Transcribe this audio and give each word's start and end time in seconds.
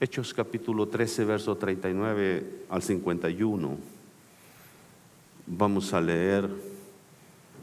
Hechos 0.00 0.34
capítulo 0.34 0.88
13, 0.88 1.24
verso 1.24 1.56
39 1.56 2.64
al 2.68 2.82
51. 2.82 3.76
Vamos 5.46 5.94
a 5.94 6.00
leer 6.00 6.48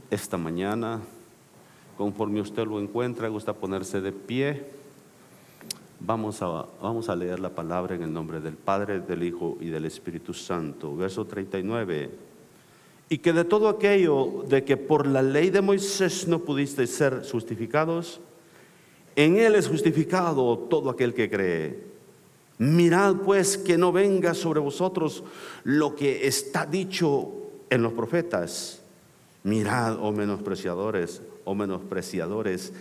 esta 0.10 0.38
mañana. 0.38 1.02
Conforme 1.97 2.39
usted 2.39 2.65
lo 2.65 2.79
encuentra, 2.79 3.28
gusta 3.28 3.52
ponerse 3.52 3.99
de 3.99 4.13
pie. 4.13 4.63
Vamos 5.99 6.41
a, 6.41 6.67
vamos 6.81 7.09
a 7.09 7.18
leer 7.18 7.41
la 7.41 7.50
palabra 7.50 7.96
en 7.96 8.04
el 8.04 8.14
nombre 8.14 8.39
del 8.39 8.55
Padre, 8.55 9.02
del 9.02 9.23
Hijo 9.23 9.57
y 9.59 9.66
del 9.66 9.84
Espíritu 9.84 10.34
Santo. 10.34 10.95
Verso 10.95 11.25
39. 11.25 12.11
Y 13.09 13.18
que 13.18 13.34
de 13.34 13.43
todo 13.43 13.68
aquello 13.68 14.45
de 14.48 14.63
que 14.63 14.77
por 14.77 15.05
la 15.05 15.21
ley 15.21 15.50
de 15.50 15.59
Moisés 15.59 16.29
no 16.29 16.39
pudisteis 16.39 16.91
ser 16.91 17.23
justificados, 17.29 18.21
en 19.18 19.36
él 19.36 19.55
es 19.55 19.68
justificado 19.68 20.57
todo 20.57 20.89
aquel 20.89 21.13
que 21.13 21.29
cree. 21.29 21.91
Mirad 22.62 23.15
pues 23.15 23.57
que 23.57 23.75
no 23.75 23.92
venga 23.92 24.36
sobre 24.36 24.60
vosotros 24.60 25.24
lo 25.64 25.96
que 25.96 26.28
está 26.28 26.64
dicho 26.68 27.32
en 27.71 27.82
los 27.82 27.93
profetas. 27.93 28.84
Mirad, 29.43 29.97
oh 30.00 30.11
menospreciadores, 30.11 31.24
oh 31.43 31.56
menospreciadores, 31.56 32.72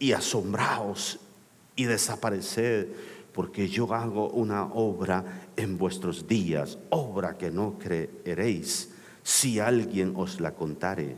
y 0.00 0.10
asombraos 0.10 1.20
y 1.76 1.84
desapareced, 1.84 2.88
porque 3.32 3.68
yo 3.68 3.94
hago 3.94 4.28
una 4.30 4.64
obra 4.64 5.46
en 5.56 5.78
vuestros 5.78 6.26
días, 6.26 6.76
obra 6.90 7.38
que 7.38 7.52
no 7.52 7.78
creeréis 7.78 8.90
si 9.22 9.60
alguien 9.60 10.14
os 10.16 10.40
la 10.40 10.56
contare. 10.56 11.14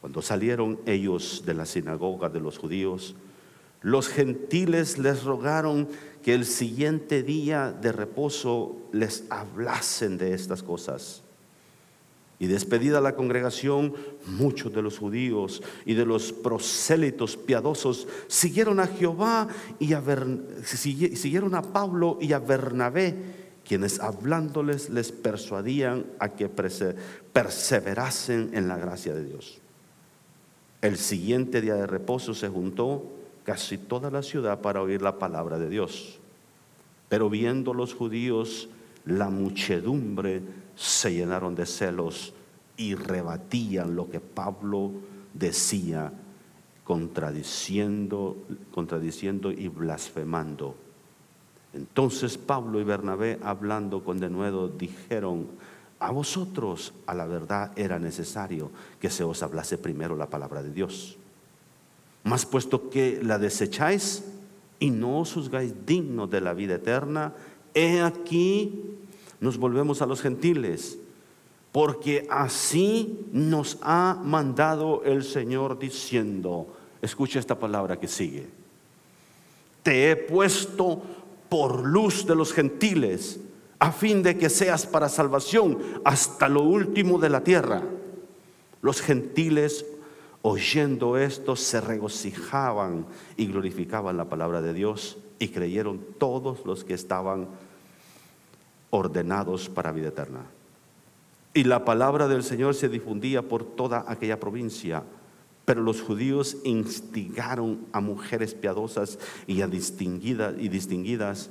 Cuando 0.00 0.22
salieron 0.22 0.78
ellos 0.86 1.42
de 1.44 1.54
la 1.54 1.66
sinagoga 1.66 2.28
de 2.28 2.38
los 2.38 2.56
judíos, 2.56 3.16
los 3.82 4.08
gentiles 4.08 4.98
les 4.98 5.24
rogaron 5.24 5.88
que 6.22 6.34
el 6.34 6.46
siguiente 6.46 7.22
día 7.22 7.72
de 7.72 7.92
reposo 7.92 8.76
les 8.92 9.24
hablasen 9.28 10.18
de 10.18 10.34
estas 10.34 10.62
cosas. 10.62 11.22
Y 12.38 12.46
despedida 12.46 13.00
la 13.00 13.14
congregación, 13.14 13.94
muchos 14.26 14.72
de 14.72 14.82
los 14.82 14.98
judíos 14.98 15.62
y 15.84 15.94
de 15.94 16.04
los 16.04 16.32
prosélitos 16.32 17.36
piadosos 17.36 18.08
siguieron 18.26 18.80
a 18.80 18.88
Jehová 18.88 19.46
y 19.78 19.92
a 19.92 20.02
siguieron 20.64 21.54
a 21.54 21.62
Pablo 21.62 22.18
y 22.20 22.32
a 22.32 22.40
Bernabé, 22.40 23.14
quienes 23.64 24.00
hablándoles 24.00 24.90
les 24.90 25.12
persuadían 25.12 26.04
a 26.18 26.30
que 26.30 26.48
perseverasen 27.32 28.50
en 28.54 28.66
la 28.66 28.76
gracia 28.76 29.14
de 29.14 29.24
Dios. 29.24 29.60
El 30.80 30.98
siguiente 30.98 31.60
día 31.60 31.76
de 31.76 31.86
reposo 31.86 32.34
se 32.34 32.48
juntó 32.48 33.21
casi 33.44 33.78
toda 33.78 34.10
la 34.10 34.22
ciudad 34.22 34.60
para 34.60 34.82
oír 34.82 35.02
la 35.02 35.18
palabra 35.18 35.58
de 35.58 35.68
Dios. 35.68 36.18
Pero 37.08 37.28
viendo 37.28 37.74
los 37.74 37.94
judíos 37.94 38.68
la 39.04 39.30
muchedumbre, 39.30 40.42
se 40.76 41.12
llenaron 41.12 41.54
de 41.54 41.66
celos 41.66 42.32
y 42.76 42.94
rebatían 42.94 43.94
lo 43.94 44.08
que 44.08 44.20
Pablo 44.20 44.92
decía, 45.34 46.12
contradiciendo, 46.84 48.36
contradiciendo 48.72 49.50
y 49.50 49.68
blasfemando. 49.68 50.74
Entonces 51.74 52.38
Pablo 52.38 52.80
y 52.80 52.84
Bernabé, 52.84 53.38
hablando 53.42 54.04
con 54.04 54.20
denuedo, 54.20 54.68
dijeron, 54.68 55.48
a 55.98 56.10
vosotros 56.10 56.92
a 57.06 57.14
la 57.14 57.26
verdad 57.26 57.72
era 57.76 57.98
necesario 57.98 58.70
que 59.00 59.08
se 59.08 59.24
os 59.24 59.42
hablase 59.42 59.78
primero 59.78 60.16
la 60.16 60.28
palabra 60.28 60.62
de 60.62 60.72
Dios. 60.72 61.16
Mas 62.24 62.46
puesto 62.46 62.88
que 62.90 63.20
la 63.22 63.38
desecháis 63.38 64.24
y 64.78 64.90
no 64.90 65.20
os 65.20 65.32
juzgáis 65.32 65.74
digno 65.86 66.26
de 66.26 66.40
la 66.40 66.54
vida 66.54 66.74
eterna, 66.74 67.34
he 67.74 68.00
aquí 68.00 68.98
nos 69.40 69.58
volvemos 69.58 70.02
a 70.02 70.06
los 70.06 70.22
gentiles, 70.22 70.98
porque 71.72 72.26
así 72.30 73.26
nos 73.32 73.78
ha 73.82 74.20
mandado 74.22 75.02
el 75.04 75.24
Señor 75.24 75.78
diciendo, 75.78 76.66
escucha 77.00 77.40
esta 77.40 77.58
palabra 77.58 77.98
que 77.98 78.06
sigue, 78.06 78.46
te 79.82 80.10
he 80.10 80.16
puesto 80.16 81.02
por 81.48 81.84
luz 81.84 82.24
de 82.26 82.36
los 82.36 82.52
gentiles, 82.52 83.40
a 83.78 83.90
fin 83.90 84.22
de 84.22 84.38
que 84.38 84.48
seas 84.48 84.86
para 84.86 85.08
salvación 85.08 85.78
hasta 86.04 86.48
lo 86.48 86.62
último 86.62 87.18
de 87.18 87.28
la 87.28 87.42
tierra. 87.42 87.82
Los 88.80 89.00
gentiles 89.00 89.84
oyendo 90.42 91.16
esto 91.16 91.56
se 91.56 91.80
regocijaban 91.80 93.06
y 93.36 93.46
glorificaban 93.46 94.16
la 94.16 94.28
palabra 94.28 94.60
de 94.60 94.74
Dios 94.74 95.18
y 95.38 95.48
creyeron 95.48 96.00
todos 96.18 96.64
los 96.66 96.84
que 96.84 96.94
estaban 96.94 97.48
ordenados 98.90 99.68
para 99.68 99.92
vida 99.92 100.08
eterna. 100.08 100.40
Y 101.54 101.64
la 101.64 101.84
palabra 101.84 102.28
del 102.28 102.42
Señor 102.42 102.74
se 102.74 102.88
difundía 102.88 103.42
por 103.42 103.64
toda 103.64 104.04
aquella 104.08 104.40
provincia. 104.40 105.02
Pero 105.64 105.82
los 105.82 106.02
judíos 106.02 106.56
instigaron 106.64 107.86
a 107.92 108.00
mujeres 108.00 108.54
piadosas 108.54 109.18
y 109.46 109.62
a 109.62 109.68
distinguidas 109.68 110.54
y 110.58 110.68
distinguidas 110.68 111.50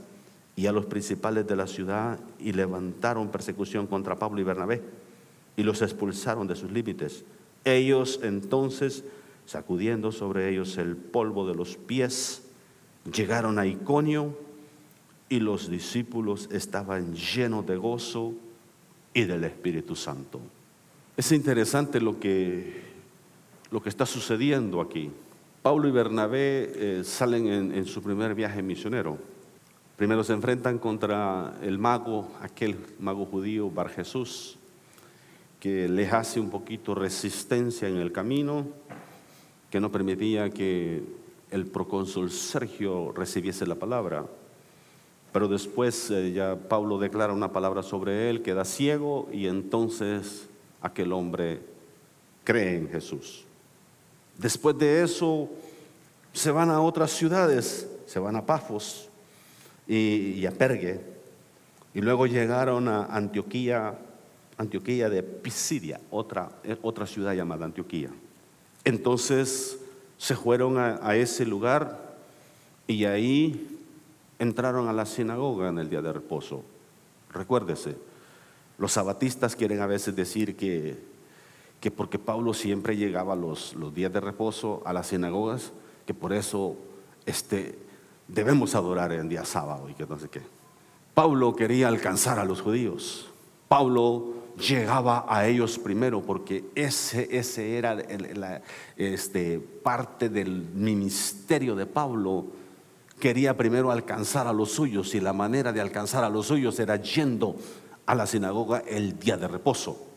y 0.55 0.67
a 0.67 0.73
los 0.73 0.85
principales 0.85 1.47
de 1.47 1.55
la 1.55 1.65
ciudad 1.65 2.19
y 2.37 2.51
levantaron 2.51 3.29
persecución 3.29 3.87
contra 3.87 4.17
Pablo 4.17 4.41
y 4.41 4.43
Bernabé 4.43 4.81
y 5.55 5.63
los 5.63 5.81
expulsaron 5.81 6.45
de 6.45 6.55
sus 6.55 6.71
límites 6.71 7.23
ellos 7.65 8.19
entonces, 8.23 9.03
sacudiendo 9.45 10.11
sobre 10.11 10.49
ellos 10.49 10.77
el 10.77 10.95
polvo 10.95 11.47
de 11.47 11.55
los 11.55 11.77
pies, 11.77 12.43
llegaron 13.11 13.59
a 13.59 13.65
Iconio 13.65 14.37
y 15.29 15.39
los 15.39 15.69
discípulos 15.69 16.49
estaban 16.51 17.15
llenos 17.15 17.65
de 17.65 17.77
gozo 17.77 18.33
y 19.13 19.23
del 19.23 19.43
Espíritu 19.43 19.95
Santo. 19.95 20.39
Es 21.17 21.31
interesante 21.31 22.01
lo 22.01 22.19
que, 22.19 22.81
lo 23.69 23.81
que 23.81 23.89
está 23.89 24.05
sucediendo 24.05 24.81
aquí. 24.81 25.11
Pablo 25.61 25.87
y 25.87 25.91
Bernabé 25.91 26.71
eh, 26.75 27.03
salen 27.03 27.47
en, 27.47 27.71
en 27.73 27.85
su 27.85 28.01
primer 28.01 28.33
viaje 28.33 28.63
misionero. 28.63 29.17
Primero 29.95 30.23
se 30.23 30.33
enfrentan 30.33 30.79
contra 30.79 31.59
el 31.61 31.77
mago, 31.77 32.31
aquel 32.41 32.77
mago 32.99 33.25
judío, 33.25 33.69
Bar 33.69 33.89
Jesús 33.89 34.57
que 35.61 35.87
les 35.87 36.11
hace 36.11 36.39
un 36.39 36.49
poquito 36.49 36.95
resistencia 36.95 37.87
en 37.87 37.97
el 37.97 38.11
camino, 38.11 38.65
que 39.69 39.79
no 39.79 39.91
permitía 39.91 40.49
que 40.49 41.03
el 41.51 41.67
procónsul 41.67 42.31
Sergio 42.31 43.11
recibiese 43.11 43.67
la 43.67 43.75
palabra. 43.75 44.25
Pero 45.31 45.47
después 45.47 46.09
eh, 46.09 46.31
ya 46.31 46.55
Pablo 46.55 46.97
declara 46.97 47.31
una 47.31 47.53
palabra 47.53 47.83
sobre 47.83 48.31
él, 48.31 48.41
queda 48.41 48.65
ciego 48.65 49.29
y 49.31 49.45
entonces 49.45 50.49
aquel 50.81 51.13
hombre 51.13 51.59
cree 52.43 52.77
en 52.77 52.89
Jesús. 52.89 53.45
Después 54.39 54.75
de 54.79 55.03
eso 55.03 55.47
se 56.33 56.49
van 56.49 56.71
a 56.71 56.81
otras 56.81 57.11
ciudades, 57.11 57.87
se 58.07 58.17
van 58.17 58.35
a 58.35 58.47
Pafos 58.47 59.09
y, 59.87 60.31
y 60.39 60.45
a 60.47 60.51
Pergue, 60.51 61.01
y 61.93 62.01
luego 62.01 62.25
llegaron 62.25 62.87
a 62.87 63.05
Antioquía 63.05 63.95
Antioquía 64.57 65.09
de 65.09 65.23
Pisidia, 65.23 65.99
otra, 66.11 66.51
eh, 66.63 66.77
otra 66.81 67.07
ciudad 67.07 67.33
llamada 67.33 67.65
Antioquía. 67.65 68.09
Entonces 68.83 69.79
se 70.17 70.35
fueron 70.35 70.77
a, 70.77 71.15
ese 71.15 71.45
lugar 71.45 72.15
y 72.87 73.05
ahí 73.05 73.79
entraron 74.39 74.87
a 74.87 74.93
la 74.93 75.05
sinagoga 75.05 75.69
en 75.69 75.79
el 75.79 75.89
día 75.89 76.01
de 76.01 76.13
reposo. 76.13 76.63
Recuérdese, 77.31 77.95
los 78.77 78.91
sabatistas 78.91 79.55
quieren 79.55 79.81
a 79.81 79.87
veces 79.87 80.15
decir 80.15 80.55
que, 80.55 80.97
que 81.79 81.91
porque 81.91 82.19
Pablo 82.19 82.53
siempre 82.53 82.97
llegaba 82.97 83.35
los, 83.35 83.73
los 83.73 83.93
días 83.93 84.13
de 84.13 84.19
reposo 84.19 84.81
a 84.85 84.93
las 84.93 85.07
sinagogas, 85.07 85.71
que 86.05 86.13
por 86.13 86.33
eso 86.33 86.75
este, 87.25 87.77
debemos 88.27 88.75
adorar 88.75 89.11
en 89.11 89.29
día 89.29 89.45
sábado 89.45 89.89
y 89.89 89.93
que 89.93 90.05
no 90.05 90.19
sé 90.19 90.29
qué. 90.29 90.41
Pablo 91.13 91.55
quería 91.55 91.87
alcanzar 91.87 92.39
a 92.39 92.45
los 92.45 92.61
judíos. 92.61 93.27
Pablo 93.67 94.40
llegaba 94.61 95.25
a 95.27 95.47
ellos 95.47 95.79
primero, 95.79 96.21
porque 96.21 96.65
ese, 96.75 97.27
ese 97.31 97.77
era 97.77 97.95
la, 97.95 98.61
este, 98.95 99.59
parte 99.59 100.29
del 100.29 100.69
ministerio 100.73 101.75
de 101.75 101.85
Pablo. 101.85 102.45
Quería 103.19 103.57
primero 103.57 103.91
alcanzar 103.91 104.47
a 104.47 104.53
los 104.53 104.71
suyos 104.71 105.13
y 105.15 105.19
la 105.19 105.33
manera 105.33 105.73
de 105.73 105.81
alcanzar 105.81 106.23
a 106.23 106.29
los 106.29 106.47
suyos 106.47 106.79
era 106.79 106.95
yendo 106.95 107.55
a 108.05 108.15
la 108.15 108.25
sinagoga 108.25 108.83
el 108.87 109.19
día 109.19 109.37
de 109.37 109.47
reposo. 109.47 110.07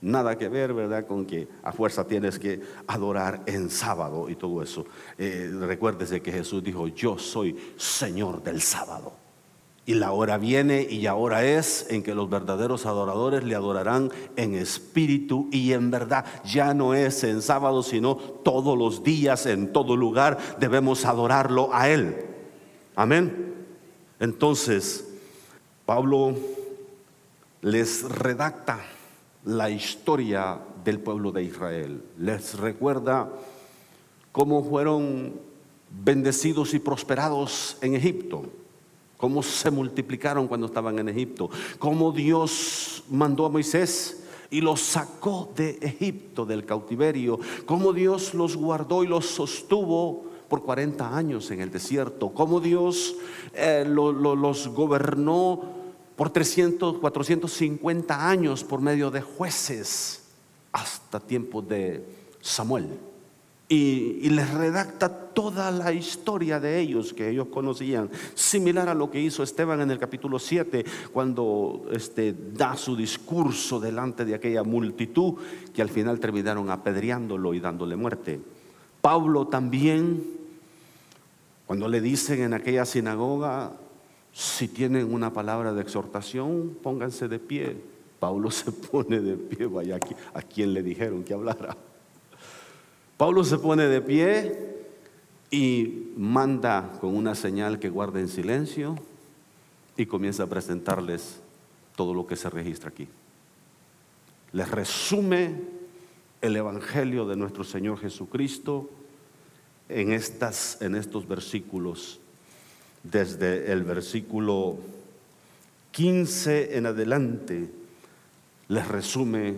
Nada 0.00 0.38
que 0.38 0.48
ver, 0.48 0.72
¿verdad?, 0.74 1.06
con 1.06 1.26
que 1.26 1.48
a 1.62 1.72
fuerza 1.72 2.06
tienes 2.06 2.38
que 2.38 2.60
adorar 2.86 3.42
en 3.46 3.68
sábado 3.68 4.28
y 4.28 4.36
todo 4.36 4.62
eso. 4.62 4.86
Eh, 5.18 5.50
recuérdese 5.60 6.22
que 6.22 6.30
Jesús 6.30 6.62
dijo, 6.62 6.86
yo 6.86 7.18
soy 7.18 7.56
Señor 7.76 8.42
del 8.42 8.62
sábado. 8.62 9.27
Y 9.88 9.94
la 9.94 10.12
hora 10.12 10.36
viene 10.36 10.82
y 10.82 11.06
ahora 11.06 11.46
es 11.46 11.86
en 11.88 12.02
que 12.02 12.14
los 12.14 12.28
verdaderos 12.28 12.84
adoradores 12.84 13.42
le 13.42 13.54
adorarán 13.54 14.10
en 14.36 14.54
espíritu 14.54 15.48
y 15.50 15.72
en 15.72 15.90
verdad. 15.90 16.26
Ya 16.44 16.74
no 16.74 16.92
es 16.92 17.24
en 17.24 17.40
sábado, 17.40 17.82
sino 17.82 18.16
todos 18.16 18.76
los 18.76 19.02
días, 19.02 19.46
en 19.46 19.72
todo 19.72 19.96
lugar, 19.96 20.36
debemos 20.60 21.06
adorarlo 21.06 21.70
a 21.72 21.88
Él. 21.88 22.16
Amén. 22.96 23.54
Entonces, 24.20 25.08
Pablo 25.86 26.34
les 27.62 28.02
redacta 28.02 28.80
la 29.46 29.70
historia 29.70 30.58
del 30.84 31.00
pueblo 31.00 31.32
de 31.32 31.44
Israel. 31.44 32.02
Les 32.18 32.58
recuerda 32.58 33.30
cómo 34.32 34.62
fueron 34.62 35.32
bendecidos 35.90 36.74
y 36.74 36.78
prosperados 36.78 37.78
en 37.80 37.94
Egipto, 37.94 38.42
cómo 39.18 39.42
se 39.42 39.70
multiplicaron 39.70 40.48
cuando 40.48 40.68
estaban 40.68 40.98
en 40.98 41.10
Egipto, 41.10 41.50
cómo 41.78 42.12
Dios 42.12 43.02
mandó 43.10 43.44
a 43.44 43.50
Moisés 43.50 44.24
y 44.50 44.62
los 44.62 44.80
sacó 44.80 45.52
de 45.54 45.78
Egipto, 45.82 46.46
del 46.46 46.64
cautiverio, 46.64 47.38
cómo 47.66 47.92
Dios 47.92 48.32
los 48.32 48.56
guardó 48.56 49.04
y 49.04 49.08
los 49.08 49.26
sostuvo 49.26 50.24
por 50.48 50.62
40 50.62 51.14
años 51.14 51.50
en 51.50 51.60
el 51.60 51.70
desierto, 51.70 52.30
cómo 52.30 52.60
Dios 52.60 53.16
eh, 53.52 53.84
los 53.86 54.68
gobernó 54.68 55.60
por 56.16 56.30
300, 56.30 56.98
450 56.98 58.28
años 58.28 58.64
por 58.64 58.80
medio 58.80 59.10
de 59.10 59.20
jueces 59.20 60.24
hasta 60.72 61.20
tiempo 61.20 61.60
de 61.60 62.04
Samuel. 62.40 63.07
Y, 63.70 64.30
les 64.30 64.50
redacta 64.54 65.10
toda 65.10 65.70
la 65.70 65.92
historia 65.92 66.58
de 66.58 66.80
ellos 66.80 67.12
que 67.12 67.28
ellos 67.28 67.48
conocían, 67.48 68.08
similar 68.34 68.88
a 68.88 68.94
lo 68.94 69.10
que 69.10 69.20
hizo 69.20 69.42
Esteban 69.42 69.82
en 69.82 69.90
el 69.90 69.98
capítulo 69.98 70.38
7, 70.38 70.86
cuando 71.12 71.86
este, 71.92 72.34
da 72.54 72.76
su 72.76 72.96
discurso 72.96 73.78
delante 73.78 74.24
de 74.24 74.34
aquella 74.34 74.62
multitud 74.62 75.34
que 75.74 75.82
al 75.82 75.90
final 75.90 76.18
terminaron 76.18 76.70
apedreándolo 76.70 77.52
y 77.52 77.60
dándole 77.60 77.94
muerte. 77.94 78.40
Pablo 79.02 79.46
también, 79.48 80.24
cuando 81.66 81.88
le 81.88 82.00
dicen 82.00 82.40
en 82.40 82.54
aquella 82.54 82.86
sinagoga, 82.86 83.72
si 84.32 84.68
tienen 84.68 85.12
una 85.12 85.32
palabra 85.32 85.74
de 85.74 85.82
exhortación, 85.82 86.78
pónganse 86.82 87.28
de 87.28 87.38
pie. 87.38 87.76
Pablo 88.18 88.50
se 88.52 88.72
pone 88.72 89.20
de 89.20 89.36
pie, 89.36 89.66
vaya 89.66 89.98
a 90.32 90.40
quien 90.40 90.72
le 90.72 90.82
dijeron 90.82 91.22
que 91.22 91.34
hablara. 91.34 91.76
Pablo 93.18 93.42
se 93.42 93.58
pone 93.58 93.88
de 93.88 94.00
pie 94.00 94.56
y 95.50 96.12
manda 96.16 96.92
con 97.00 97.16
una 97.16 97.34
señal 97.34 97.80
que 97.80 97.90
guarden 97.90 98.28
silencio 98.28 98.96
y 99.96 100.06
comienza 100.06 100.44
a 100.44 100.46
presentarles 100.46 101.40
todo 101.96 102.14
lo 102.14 102.28
que 102.28 102.36
se 102.36 102.48
registra 102.48 102.90
aquí. 102.90 103.08
Les 104.52 104.70
resume 104.70 105.52
el 106.40 106.54
Evangelio 106.54 107.26
de 107.26 107.34
nuestro 107.34 107.64
Señor 107.64 107.98
Jesucristo 107.98 108.88
en, 109.88 110.12
estas, 110.12 110.80
en 110.80 110.94
estos 110.94 111.26
versículos, 111.26 112.20
desde 113.02 113.72
el 113.72 113.82
versículo 113.82 114.76
15 115.90 116.76
en 116.76 116.86
adelante, 116.86 117.68
les 118.68 118.86
resume 118.86 119.56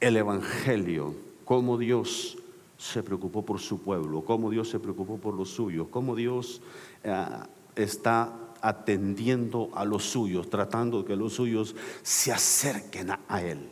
el 0.00 0.16
Evangelio 0.16 1.27
cómo 1.48 1.78
Dios 1.78 2.36
se 2.76 3.02
preocupó 3.02 3.42
por 3.42 3.58
su 3.58 3.80
pueblo, 3.80 4.22
cómo 4.22 4.50
Dios 4.50 4.68
se 4.68 4.78
preocupó 4.78 5.16
por 5.16 5.32
los 5.32 5.48
suyos, 5.48 5.88
cómo 5.90 6.14
Dios 6.14 6.60
eh, 7.02 7.26
está 7.74 8.34
atendiendo 8.60 9.70
a 9.72 9.86
los 9.86 10.04
suyos, 10.04 10.50
tratando 10.50 11.06
que 11.06 11.16
los 11.16 11.32
suyos 11.32 11.74
se 12.02 12.32
acerquen 12.32 13.12
a 13.26 13.42
Él. 13.42 13.66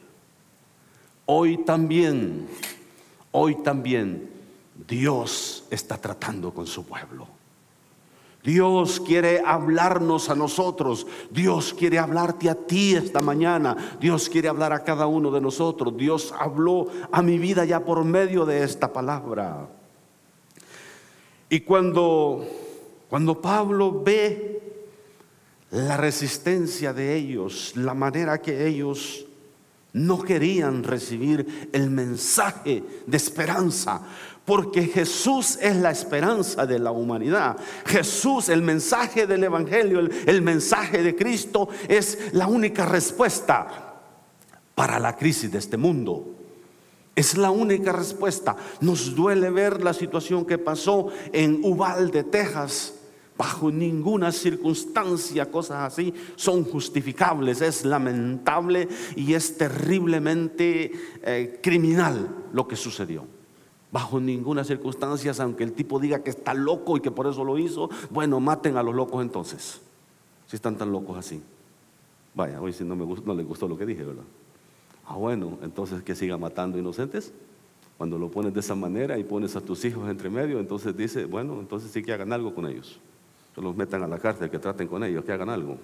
Hoy 1.26 1.58
también, 1.66 2.48
hoy 3.30 3.56
también 3.56 4.30
Dios 4.88 5.66
está 5.70 5.98
tratando 5.98 6.54
con 6.54 6.66
su 6.66 6.86
pueblo. 6.86 7.35
Dios 8.46 9.00
quiere 9.00 9.42
hablarnos 9.44 10.30
a 10.30 10.36
nosotros. 10.36 11.04
Dios 11.32 11.74
quiere 11.74 11.98
hablarte 11.98 12.48
a 12.48 12.54
ti 12.54 12.94
esta 12.94 13.20
mañana. 13.20 13.96
Dios 14.00 14.28
quiere 14.28 14.46
hablar 14.46 14.72
a 14.72 14.84
cada 14.84 15.08
uno 15.08 15.32
de 15.32 15.40
nosotros. 15.40 15.96
Dios 15.96 16.32
habló 16.38 16.86
a 17.10 17.22
mi 17.22 17.38
vida 17.38 17.64
ya 17.64 17.84
por 17.84 18.04
medio 18.04 18.46
de 18.46 18.62
esta 18.62 18.92
palabra. 18.92 19.68
Y 21.50 21.58
cuando, 21.62 22.46
cuando 23.10 23.42
Pablo 23.42 24.00
ve 24.04 24.62
la 25.72 25.96
resistencia 25.96 26.92
de 26.92 27.16
ellos, 27.16 27.72
la 27.74 27.94
manera 27.94 28.40
que 28.40 28.64
ellos 28.64 29.26
no 29.92 30.22
querían 30.22 30.84
recibir 30.84 31.68
el 31.72 31.90
mensaje 31.90 32.84
de 33.06 33.16
esperanza, 33.16 34.02
porque 34.46 34.86
Jesús 34.86 35.58
es 35.60 35.76
la 35.76 35.90
esperanza 35.90 36.64
de 36.64 36.78
la 36.78 36.92
humanidad. 36.92 37.56
Jesús, 37.84 38.48
el 38.48 38.62
mensaje 38.62 39.26
del 39.26 39.42
Evangelio, 39.44 39.98
el, 39.98 40.40
mensaje 40.40 41.02
de 41.02 41.16
Cristo 41.16 41.68
es 41.88 42.32
la 42.32 42.46
única 42.46 42.86
respuesta 42.86 43.96
para 44.74 45.00
la 45.00 45.16
crisis 45.16 45.50
de 45.50 45.58
este 45.58 45.76
mundo. 45.76 46.32
Es 47.16 47.36
la 47.36 47.50
única 47.50 47.92
respuesta. 47.92 48.56
Nos 48.80 49.16
duele 49.16 49.50
ver 49.50 49.82
la 49.82 49.92
situación 49.92 50.44
que 50.44 50.58
pasó 50.58 51.08
en 51.32 51.60
Uvalde, 51.64 52.22
Texas. 52.22 52.94
Bajo 53.36 53.70
ninguna 53.70 54.32
circunstancia 54.32 55.50
cosas 55.50 55.92
así 55.92 56.14
son 56.36 56.64
justificables. 56.64 57.60
Es 57.60 57.84
lamentable 57.84 58.88
y 59.16 59.34
es 59.34 59.58
terriblemente 59.58 60.92
eh, 61.22 61.60
criminal 61.62 62.46
lo 62.52 62.66
que 62.66 62.76
sucedió. 62.76 63.35
Bajo 63.92 64.20
ninguna 64.20 64.64
circunstancia, 64.64 65.32
aunque 65.38 65.64
el 65.64 65.72
tipo 65.72 65.98
diga 65.98 66.22
que 66.22 66.30
está 66.30 66.54
loco 66.54 66.96
y 66.96 67.00
que 67.00 67.10
por 67.10 67.26
eso 67.26 67.44
lo 67.44 67.58
hizo, 67.58 67.88
bueno, 68.10 68.40
maten 68.40 68.76
a 68.76 68.82
los 68.82 68.94
locos 68.94 69.22
entonces. 69.22 69.80
Si 70.46 70.56
están 70.56 70.76
tan 70.76 70.92
locos 70.92 71.16
así. 71.16 71.42
Vaya, 72.34 72.60
hoy 72.60 72.72
si 72.72 72.84
no, 72.84 72.96
me 72.96 73.04
gustó, 73.04 73.26
no 73.26 73.34
les 73.34 73.46
gustó 73.46 73.66
lo 73.68 73.78
que 73.78 73.86
dije, 73.86 74.04
¿verdad? 74.04 74.24
Ah, 75.06 75.14
bueno, 75.14 75.58
entonces 75.62 76.02
que 76.02 76.14
siga 76.14 76.36
matando 76.36 76.78
inocentes. 76.78 77.32
Cuando 77.96 78.18
lo 78.18 78.28
pones 78.28 78.52
de 78.52 78.60
esa 78.60 78.74
manera 78.74 79.18
y 79.18 79.24
pones 79.24 79.56
a 79.56 79.60
tus 79.60 79.84
hijos 79.84 80.08
entre 80.10 80.28
medio, 80.28 80.60
entonces 80.60 80.94
dice, 80.94 81.24
bueno, 81.24 81.58
entonces 81.60 81.90
sí 81.90 82.02
que 82.02 82.12
hagan 82.12 82.32
algo 82.32 82.54
con 82.54 82.66
ellos. 82.66 83.00
Que 83.54 83.62
los 83.62 83.74
metan 83.74 84.02
a 84.02 84.06
la 84.06 84.18
cárcel, 84.18 84.50
que 84.50 84.58
traten 84.58 84.86
con 84.86 85.02
ellos, 85.02 85.24
que 85.24 85.32
hagan 85.32 85.48
algo. 85.48 85.78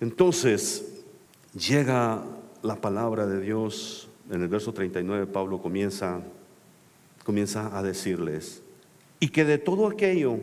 Entonces, 0.00 1.04
llega 1.54 2.24
la 2.62 2.76
palabra 2.76 3.26
de 3.26 3.40
Dios. 3.40 4.08
En 4.30 4.42
el 4.42 4.48
verso 4.48 4.72
39, 4.72 5.26
Pablo 5.26 5.62
comienza 5.62 6.20
comienza 7.24 7.76
a 7.76 7.82
decirles, 7.82 8.62
y 9.20 9.28
que 9.28 9.44
de 9.44 9.58
todo 9.58 9.86
aquello 9.86 10.38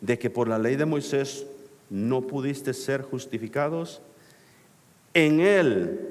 de 0.00 0.18
que 0.18 0.30
por 0.30 0.48
la 0.48 0.58
ley 0.58 0.76
de 0.76 0.84
Moisés 0.84 1.46
no 1.88 2.22
pudiste 2.22 2.74
ser 2.74 3.02
justificados, 3.02 4.02
en 5.14 5.40
él 5.40 6.08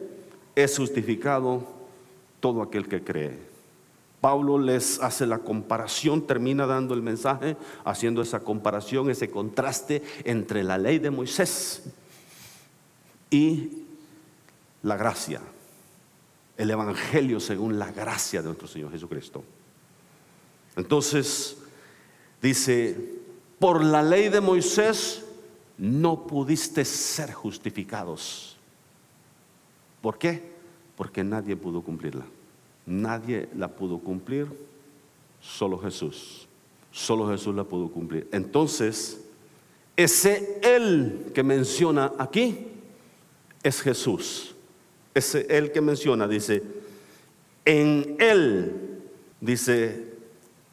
es 0.56 0.78
justificado 0.78 1.64
todo 2.40 2.62
aquel 2.62 2.88
que 2.88 3.04
cree. 3.04 3.52
Pablo 4.22 4.60
les 4.60 5.00
hace 5.02 5.26
la 5.26 5.40
comparación, 5.40 6.28
termina 6.28 6.68
dando 6.68 6.94
el 6.94 7.02
mensaje, 7.02 7.58
haciendo 7.84 8.22
esa 8.22 8.42
comparación, 8.42 9.10
ese 9.10 9.30
contraste 9.32 10.04
entre 10.24 10.64
la 10.64 10.78
ley 10.78 11.00
de 11.00 11.10
Moisés 11.10 11.84
y 13.32 13.86
la 14.84 14.96
gracia, 14.96 15.42
el 16.58 16.70
Evangelio 16.70 17.40
según 17.40 17.80
la 17.80 17.92
gracia 17.92 18.42
de 18.42 18.48
nuestro 18.48 18.68
Señor 18.68 18.92
Jesucristo. 18.92 19.44
Entonces, 20.76 21.58
dice, 22.42 22.96
por 23.60 23.84
la 23.84 24.02
ley 24.02 24.30
de 24.30 24.42
Moisés 24.42 25.24
no 25.78 26.28
pudiste 26.28 26.86
ser 26.86 27.32
justificados. 27.34 28.58
¿Por 30.02 30.18
qué? 30.18 30.52
Porque 30.96 31.24
nadie 31.24 31.56
pudo 31.56 31.82
cumplirla. 31.82 32.26
Nadie 32.86 33.50
la 33.56 33.68
pudo 33.68 34.00
cumplir, 34.00 34.48
solo 35.40 35.78
Jesús. 35.78 36.48
Solo 36.92 37.30
Jesús 37.30 37.56
la 37.56 37.64
pudo 37.64 37.90
cumplir. 37.90 38.28
Entonces, 38.32 39.22
ese 39.96 40.60
Él 40.64 41.32
que 41.34 41.44
menciona 41.44 42.12
aquí 42.18 42.68
es 43.64 43.82
Jesús. 43.82 44.56
Ese 45.14 45.46
Él 45.50 45.72
que 45.72 45.82
menciona, 45.82 46.28
dice, 46.28 46.64
en 47.66 48.16
Él, 48.20 49.02
dice, 49.40 50.11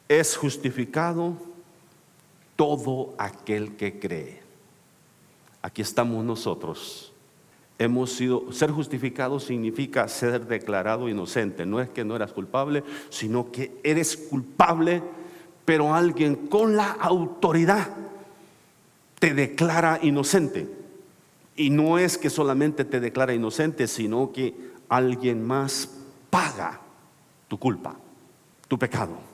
es 0.08 0.36
justificado 0.36 1.34
todo 2.56 3.14
aquel 3.18 3.76
que 3.76 4.00
cree. 4.00 4.40
Aquí 5.62 5.82
estamos 5.82 6.24
nosotros. 6.24 7.12
Hemos 7.78 8.12
sido, 8.12 8.50
ser 8.52 8.70
justificado 8.70 9.38
significa 9.38 10.08
ser 10.08 10.46
declarado 10.46 11.08
inocente. 11.08 11.64
No 11.66 11.80
es 11.80 11.88
que 11.90 12.04
no 12.04 12.16
eras 12.16 12.32
culpable, 12.32 12.82
sino 13.10 13.52
que 13.52 13.78
eres 13.84 14.16
culpable, 14.16 15.02
pero 15.64 15.94
alguien 15.94 16.34
con 16.48 16.74
la 16.74 16.90
autoridad 16.92 17.88
te 19.20 19.34
declara 19.34 20.00
inocente. 20.02 20.68
Y 21.54 21.70
no 21.70 21.98
es 21.98 22.18
que 22.18 22.30
solamente 22.30 22.84
te 22.84 22.98
declara 22.98 23.34
inocente, 23.34 23.86
sino 23.86 24.32
que 24.32 24.54
alguien 24.88 25.46
más 25.46 25.90
paga 26.30 26.80
tu 27.46 27.58
culpa, 27.58 27.94
tu 28.66 28.78
pecado. 28.78 29.27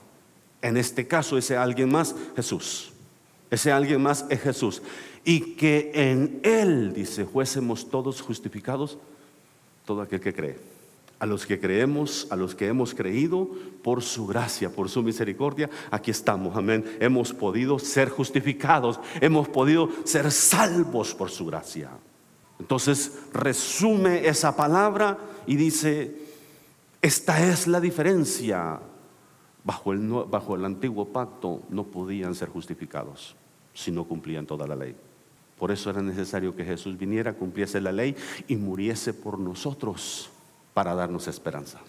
En 0.65 0.77
este 0.77 1.05
caso, 1.05 1.37
ese 1.37 1.55
alguien 1.55 1.91
más, 1.91 2.15
Jesús. 2.35 2.91
Ese 3.51 3.71
alguien 3.71 4.01
más 4.01 4.25
es 4.29 4.41
Jesús. 4.41 4.81
Y 5.23 5.53
que 5.53 5.91
en 5.93 6.39
Él, 6.41 6.91
dice, 6.91 7.25
fuésemos 7.25 7.87
todos 7.91 8.19
justificados, 8.19 8.97
todo 9.85 10.01
aquel 10.01 10.19
que 10.19 10.33
cree. 10.33 10.57
A 11.19 11.27
los 11.27 11.45
que 11.45 11.59
creemos, 11.59 12.25
a 12.31 12.35
los 12.35 12.55
que 12.55 12.65
hemos 12.65 12.95
creído, 12.95 13.47
por 13.83 14.01
su 14.01 14.25
gracia, 14.25 14.71
por 14.71 14.89
su 14.89 15.03
misericordia, 15.03 15.69
aquí 15.91 16.09
estamos, 16.09 16.57
amén. 16.57 16.83
Hemos 16.99 17.31
podido 17.31 17.77
ser 17.77 18.09
justificados, 18.09 18.99
hemos 19.21 19.47
podido 19.47 19.89
ser 20.03 20.31
salvos 20.31 21.13
por 21.13 21.29
su 21.29 21.45
gracia. 21.45 21.91
Entonces 22.59 23.11
resume 23.31 24.27
esa 24.27 24.55
palabra 24.55 25.15
y 25.45 25.57
dice, 25.57 26.15
esta 27.03 27.51
es 27.51 27.67
la 27.67 27.79
diferencia. 27.79 28.79
Bajo 29.65 29.91
el, 29.91 29.99
bajo 29.99 30.55
el 30.55 30.63
antiguo 30.63 31.05
pacto 31.05 31.63
no 31.69 31.85
podían 31.85 32.35
ser 32.35 32.49
justificados 32.49 33.35
si 33.73 33.91
no 33.91 34.05
cumplían 34.05 34.45
toda 34.45 34.67
la 34.67 34.75
ley. 34.75 34.95
Por 35.57 35.71
eso 35.71 35.89
era 35.89 36.01
necesario 36.01 36.55
que 36.55 36.63
Jesús 36.63 36.97
viniera, 36.97 37.33
cumpliese 37.33 37.81
la 37.81 37.91
ley 37.91 38.15
y 38.47 38.55
muriese 38.55 39.13
por 39.13 39.39
nosotros 39.39 40.29
para 40.73 40.93
darnos 40.93 41.27
esperanza. 41.27 41.79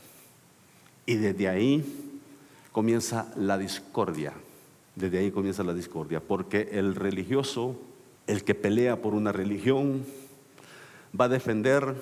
Y 1.05 1.17
desde 1.17 1.49
ahí 1.49 2.13
comienza 2.73 3.33
la 3.37 3.59
discordia. 3.59 4.33
Desde 4.95 5.19
ahí 5.19 5.31
comienza 5.31 5.63
la 5.63 5.75
discordia, 5.75 6.21
porque 6.21 6.71
el 6.73 6.95
religioso, 6.95 7.77
el 8.27 8.45
que 8.45 8.55
pelea 8.55 9.03
por 9.03 9.15
una 9.15 9.33
religión, 9.33 10.05
va 11.19 11.27
a 11.27 11.29
defender 11.29 11.95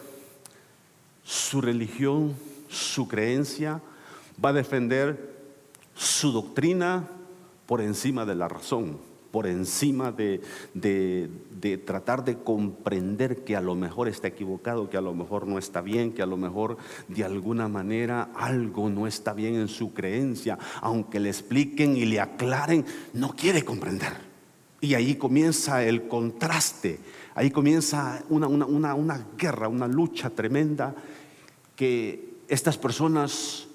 su 1.25 1.61
religión, 1.61 2.35
su 2.69 3.09
creencia, 3.09 3.81
va 4.43 4.51
a 4.51 4.53
defender 4.53 5.34
su 5.95 6.33
doctrina 6.33 7.09
por 7.67 7.81
encima 7.81 8.25
de 8.25 8.35
la 8.35 8.49
razón, 8.49 8.99
por 9.31 9.47
encima 9.47 10.13
de, 10.13 10.41
tratar 11.85 12.25
de 12.25 12.39
comprender 12.39 13.45
que 13.45 13.57
a 13.57 13.61
lo 13.61 13.75
mejor 13.75 14.09
está 14.09 14.29
equivocado, 14.29 14.91
que 14.91 14.97
a 14.97 15.01
lo 15.01 15.15
mejor 15.15 15.47
no 15.47 15.59
está 15.59 15.81
bien, 15.81 16.13
que 16.13 16.23
a 16.23 16.27
lo 16.27 16.37
mejor 16.37 16.77
de 17.09 17.25
alguna 17.25 17.69
manera 17.69 18.31
algo 18.35 18.91
no 18.91 19.07
está 19.07 19.33
bien 19.33 19.57
en 19.57 19.69
su 19.69 19.93
creencia, 19.93 20.59
aunque 20.81 21.21
le 21.21 21.31
expliquen 21.31 21.97
y 21.97 22.05
le 22.05 22.21
aclaren, 22.21 22.85
no 23.13 23.35
quiere 23.35 23.65
comprender. 23.65 24.35
Y 24.81 24.95
ahí 24.95 25.15
comienza 25.15 25.83
el 25.83 26.09
contraste 26.09 27.01
Ahí 27.35 27.51
comienza 27.51 28.23
una, 28.29 28.47
una, 28.47 29.27
guerra, 29.37 29.67
una 29.67 29.89
lucha 29.89 30.31
tremenda 30.31 30.95
que 31.75 32.35
estas 32.47 32.79
personas 32.79 33.67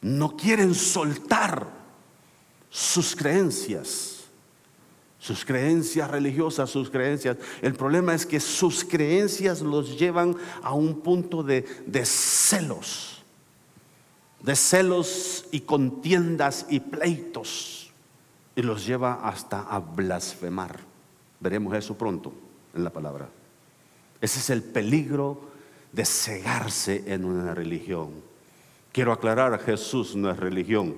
no 0.00 0.36
quieren 0.36 0.74
soltar 0.74 1.66
sus 2.70 3.16
creencias, 3.16 4.24
sus 5.18 5.44
creencias 5.44 6.10
religiosas, 6.10 6.70
sus 6.70 6.90
creencias. 6.90 7.36
El 7.62 7.74
problema 7.74 8.14
es 8.14 8.24
que 8.24 8.40
sus 8.40 8.84
creencias 8.84 9.60
los 9.60 9.98
llevan 9.98 10.36
a 10.62 10.72
un 10.72 11.00
punto 11.00 11.42
de, 11.42 11.64
celos, 12.04 13.24
de 14.42 14.54
celos 14.54 15.46
y 15.50 15.60
contiendas 15.60 16.66
y 16.68 16.80
pleitos, 16.80 17.92
y 18.54 18.62
los 18.62 18.86
lleva 18.86 19.14
hasta 19.28 19.60
a 19.60 19.78
blasfemar. 19.78 20.80
Veremos 21.40 21.74
eso 21.76 21.96
pronto 21.96 22.32
en 22.74 22.84
la 22.84 22.90
palabra. 22.90 23.28
Ese 24.20 24.40
es 24.40 24.50
el 24.50 24.62
peligro 24.62 25.40
de 25.92 26.04
cegarse 26.04 27.04
en 27.06 27.24
una 27.24 27.54
religión. 27.54 28.27
Quiero 28.92 29.12
aclarar, 29.12 29.58
Jesús 29.60 30.16
no 30.16 30.30
es 30.30 30.36
religión. 30.36 30.96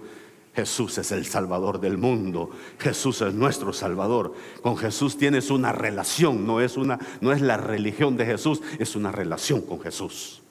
Jesús 0.55 0.99
es 0.99 1.13
el 1.13 1.27
Salvador 1.27 1.81
del 1.81 1.97
mundo. 1.97 2.51
Jesús 2.79 3.23
es 3.23 3.35
nuestro 3.35 3.73
Salvador. 3.73 4.35
Con 4.63 4.77
Jesús 4.77 5.17
tienes 5.17 5.51
una 5.51 5.73
relación, 5.73 6.47
no 6.47 6.61
es 6.61 6.77
una 6.77 6.99
no 7.21 7.33
es 7.33 7.41
la 7.41 7.57
religión 7.57 8.17
de 8.17 8.27
Jesús, 8.27 8.61
es 8.79 8.97
una 8.97 9.13
relación 9.13 9.61
con 9.61 9.81
Jesús. 9.81 10.43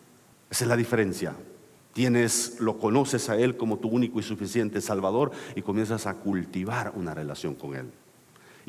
Esa 0.49 0.63
es 0.63 0.69
la 0.69 0.77
diferencia. 0.77 1.35
Tienes 1.93 2.59
lo 2.59 2.77
conoces 2.77 3.29
a 3.29 3.37
él 3.37 3.57
como 3.57 3.77
tu 3.77 3.89
único 3.89 4.19
y 4.19 4.23
suficiente 4.23 4.79
Salvador 4.79 5.31
y 5.55 5.61
comienzas 5.61 6.07
a 6.07 6.13
cultivar 6.13 6.93
una 6.95 7.13
relación 7.13 7.55
con 7.55 7.75
él 7.75 7.91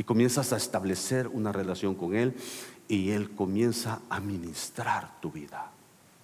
y 0.01 0.05
comienzas 0.05 0.55
a 0.55 0.57
establecer 0.57 1.29
una 1.29 1.53
relación 1.53 1.95
con 1.95 2.17
Él 2.17 2.35
y 2.89 3.11
Él 3.11 3.33
comienza 3.33 4.01
a 4.09 4.19
ministrar 4.19 5.21
tu 5.21 5.31
vida. 5.31 5.71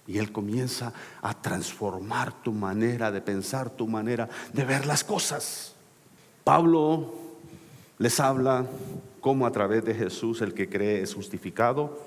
Y 0.07 0.17
Él 0.17 0.31
comienza 0.31 0.93
a 1.21 1.33
transformar 1.33 2.41
tu 2.41 2.53
manera 2.53 3.11
de 3.11 3.21
pensar, 3.21 3.69
tu 3.69 3.87
manera 3.87 4.29
de 4.53 4.63
ver 4.63 4.85
las 4.85 5.03
cosas. 5.03 5.75
Pablo 6.43 7.13
les 7.97 8.19
habla 8.19 8.65
cómo 9.19 9.45
a 9.45 9.51
través 9.51 9.83
de 9.83 9.93
Jesús 9.93 10.41
el 10.41 10.53
que 10.53 10.69
cree 10.69 11.01
es 11.01 11.13
justificado. 11.13 11.99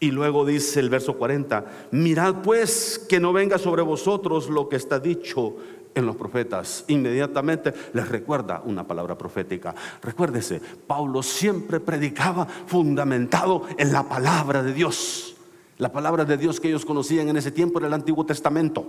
Y 0.00 0.10
luego 0.10 0.44
dice 0.44 0.80
el 0.80 0.90
verso 0.90 1.16
40, 1.16 1.64
mirad 1.92 2.42
pues 2.42 2.98
que 3.08 3.20
no 3.20 3.32
venga 3.32 3.58
sobre 3.58 3.82
vosotros 3.82 4.50
lo 4.50 4.68
que 4.68 4.76
está 4.76 4.98
dicho 4.98 5.56
en 5.94 6.06
los 6.06 6.16
profetas. 6.16 6.84
Inmediatamente 6.88 7.72
les 7.92 8.08
recuerda 8.08 8.60
una 8.64 8.86
palabra 8.86 9.16
profética. 9.16 9.74
Recuérdese, 10.02 10.60
Pablo 10.86 11.22
siempre 11.22 11.80
predicaba 11.80 12.46
fundamentado 12.46 13.62
en 13.78 13.92
la 13.92 14.08
palabra 14.08 14.62
de 14.62 14.72
Dios. 14.72 15.33
La 15.78 15.92
palabra 15.92 16.24
de 16.24 16.36
Dios 16.36 16.60
que 16.60 16.68
ellos 16.68 16.84
conocían 16.84 17.28
en 17.28 17.36
ese 17.36 17.50
tiempo 17.50 17.78
era 17.78 17.88
el 17.88 17.94
Antiguo 17.94 18.24
Testamento. 18.24 18.86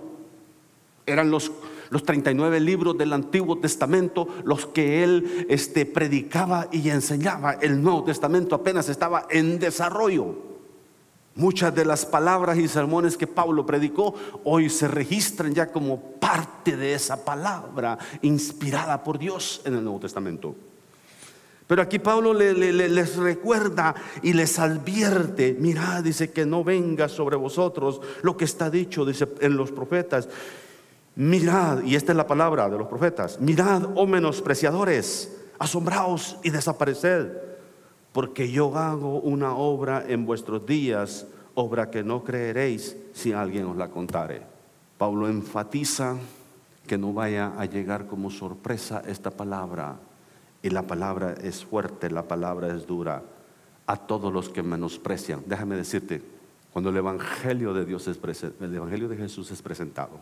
Eran 1.06 1.30
los, 1.30 1.51
los 1.89 2.04
39 2.04 2.60
libros 2.60 2.98
del 2.98 3.13
Antiguo 3.13 3.58
Testamento 3.60 4.27
los 4.44 4.65
que 4.68 5.04
él 5.04 5.46
este, 5.50 5.86
predicaba 5.86 6.68
y 6.72 6.89
enseñaba. 6.89 7.54
El 7.54 7.82
Nuevo 7.82 8.04
Testamento 8.04 8.56
apenas 8.56 8.89
estaba 8.89 9.27
en 9.30 9.60
desarrollo. 9.60 10.56
Muchas 11.36 11.75
de 11.75 11.86
las 11.86 12.06
palabras 12.06 12.58
y 12.58 12.68
sermones 12.68 13.18
que 13.18 13.27
Pablo 13.27 13.65
predicó 13.65 14.15
hoy 14.46 14.70
se 14.70 14.88
registran 14.88 15.54
ya 15.54 15.72
como 15.72 16.00
parte 16.00 16.77
de 16.77 16.94
esa 16.94 17.25
palabra 17.25 17.98
inspirada 18.22 19.04
por 19.04 19.20
Dios 19.20 19.62
en 19.65 19.75
el 19.75 19.84
Nuevo 19.84 20.00
Testamento. 20.00 20.56
Pero 21.67 21.81
aquí 21.81 22.00
Pablo 22.00 22.34
les 22.34 23.15
recuerda 23.15 23.95
y 24.22 24.34
les 24.34 24.60
advierte, 24.60 25.55
mirad, 25.60 26.03
dice 26.03 26.31
que 26.31 26.45
no 26.45 26.63
venga 26.63 27.10
sobre 27.10 27.36
vosotros 27.36 28.01
lo 28.22 28.38
que 28.38 28.45
está 28.45 28.69
dicho 28.69 29.03
dice, 29.03 29.27
en 29.39 29.57
los 29.57 29.72
profetas. 29.72 30.29
Mirad, 31.15 31.84
y 31.84 31.95
esta 31.95 32.12
es 32.12 32.17
la 32.17 32.27
palabra 32.27 32.69
de 32.69 32.77
los 32.77 32.88
profetas, 32.88 33.39
mirad, 33.39 33.84
oh 33.95 34.05
menospreciadores, 34.05 35.36
asombraos 35.57 36.38
y 36.43 36.51
desapareced 36.51 37.45
porque 38.15 38.50
yo 38.50 38.74
hago 38.77 39.19
una 39.19 39.55
obra 39.55 40.05
en 40.07 40.25
vuestros 40.25 40.65
días, 40.65 41.27
obra 41.53 41.91
que 41.91 42.01
no 42.01 42.24
creeréis 42.24 42.95
si 43.12 43.34
alguien 43.34 43.65
os 43.65 43.75
la 43.75 43.89
contare. 43.89 44.41
Pablo 44.98 45.27
enfatiza 45.27 46.15
que 46.88 46.98
no 46.98 47.12
vaya 47.12 47.51
a 47.57 47.65
llegar 47.65 48.07
como 48.07 48.31
sorpresa 48.31 49.03
esta 49.05 49.31
palabra. 49.31 49.98
Y 50.65 50.72
la 50.72 50.81
palabra 50.81 51.36
es 51.43 51.63
fuerte, 51.63 52.10
la 52.10 52.24
palabra 52.24 52.75
es 52.75 52.88
dura 52.88 53.22
a 53.86 53.98
todos 53.98 54.34
los 54.34 54.50
que 54.50 54.63
menosprecian. 54.63 55.43
Déjame 55.45 55.75
decirte, 55.75 56.24
cuando 56.74 56.89
el 56.89 56.98
evangelio 56.98 57.72
de 57.72 57.86
Dios 57.86 58.07
es 58.07 58.17
el 58.43 58.74
evangelio 58.74 59.07
de 59.07 59.15
Jesús 59.15 59.51
es 59.51 59.62
presentado, 59.62 60.19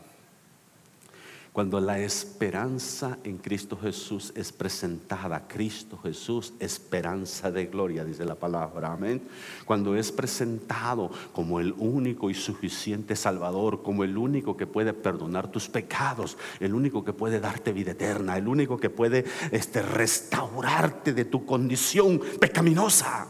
cuando 1.54 1.80
la 1.80 2.00
esperanza 2.00 3.20
en 3.24 3.38
Cristo 3.38 3.78
Jesús 3.80 4.34
es 4.36 4.52
presentada, 4.52 5.48
Cristo 5.48 6.00
Jesús, 6.02 6.52
esperanza 6.60 7.52
de 7.52 7.68
gloria, 7.68 8.04
dice 8.04 8.26
la 8.26 8.34
palabra, 8.34 8.94
amén. 8.94 9.22
Cuando 9.64 9.96
es 9.96 10.12
presentado 10.12 11.12
como 11.32 11.60
el 11.60 11.76
único 11.78 12.32
y 12.32 12.34
suficiente 12.34 13.16
Salvador, 13.16 13.84
como 13.84 14.04
el 14.04 14.18
único 14.18 14.58
que 14.58 14.66
puede 14.66 14.94
perdonar 14.94 15.52
tus 15.52 15.70
pecados, 15.70 16.40
el 16.60 16.74
único 16.74 17.06
que 17.06 17.14
puede 17.14 17.40
darte 17.40 17.72
vida 17.72 17.92
eterna, 17.92 18.36
el 18.36 18.48
único 18.48 18.80
que 18.80 18.90
puede 18.90 19.24
este, 19.52 19.84
restaurarte 19.84 21.14
de 21.14 21.26
tu 21.26 21.46
condición 21.46 22.20
pecaminosa. 22.40 23.28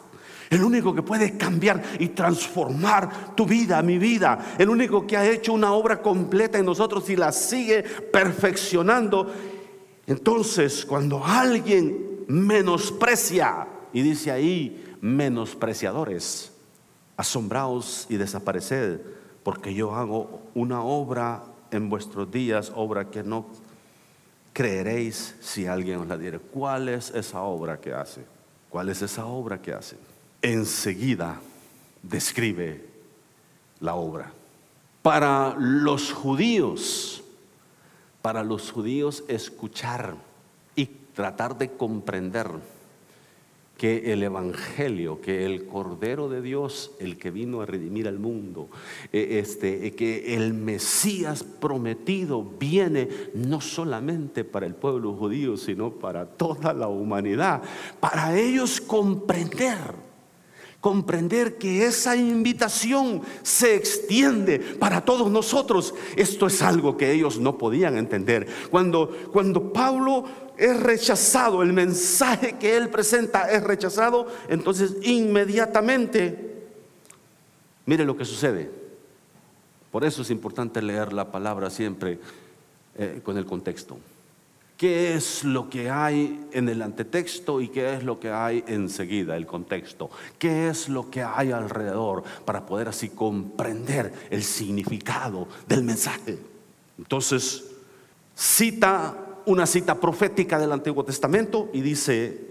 El 0.54 0.64
único 0.64 0.94
que 0.94 1.02
puede 1.02 1.36
cambiar 1.36 1.82
y 1.98 2.10
transformar 2.10 3.34
tu 3.34 3.48
vida, 3.48 3.82
mi 3.82 3.98
vida. 3.98 4.54
El 4.60 4.70
único 4.70 5.08
que 5.08 5.18
ha 5.18 5.28
hecho 5.28 5.52
una 5.52 5.74
obra 5.74 6.00
completa 6.00 6.60
en 6.60 6.66
nosotros 6.66 7.10
y 7.10 7.16
la 7.16 7.32
sigue 7.32 7.82
perfeccionando. 7.82 9.34
Entonces, 10.06 10.86
cuando 10.86 11.26
alguien 11.26 12.26
menosprecia, 12.28 13.66
y 13.94 14.04
dice 14.04 14.30
ahí, 14.30 14.96
menospreciadores, 15.02 16.52
asombraos 17.18 18.06
y 18.08 18.18
desapareced, 18.18 19.00
porque 19.42 19.74
yo 19.74 19.96
hago 19.96 20.44
una 20.54 20.84
obra 20.84 21.46
en 21.72 21.90
vuestros 21.90 22.32
días, 22.32 22.72
obra 22.76 23.10
que 23.10 23.24
no 23.24 23.48
creeréis 24.54 25.34
si 25.42 25.66
alguien 25.66 25.98
os 25.98 26.08
la 26.08 26.16
diere. 26.16 26.38
¿Cuál 26.38 26.90
es 26.90 27.10
esa 27.10 27.42
obra 27.42 27.82
que 27.82 27.92
hace? 27.92 28.24
¿Cuál 28.70 28.90
es 28.90 29.02
esa 29.02 29.26
obra 29.26 29.60
que 29.60 29.74
hace? 29.74 30.13
Enseguida 30.44 31.40
describe 32.04 32.86
la 33.80 33.96
obra. 33.96 34.32
Para 35.02 35.56
los 35.58 36.14
judíos, 36.14 37.24
para 38.22 38.44
los 38.44 38.72
judíos 38.72 39.24
escuchar 39.28 40.16
y 40.76 40.86
tratar 40.86 41.58
de 41.58 41.72
comprender 41.72 42.48
que 43.78 44.14
el 44.14 44.22
Evangelio, 44.24 45.20
que 45.20 45.46
el 45.46 45.66
Cordero 45.66 46.30
de 46.30 46.42
Dios, 46.42 46.92
el 47.00 47.18
que 47.18 47.32
vino 47.32 47.62
a 47.62 47.66
redimir 47.66 48.08
al 48.08 48.20
mundo, 48.20 48.70
eh, 49.12 49.40
este, 49.44 49.88
eh, 49.88 49.92
que 49.94 50.36
el 50.36 50.54
Mesías 50.54 51.44
prometido 51.44 52.44
viene 52.44 53.10
no 53.34 53.60
solamente 53.60 54.44
para 54.44 54.68
el 54.68 54.76
pueblo 54.76 55.14
judío, 55.14 55.58
sino 55.58 55.92
para 55.92 56.26
toda 56.26 56.74
la 56.74 56.88
humanidad, 56.88 57.62
para 58.00 58.38
ellos 58.38 58.80
comprender 58.80 60.13
comprender 60.84 61.58
que 61.58 61.86
esa 61.86 62.14
invitación 62.18 63.22
se 63.42 63.74
extiende 63.74 64.60
para 64.60 65.06
todos 65.06 65.32
nosotros. 65.32 65.96
Esto 66.18 66.48
es 66.48 66.62
algo 66.62 66.98
que 66.98 67.14
ellos 67.14 67.40
no 67.40 67.58
podían 67.58 67.96
entender. 67.96 68.46
Cuando, 68.70 69.10
cuando 69.32 69.72
Pablo 69.72 70.26
es 70.58 70.78
rechazado, 70.78 71.64
el 71.64 71.72
mensaje 71.72 72.58
que 72.58 72.76
él 72.76 72.90
presenta 72.90 73.50
es 73.50 73.64
rechazado, 73.64 74.28
entonces 74.50 74.98
inmediatamente, 75.04 76.66
mire 77.86 78.04
lo 78.04 78.18
que 78.18 78.26
sucede. 78.26 78.70
Por 79.90 80.04
eso 80.04 80.22
es 80.22 80.30
importante 80.32 80.82
leer 80.82 81.14
la 81.14 81.32
palabra 81.32 81.70
siempre 81.70 82.20
eh, 82.98 83.22
con 83.24 83.38
el 83.38 83.46
contexto. 83.46 83.98
¿Qué 84.84 85.16
es 85.16 85.46
lo 85.46 85.70
que 85.70 85.90
hay 85.90 86.46
en 86.52 86.68
el 86.68 86.82
antetexto 86.82 87.62
y 87.62 87.70
qué 87.70 87.94
es 87.94 88.04
lo 88.04 88.20
que 88.20 88.30
hay 88.30 88.66
enseguida, 88.68 89.38
el 89.38 89.46
contexto? 89.46 90.10
¿Qué 90.38 90.68
es 90.68 90.90
lo 90.90 91.10
que 91.10 91.24
hay 91.24 91.54
alrededor 91.54 92.22
para 92.44 92.66
poder 92.66 92.90
así 92.90 93.08
comprender 93.08 94.12
el 94.30 94.44
significado 94.44 95.48
del 95.70 95.86
mensaje? 95.86 96.38
Entonces, 96.98 97.64
cita 98.36 99.16
una 99.46 99.66
cita 99.68 100.02
profética 100.02 100.60
del 100.60 100.74
Antiguo 100.74 101.06
Testamento 101.06 101.70
y 101.72 101.80
dice, 101.80 102.42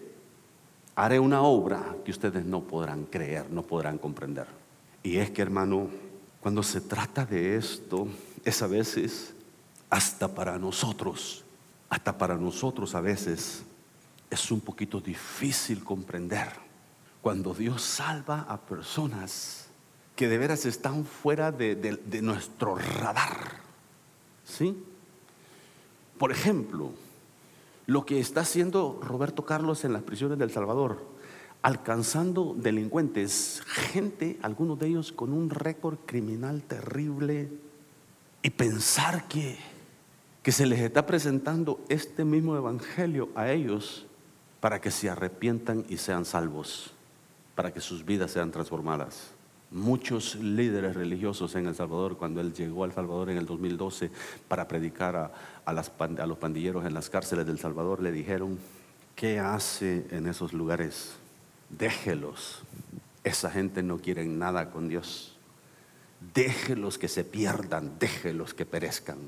haré 0.95 1.21
una 1.21 1.43
obra 1.43 1.97
que 2.03 2.12
ustedes 2.12 2.47
no 2.47 2.62
podrán 2.62 3.05
creer, 3.05 3.51
no 3.51 3.61
podrán 3.62 3.99
comprender. 3.99 4.47
Y 5.03 5.19
es 5.19 5.31
que, 5.33 5.43
hermano, 5.43 5.91
cuando 6.41 6.62
se 6.62 6.81
trata 6.81 7.27
de 7.27 7.57
esto, 7.57 8.09
es 8.43 8.62
a 8.62 8.69
veces 8.69 9.35
hasta 9.91 10.35
para 10.35 10.59
nosotros, 10.59 11.42
hasta 11.93 12.17
para 12.17 12.37
nosotros 12.39 12.95
a 12.95 13.03
veces 13.03 13.65
es 14.31 14.51
un 14.51 14.63
poquito 14.63 14.99
difícil 14.99 15.85
comprender 15.85 16.49
cuando 17.21 17.53
Dios 17.53 17.83
salva 17.83 18.47
a 18.49 18.59
personas 18.59 19.67
que 20.17 20.27
de 20.27 20.39
veras 20.39 20.65
están 20.65 21.05
fuera 21.05 21.53
de, 21.53 21.99
nuestro 22.23 22.77
radar. 22.77 23.61
¿Sí? 24.43 24.83
Por 26.17 26.33
ejemplo, 26.33 26.93
lo 27.85 28.07
que 28.07 28.21
está 28.21 28.41
haciendo 28.41 28.99
Roberto 29.03 29.45
Carlos 29.45 29.85
en 29.85 29.93
las 29.93 30.03
prisiones 30.03 30.39
del 30.39 30.51
Salvador, 30.51 31.07
alcanzando 31.61 32.55
delincuentes, 32.57 33.61
gente, 33.67 34.39
algunos 34.41 34.79
de 34.79 34.87
ellos 34.87 35.13
con 35.13 35.31
un 35.31 35.51
récord 35.51 35.99
criminal 36.07 36.63
terrible, 36.63 37.51
y 38.43 38.49
pensar 38.49 39.29
que, 39.29 39.59
que 40.43 40.53
se 40.53 40.67
les 40.67 40.81
está 40.81 41.07
presentando 41.07 41.81
este 41.89 42.25
mismo 42.25 42.57
evangelio 42.57 43.29
a 43.35 43.51
ellos 43.51 44.07
para 44.61 44.81
que 44.81 44.91
se 44.91 45.09
arrepientan 45.09 45.85
y 45.89 45.97
sean 45.97 46.25
salvos, 46.25 46.93
para 47.55 47.73
que 47.73 47.81
sus 47.81 48.05
vidas 48.05 48.33
sean 48.33 48.51
transformadas. 48.51 49.31
Muchos 49.71 50.35
líderes 50.35 50.95
religiosos 50.95 51.55
en 51.55 51.67
El 51.67 51.75
Salvador, 51.75 52.19
cuando 52.19 52.41
él 52.41 52.53
llegó 52.53 52.85
al 52.85 52.93
Salvador 52.93 53.31
en 53.31 53.39
el 53.39 53.47
2012 53.47 54.11
para 54.49 54.69
predicar 54.69 55.33
a, 55.65 55.73
los 55.73 56.39
pandilleros 56.39 56.85
en 56.85 56.93
las 56.93 57.09
cárceles 57.09 57.47
del 57.47 57.59
Salvador, 57.59 58.03
le 58.03 58.13
dijeron, 58.13 58.59
¿qué 59.15 59.39
hace 59.39 60.07
en 60.11 60.27
esos 60.27 60.53
lugares? 60.53 61.15
Déjelos. 61.71 62.63
Esa 63.25 63.51
gente 63.51 63.83
no 63.83 63.99
quiere 63.99 64.27
nada 64.27 64.71
con 64.71 64.89
Dios. 64.89 65.37
Déjelos 66.35 66.99
que 66.99 67.09
se 67.09 67.25
pierdan, 67.25 67.99
déjelos 67.99 68.53
que 68.53 68.66
perezcan. 68.66 69.19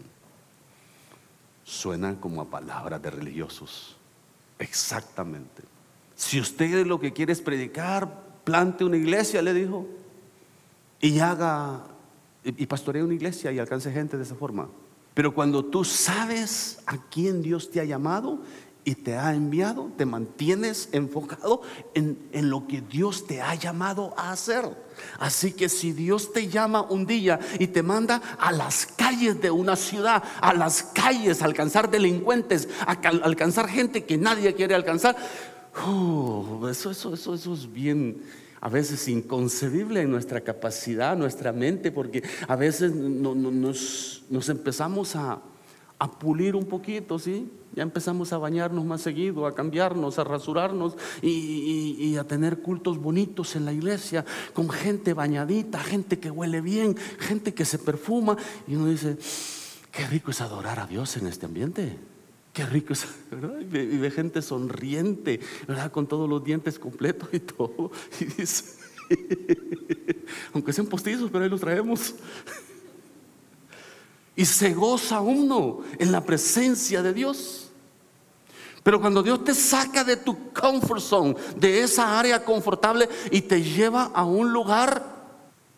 Suenan 1.64 2.16
como 2.16 2.42
a 2.42 2.50
palabras 2.50 3.00
de 3.02 3.10
religiosos. 3.10 3.96
Exactamente. 4.58 5.62
Si 6.14 6.38
usted 6.38 6.86
lo 6.86 7.00
que 7.00 7.12
quiere 7.12 7.32
es 7.32 7.40
predicar, 7.40 8.22
plante 8.44 8.84
una 8.84 8.96
iglesia, 8.96 9.42
le 9.42 9.54
dijo 9.54 9.86
y 11.00 11.18
haga 11.18 11.84
y 12.44 12.66
pastoree 12.66 13.02
una 13.02 13.14
iglesia 13.14 13.50
y 13.52 13.58
alcance 13.58 13.90
gente 13.90 14.16
de 14.16 14.22
esa 14.22 14.34
forma. 14.34 14.68
Pero 15.14 15.32
cuando 15.32 15.64
tú 15.64 15.84
sabes 15.84 16.82
a 16.86 16.98
quién 16.98 17.40
Dios 17.40 17.70
te 17.70 17.80
ha 17.80 17.84
llamado 17.84 18.40
y 18.84 18.94
te 18.94 19.16
ha 19.16 19.34
enviado, 19.34 19.90
te 19.96 20.04
mantienes 20.04 20.88
enfocado 20.92 21.62
en, 21.94 22.18
en, 22.32 22.50
lo 22.50 22.66
que 22.66 22.82
Dios 22.82 23.26
te 23.26 23.40
ha 23.40 23.54
llamado 23.54 24.14
a 24.16 24.32
hacer. 24.32 24.64
Así 25.18 25.52
que 25.52 25.68
si 25.68 25.92
Dios 25.92 26.32
te 26.32 26.48
llama 26.48 26.82
un 26.82 27.06
día 27.06 27.40
y 27.58 27.68
te 27.68 27.82
manda 27.82 28.20
a 28.38 28.52
las 28.52 28.86
calles 28.86 29.40
de 29.40 29.50
una 29.50 29.76
ciudad, 29.76 30.22
a 30.40 30.52
las 30.52 30.82
calles, 30.82 31.42
a 31.42 31.46
alcanzar 31.46 31.90
delincuentes, 31.90 32.68
a 32.86 32.92
alcanzar 32.92 33.68
gente 33.68 34.04
que 34.04 34.18
nadie 34.18 34.54
quiere 34.54 34.74
alcanzar, 34.74 35.16
uh, 35.86 36.66
eso, 36.68 36.90
eso, 36.90 37.14
eso, 37.14 37.34
eso 37.34 37.54
es 37.54 37.72
bien 37.72 38.22
a 38.64 38.70
veces 38.70 39.08
inconcebible 39.08 40.00
en 40.00 40.10
nuestra 40.10 40.40
capacidad, 40.40 41.14
nuestra 41.18 41.52
mente, 41.52 41.92
porque 41.92 42.22
a 42.48 42.56
veces 42.56 42.94
nos, 42.94 44.48
empezamos 44.48 45.16
a, 45.16 45.42
pulir 46.10 46.56
un 46.56 46.64
poquito, 46.66 47.18
¿sí? 47.18 47.50
Ya 47.74 47.82
empezamos 47.82 48.32
a 48.32 48.38
bañarnos 48.38 48.84
más 48.84 49.00
seguido, 49.00 49.46
a 49.46 49.54
cambiarnos, 49.54 50.18
a 50.18 50.24
rasurarnos 50.24 50.96
y, 51.22 51.96
y, 51.98 52.16
a 52.16 52.24
tener 52.24 52.60
cultos 52.60 52.98
bonitos 52.98 53.56
en 53.56 53.64
la 53.64 53.72
iglesia, 53.72 54.24
con 54.52 54.70
gente 54.70 55.12
bañadita, 55.12 55.80
gente 55.80 56.20
que 56.20 56.30
huele 56.30 56.60
bien, 56.60 56.96
gente 57.18 57.52
que 57.52 57.64
se 57.64 57.78
perfuma. 57.78 58.36
Y 58.68 58.76
uno 58.76 58.86
dice, 58.86 59.16
qué 59.90 60.06
rico 60.06 60.30
es 60.30 60.40
adorar 60.40 60.78
a 60.78 60.86
Dios 60.86 61.16
en 61.16 61.26
este 61.26 61.46
ambiente. 61.46 61.98
Qué 62.52 62.64
rico 62.64 62.92
es, 62.92 63.06
¿verdad? 63.30 63.58
Y 63.60 63.98
ve, 63.98 64.10
gente 64.10 64.40
sonriente, 64.40 65.40
¿verdad? 65.66 65.90
Con 65.90 66.06
todos 66.06 66.28
los 66.28 66.44
dientes 66.44 66.78
completos 66.78 67.28
y 67.32 67.40
todo. 67.40 67.90
Y 68.20 68.24
dice, 68.26 68.64
aunque 70.54 70.72
sean 70.72 70.86
postizos, 70.86 71.30
pero 71.30 71.44
ahí 71.44 71.50
los 71.50 71.60
traemos. 71.60 72.14
Y 74.36 74.44
se 74.44 74.74
goza 74.74 75.20
uno 75.20 75.80
en 75.98 76.10
la 76.10 76.20
presencia 76.22 77.02
de 77.02 77.12
Dios. 77.12 77.70
Pero 78.82 79.00
cuando 79.00 79.22
Dios 79.22 79.42
te 79.42 79.54
saca 79.54 80.04
de 80.04 80.16
tu 80.16 80.52
comfort 80.52 81.00
zone, 81.00 81.34
de 81.56 81.82
esa 81.82 82.18
área 82.18 82.44
confortable 82.44 83.08
y 83.30 83.40
te 83.40 83.62
lleva 83.62 84.10
a 84.14 84.24
un 84.24 84.52
lugar 84.52 85.02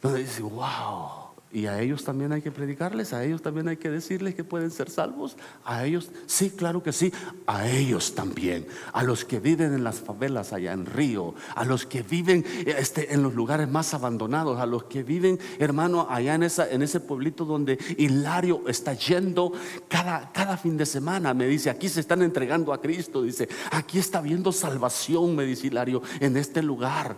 donde 0.02 0.24
dice, 0.24 0.42
wow, 0.42 1.15
y 1.56 1.68
a 1.68 1.80
ellos 1.80 2.04
también 2.04 2.32
hay 2.32 2.42
que 2.42 2.52
predicarles, 2.52 3.14
a 3.14 3.24
ellos 3.24 3.40
también 3.40 3.66
hay 3.66 3.78
que 3.78 3.88
decirles 3.88 4.34
que 4.34 4.44
pueden 4.44 4.70
ser 4.70 4.90
salvos. 4.90 5.38
A 5.64 5.86
ellos, 5.86 6.10
sí, 6.26 6.50
claro 6.50 6.82
que 6.82 6.92
sí, 6.92 7.10
a 7.46 7.66
ellos 7.66 8.14
también. 8.14 8.66
A 8.92 9.02
los 9.02 9.24
que 9.24 9.40
viven 9.40 9.72
en 9.72 9.82
las 9.82 9.98
favelas 10.00 10.52
allá 10.52 10.74
en 10.74 10.84
Río, 10.84 11.34
a 11.54 11.64
los 11.64 11.86
que 11.86 12.02
viven 12.02 12.44
este, 12.66 13.14
en 13.14 13.22
los 13.22 13.34
lugares 13.34 13.70
más 13.70 13.94
abandonados, 13.94 14.60
a 14.60 14.66
los 14.66 14.84
que 14.84 15.02
viven, 15.02 15.38
hermano, 15.58 16.06
allá 16.10 16.34
en, 16.34 16.42
esa, 16.42 16.68
en 16.68 16.82
ese 16.82 17.00
pueblito 17.00 17.46
donde 17.46 17.78
Hilario 17.96 18.68
está 18.68 18.92
yendo 18.92 19.54
cada, 19.88 20.32
cada 20.32 20.58
fin 20.58 20.76
de 20.76 20.84
semana. 20.84 21.32
Me 21.32 21.46
dice, 21.46 21.70
aquí 21.70 21.88
se 21.88 22.00
están 22.00 22.20
entregando 22.20 22.74
a 22.74 22.82
Cristo. 22.82 23.22
Dice, 23.22 23.48
aquí 23.70 23.98
está 23.98 24.18
habiendo 24.18 24.52
salvación, 24.52 25.34
me 25.34 25.44
dice 25.44 25.68
Hilario, 25.68 26.02
en 26.20 26.36
este 26.36 26.62
lugar. 26.62 27.16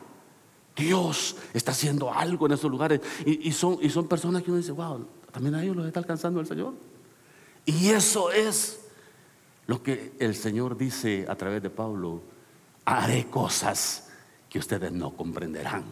Dios 0.78 1.36
está 1.52 1.72
haciendo 1.72 2.12
algo 2.12 2.46
en 2.46 2.52
esos 2.52 2.70
lugares. 2.70 3.00
Y, 3.26 3.50
son, 3.52 3.78
personas 4.08 4.42
que 4.42 4.50
uno 4.50 4.58
dice, 4.58 4.72
wow, 4.72 5.04
también 5.32 5.54
a 5.56 5.62
ellos 5.62 5.76
los 5.76 5.86
está 5.86 6.00
alcanzando 6.00 6.40
el 6.40 6.46
Señor. 6.46 6.74
Y 7.66 7.88
eso 7.88 8.30
es 8.30 8.80
lo 9.66 9.82
que 9.82 10.12
el 10.20 10.34
Señor 10.34 10.78
dice 10.78 11.26
a 11.28 11.34
través 11.34 11.62
de 11.62 11.70
Pablo. 11.70 12.22
Haré 12.84 13.26
cosas 13.26 14.08
que 14.48 14.58
ustedes 14.58 14.92
no 14.92 15.10
comprenderán. 15.10 15.84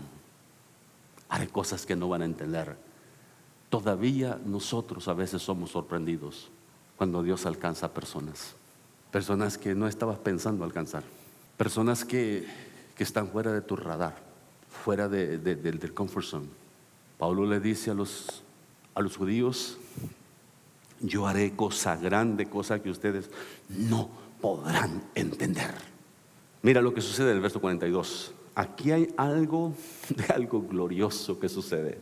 Haré 1.29 1.49
cosas 1.49 1.85
que 1.85 1.97
no 1.97 2.09
van 2.09 2.23
a 2.23 2.27
entender. 2.27 2.77
Todavía 3.69 4.39
nosotros 4.45 5.09
a 5.09 5.15
veces 5.15 5.43
somos 5.43 5.73
sorprendidos 5.73 6.49
cuando 6.97 7.23
Dios 7.23 7.45
alcanza 7.45 7.93
personas. 7.93 8.55
Personas 9.11 9.59
que 9.59 9.75
no 9.75 9.89
estabas 9.89 10.19
pensando 10.19 10.65
alcanzar. 10.65 11.03
Personas 11.57 12.05
que 12.05 12.47
están 12.97 13.29
fuera 13.29 13.53
de 13.53 13.61
tu 13.61 13.77
radar 13.77 14.26
fuera 14.85 15.09
del 15.09 15.95
comfort 15.95 16.25
zone. 16.25 16.47
Pablo 17.19 17.47
le 17.47 17.61
dice 17.61 17.91
a 17.91 17.95
los, 17.95 18.43
a 18.95 19.01
los 19.01 19.17
judíos, 19.17 19.79
yo 21.01 21.27
haré 21.27 21.55
cosa 21.55 21.97
grande, 21.97 22.47
cosa 22.47 22.83
que 22.83 22.91
ustedes 22.91 23.31
no 23.69 24.09
podrán 24.41 25.03
entender. 25.15 25.75
Mira 26.63 26.83
lo 26.83 26.95
que 26.95 27.01
sucede 27.01 27.31
en 27.31 27.37
el 27.37 27.43
verso 27.43 27.61
42. 27.61 28.33
Aquí 28.55 28.91
hay 28.91 29.13
algo 29.17 29.75
de 30.09 30.25
algo 30.35 30.63
glorioso 30.63 31.39
que 31.39 31.49
sucede. 31.49 31.99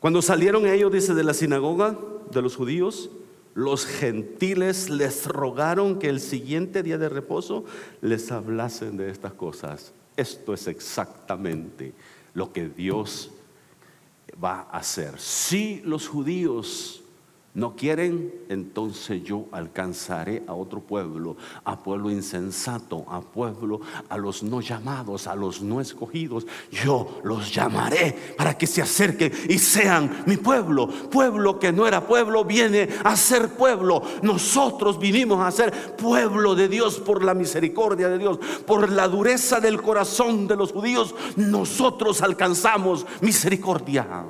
Cuando 0.00 0.20
salieron 0.20 0.66
ellos, 0.66 0.92
dice, 0.92 1.14
de 1.14 1.24
la 1.24 1.34
sinagoga 1.34 1.98
de 2.30 2.42
los 2.42 2.56
judíos, 2.56 3.10
los 3.54 3.86
gentiles 3.86 4.90
les 4.90 5.26
rogaron 5.26 5.98
que 5.98 6.08
el 6.08 6.20
siguiente 6.20 6.82
día 6.82 6.98
de 6.98 7.08
reposo 7.08 7.64
les 8.02 8.30
hablasen 8.32 8.96
de 8.96 9.10
estas 9.10 9.32
cosas. 9.32 9.92
Esto 10.16 10.52
es 10.54 10.66
exactamente 10.66 11.94
lo 12.34 12.52
que 12.52 12.68
Dios 12.68 13.30
va 14.42 14.62
a 14.70 14.78
hacer. 14.78 15.18
Si 15.18 15.80
los 15.84 16.08
judíos 16.08 17.03
no 17.54 17.76
quieren, 17.76 18.34
entonces 18.48 19.22
yo 19.22 19.46
alcanzaré 19.52 20.42
a 20.48 20.54
otro 20.54 20.80
pueblo, 20.80 21.36
a 21.64 21.78
pueblo 21.78 22.10
insensato, 22.10 23.06
a 23.08 23.20
pueblo, 23.20 23.80
a 24.08 24.18
los 24.18 24.42
no 24.42 24.60
llamados, 24.60 25.28
a 25.28 25.36
los 25.36 25.62
no 25.62 25.80
escogidos. 25.80 26.48
Yo 26.72 27.20
los 27.22 27.54
llamaré 27.54 28.34
para 28.36 28.58
que 28.58 28.66
se 28.66 28.82
acerquen 28.82 29.32
y 29.48 29.58
sean 29.58 30.24
mi 30.26 30.36
pueblo. 30.36 30.88
Pueblo 30.88 31.60
que 31.60 31.72
no 31.72 31.86
era 31.86 32.04
pueblo 32.04 32.44
viene 32.44 32.88
a 33.04 33.16
ser 33.16 33.50
pueblo. 33.50 34.02
Nosotros 34.22 34.98
vinimos 34.98 35.40
a 35.40 35.52
ser 35.52 35.94
pueblo 35.94 36.56
de 36.56 36.66
Dios 36.68 36.98
por 36.98 37.22
la 37.22 37.34
misericordia 37.34 38.08
de 38.08 38.18
Dios, 38.18 38.40
por 38.66 38.90
la 38.90 39.06
dureza 39.06 39.60
del 39.60 39.80
corazón 39.80 40.48
de 40.48 40.56
los 40.56 40.72
judíos. 40.72 41.14
Nosotros 41.36 42.20
alcanzamos 42.20 43.06
misericordia. 43.20 44.24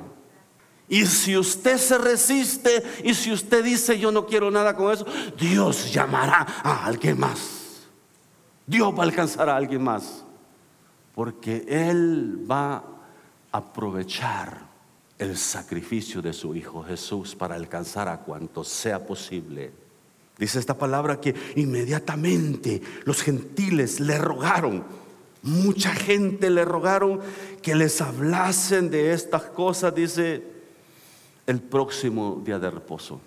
Y 0.87 1.05
si 1.05 1.35
usted 1.35 1.77
se 1.77 1.97
resiste 1.97 2.83
y 3.03 3.13
si 3.13 3.31
usted 3.31 3.63
dice 3.63 3.97
yo 3.97 4.11
no 4.11 4.25
quiero 4.25 4.51
nada 4.51 4.75
con 4.75 4.93
eso, 4.93 5.05
Dios 5.37 5.91
llamará 5.91 6.45
a 6.63 6.85
alguien 6.85 7.19
más. 7.19 7.87
Dios 8.67 8.93
va 8.93 8.99
a 8.99 9.05
alcanzar 9.05 9.49
a 9.49 9.55
alguien 9.55 9.83
más. 9.83 10.23
Porque 11.13 11.65
Él 11.67 12.45
va 12.49 12.75
a 12.75 12.83
aprovechar 13.51 14.65
el 15.17 15.37
sacrificio 15.37 16.21
de 16.21 16.33
su 16.33 16.55
Hijo 16.55 16.83
Jesús 16.83 17.35
para 17.35 17.55
alcanzar 17.55 18.07
a 18.09 18.19
cuanto 18.19 18.63
sea 18.63 19.05
posible. 19.05 19.71
Dice 20.37 20.59
esta 20.59 20.77
palabra 20.77 21.21
que 21.21 21.33
inmediatamente 21.55 22.81
los 23.05 23.21
gentiles 23.21 24.01
le 24.01 24.17
rogaron, 24.17 24.83
mucha 25.41 25.93
gente 25.93 26.49
le 26.49 26.65
rogaron 26.65 27.21
que 27.61 27.75
les 27.75 28.01
hablasen 28.01 28.89
de 28.89 29.13
estas 29.13 29.43
cosas, 29.43 29.95
dice 29.95 30.54
el 31.47 31.61
próximo 31.61 32.41
día 32.43 32.59
de 32.59 32.71
reposo. 32.71 33.19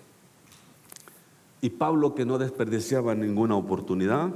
Y 1.61 1.69
Pablo, 1.71 2.15
que 2.15 2.25
no 2.25 2.37
desperdiciaba 2.37 3.15
ninguna 3.15 3.55
oportunidad, 3.55 4.29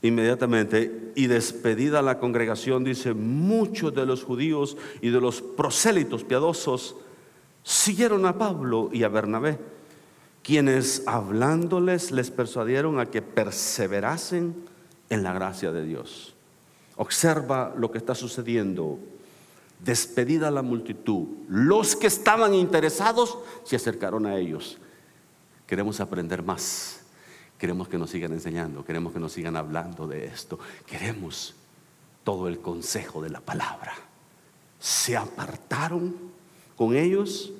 inmediatamente 0.00 1.12
y 1.14 1.26
despedida 1.26 2.02
la 2.02 2.18
congregación, 2.18 2.84
dice, 2.84 3.14
muchos 3.14 3.94
de 3.94 4.06
los 4.06 4.24
judíos 4.24 4.76
y 5.00 5.10
de 5.10 5.20
los 5.20 5.42
prosélitos 5.42 6.24
piadosos 6.24 6.96
siguieron 7.62 8.24
a 8.24 8.38
Pablo 8.38 8.90
y 8.92 9.02
a 9.02 9.08
Bernabé, 9.08 9.58
quienes 10.42 11.02
hablándoles 11.06 12.10
les 12.12 12.30
persuadieron 12.30 13.00
a 13.00 13.06
que 13.06 13.20
perseverasen 13.20 14.54
en 15.10 15.22
la 15.22 15.32
gracia 15.32 15.72
de 15.72 15.84
Dios. 15.84 16.34
Observa 16.96 17.74
lo 17.76 17.90
que 17.90 17.98
está 17.98 18.14
sucediendo 18.14 18.98
Despedida 19.80 20.50
la 20.50 20.62
multitud, 20.62 21.28
los 21.48 21.94
que 21.94 22.08
estaban 22.08 22.54
interesados 22.54 23.38
se 23.64 23.76
acercaron 23.76 24.26
a 24.26 24.36
ellos. 24.36 24.78
Queremos 25.66 26.00
aprender 26.00 26.42
más. 26.42 27.00
Queremos 27.58 27.88
que 27.88 27.98
nos 27.98 28.10
sigan 28.10 28.32
enseñando, 28.32 28.84
queremos 28.84 29.12
que 29.12 29.18
nos 29.18 29.32
sigan 29.32 29.56
hablando 29.56 30.06
de 30.06 30.26
esto. 30.26 30.58
Queremos 30.86 31.54
todo 32.22 32.48
el 32.48 32.60
consejo 32.60 33.20
de 33.22 33.30
la 33.30 33.40
palabra. 33.40 33.94
Se 34.78 35.16
apartaron 35.16 36.14
con 36.76 36.94
ellos 36.94 37.52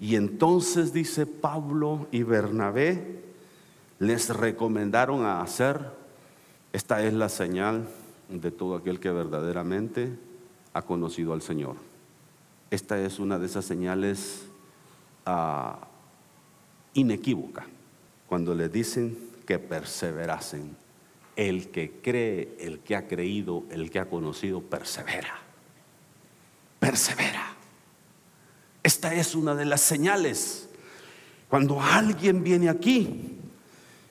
y 0.00 0.16
entonces 0.16 0.92
dice 0.92 1.26
Pablo 1.26 2.06
y 2.10 2.22
Bernabé 2.22 3.22
les 3.98 4.30
recomendaron 4.30 5.24
a 5.24 5.42
hacer, 5.42 5.78
esta 6.72 7.04
es 7.04 7.12
la 7.12 7.28
señal 7.28 7.88
de 8.28 8.50
todo 8.50 8.76
aquel 8.76 8.98
que 8.98 9.10
verdaderamente 9.10 10.18
ha 10.74 10.82
conocido 10.82 11.32
al 11.32 11.42
Señor. 11.42 11.76
Esta 12.70 12.98
es 13.00 13.18
una 13.18 13.38
de 13.38 13.46
esas 13.46 13.64
señales 13.64 14.44
uh, 15.26 15.76
inequívoca, 16.94 17.66
cuando 18.26 18.54
le 18.54 18.68
dicen 18.68 19.18
que 19.46 19.58
perseverasen. 19.58 20.76
El 21.34 21.68
que 21.70 22.00
cree, 22.02 22.56
el 22.60 22.80
que 22.80 22.94
ha 22.94 23.08
creído, 23.08 23.64
el 23.70 23.90
que 23.90 23.98
ha 23.98 24.08
conocido, 24.08 24.60
persevera. 24.60 25.34
Persevera. 26.78 27.54
Esta 28.82 29.14
es 29.14 29.34
una 29.34 29.54
de 29.54 29.64
las 29.64 29.80
señales. 29.80 30.68
Cuando 31.48 31.80
alguien 31.80 32.42
viene 32.42 32.68
aquí 32.68 33.38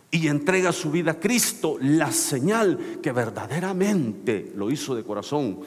y 0.10 0.28
entrega 0.28 0.72
su 0.72 0.92
vida 0.92 1.12
a 1.12 1.20
Cristo, 1.20 1.78
la 1.80 2.12
señal 2.12 3.00
que 3.02 3.12
verdaderamente 3.12 4.52
lo 4.56 4.72
hizo 4.72 4.96
de 4.96 5.04
corazón 5.04 5.60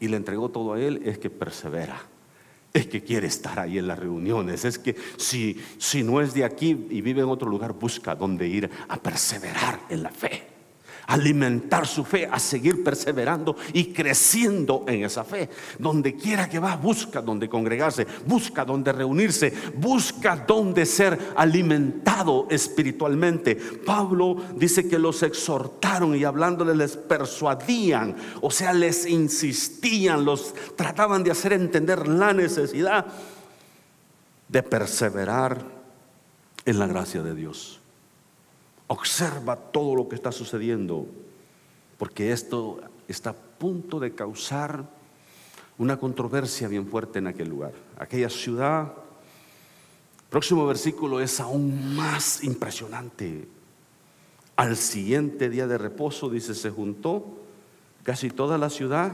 y 0.00 0.08
le 0.08 0.16
entregó 0.16 0.48
todo 0.48 0.74
a 0.74 0.80
él 0.80 1.02
es 1.04 1.18
que 1.18 1.30
persevera. 1.30 2.00
Es 2.72 2.86
que 2.86 3.02
quiere 3.02 3.26
estar 3.26 3.58
ahí 3.58 3.78
en 3.78 3.86
las 3.86 3.98
reuniones. 3.98 4.64
Es 4.64 4.78
que 4.78 4.96
si, 5.16 5.58
si 5.78 6.02
no 6.02 6.20
es 6.20 6.34
de 6.34 6.44
aquí 6.44 6.86
y 6.90 7.00
vive 7.00 7.22
en 7.22 7.28
otro 7.28 7.48
lugar, 7.48 7.72
busca 7.72 8.14
dónde 8.14 8.46
ir 8.46 8.70
a 8.88 8.96
perseverar 8.96 9.80
en 9.88 10.02
la 10.02 10.10
fe 10.10 10.55
alimentar 11.06 11.86
su 11.86 12.04
fe, 12.04 12.28
a 12.30 12.38
seguir 12.38 12.82
perseverando 12.82 13.56
y 13.72 13.92
creciendo 13.92 14.84
en 14.86 15.04
esa 15.04 15.24
fe. 15.24 15.48
Donde 15.78 16.16
quiera 16.16 16.48
que 16.48 16.58
va, 16.58 16.76
busca 16.76 17.20
donde 17.20 17.48
congregarse, 17.48 18.06
busca 18.26 18.64
donde 18.64 18.92
reunirse, 18.92 19.52
busca 19.76 20.36
donde 20.36 20.86
ser 20.86 21.18
alimentado 21.36 22.46
espiritualmente. 22.50 23.56
Pablo 23.56 24.36
dice 24.56 24.88
que 24.88 24.98
los 24.98 25.22
exhortaron 25.22 26.14
y 26.16 26.24
hablándoles 26.24 26.76
les 26.76 26.96
persuadían, 26.96 28.16
o 28.40 28.50
sea, 28.50 28.72
les 28.72 29.06
insistían, 29.06 30.24
los 30.24 30.54
trataban 30.76 31.22
de 31.22 31.30
hacer 31.30 31.52
entender 31.52 32.06
la 32.08 32.32
necesidad 32.32 33.06
de 34.48 34.62
perseverar 34.62 35.64
en 36.64 36.78
la 36.78 36.86
gracia 36.86 37.22
de 37.22 37.34
Dios. 37.34 37.80
Observa 38.88 39.56
todo 39.56 39.94
lo 39.94 40.08
que 40.08 40.14
está 40.14 40.30
sucediendo, 40.30 41.06
porque 41.98 42.32
esto 42.32 42.80
está 43.08 43.30
a 43.30 43.34
punto 43.34 43.98
de 43.98 44.14
causar 44.14 44.84
una 45.78 45.98
controversia 45.98 46.68
bien 46.68 46.86
fuerte 46.86 47.18
en 47.18 47.26
aquel 47.26 47.48
lugar. 47.48 47.72
Aquella 47.98 48.30
ciudad, 48.30 48.92
próximo 50.30 50.66
versículo 50.66 51.20
es 51.20 51.40
aún 51.40 51.96
más 51.96 52.44
impresionante. 52.44 53.48
Al 54.56 54.76
siguiente 54.76 55.50
día 55.50 55.66
de 55.66 55.78
reposo, 55.78 56.30
dice, 56.30 56.54
se 56.54 56.70
juntó 56.70 57.24
casi 58.02 58.30
toda 58.30 58.56
la 58.56 58.70
ciudad 58.70 59.12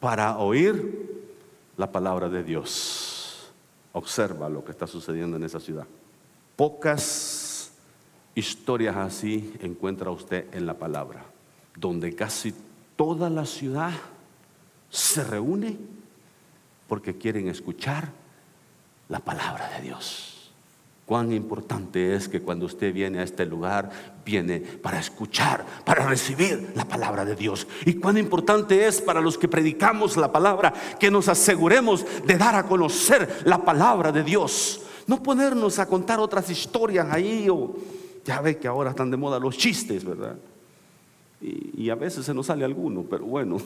para 0.00 0.38
oír 0.38 1.24
la 1.76 1.90
palabra 1.92 2.28
de 2.28 2.42
Dios. 2.42 3.52
Observa 3.92 4.48
lo 4.48 4.64
que 4.64 4.72
está 4.72 4.86
sucediendo 4.86 5.36
en 5.36 5.44
esa 5.44 5.60
ciudad. 5.60 5.86
Pocas 6.54 7.35
Historias 8.36 8.96
así 8.96 9.54
encuentra 9.60 10.10
usted 10.10 10.44
en 10.52 10.66
la 10.66 10.74
palabra, 10.74 11.24
donde 11.74 12.14
casi 12.14 12.54
toda 12.94 13.30
la 13.30 13.46
ciudad 13.46 13.92
se 14.90 15.24
reúne 15.24 15.78
porque 16.86 17.16
quieren 17.16 17.48
escuchar 17.48 18.10
la 19.08 19.20
palabra 19.20 19.70
de 19.70 19.80
Dios. 19.80 20.52
Cuán 21.06 21.32
importante 21.32 22.14
es 22.14 22.28
que 22.28 22.42
cuando 22.42 22.66
usted 22.66 22.92
viene 22.92 23.20
a 23.20 23.22
este 23.22 23.46
lugar, 23.46 23.90
viene 24.22 24.60
para 24.60 24.98
escuchar, 24.98 25.64
para 25.86 26.06
recibir 26.06 26.72
la 26.74 26.84
palabra 26.84 27.24
de 27.24 27.36
Dios. 27.36 27.66
Y 27.86 27.94
cuán 27.94 28.18
importante 28.18 28.86
es 28.86 29.00
para 29.00 29.22
los 29.22 29.38
que 29.38 29.48
predicamos 29.48 30.18
la 30.18 30.30
palabra 30.30 30.74
que 31.00 31.10
nos 31.10 31.28
aseguremos 31.28 32.04
de 32.26 32.36
dar 32.36 32.54
a 32.54 32.64
conocer 32.64 33.44
la 33.46 33.64
palabra 33.64 34.12
de 34.12 34.22
Dios. 34.22 34.82
No 35.06 35.22
ponernos 35.22 35.78
a 35.78 35.86
contar 35.86 36.20
otras 36.20 36.50
historias 36.50 37.06
ahí 37.10 37.48
o 37.48 37.76
ya 38.26 38.40
ve 38.40 38.58
que 38.58 38.68
ahora 38.68 38.90
están 38.90 39.10
de 39.10 39.16
moda 39.16 39.38
los 39.38 39.56
chistes, 39.56 40.04
¿verdad? 40.04 40.36
Y, 41.40 41.90
a 41.90 41.94
veces 41.94 42.26
se 42.26 42.34
nos 42.34 42.46
sale 42.46 42.64
alguno, 42.64 43.04
pero 43.08 43.24
bueno. 43.24 43.58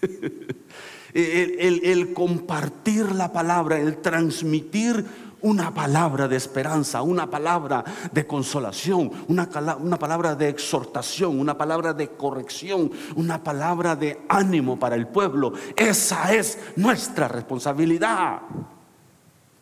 el, 1.12 2.14
compartir 2.14 3.12
la 3.12 3.32
palabra, 3.32 3.78
el 3.78 3.98
transmitir 3.98 5.04
una 5.40 5.74
palabra 5.74 6.26
de 6.26 6.36
esperanza, 6.36 7.02
una 7.02 7.28
palabra 7.28 7.84
de 8.12 8.26
consolación, 8.26 9.10
una, 9.28 9.48
una, 9.80 9.98
palabra 9.98 10.34
de 10.34 10.48
exhortación, 10.48 11.38
una 11.38 11.58
palabra 11.58 11.92
de 11.92 12.08
corrección, 12.12 12.90
una 13.14 13.42
palabra 13.44 13.94
de 13.94 14.20
ánimo 14.28 14.78
para 14.78 14.96
el 14.96 15.08
pueblo. 15.08 15.52
Esa 15.76 16.34
es 16.34 16.58
nuestra 16.76 17.28
responsabilidad. 17.28 18.40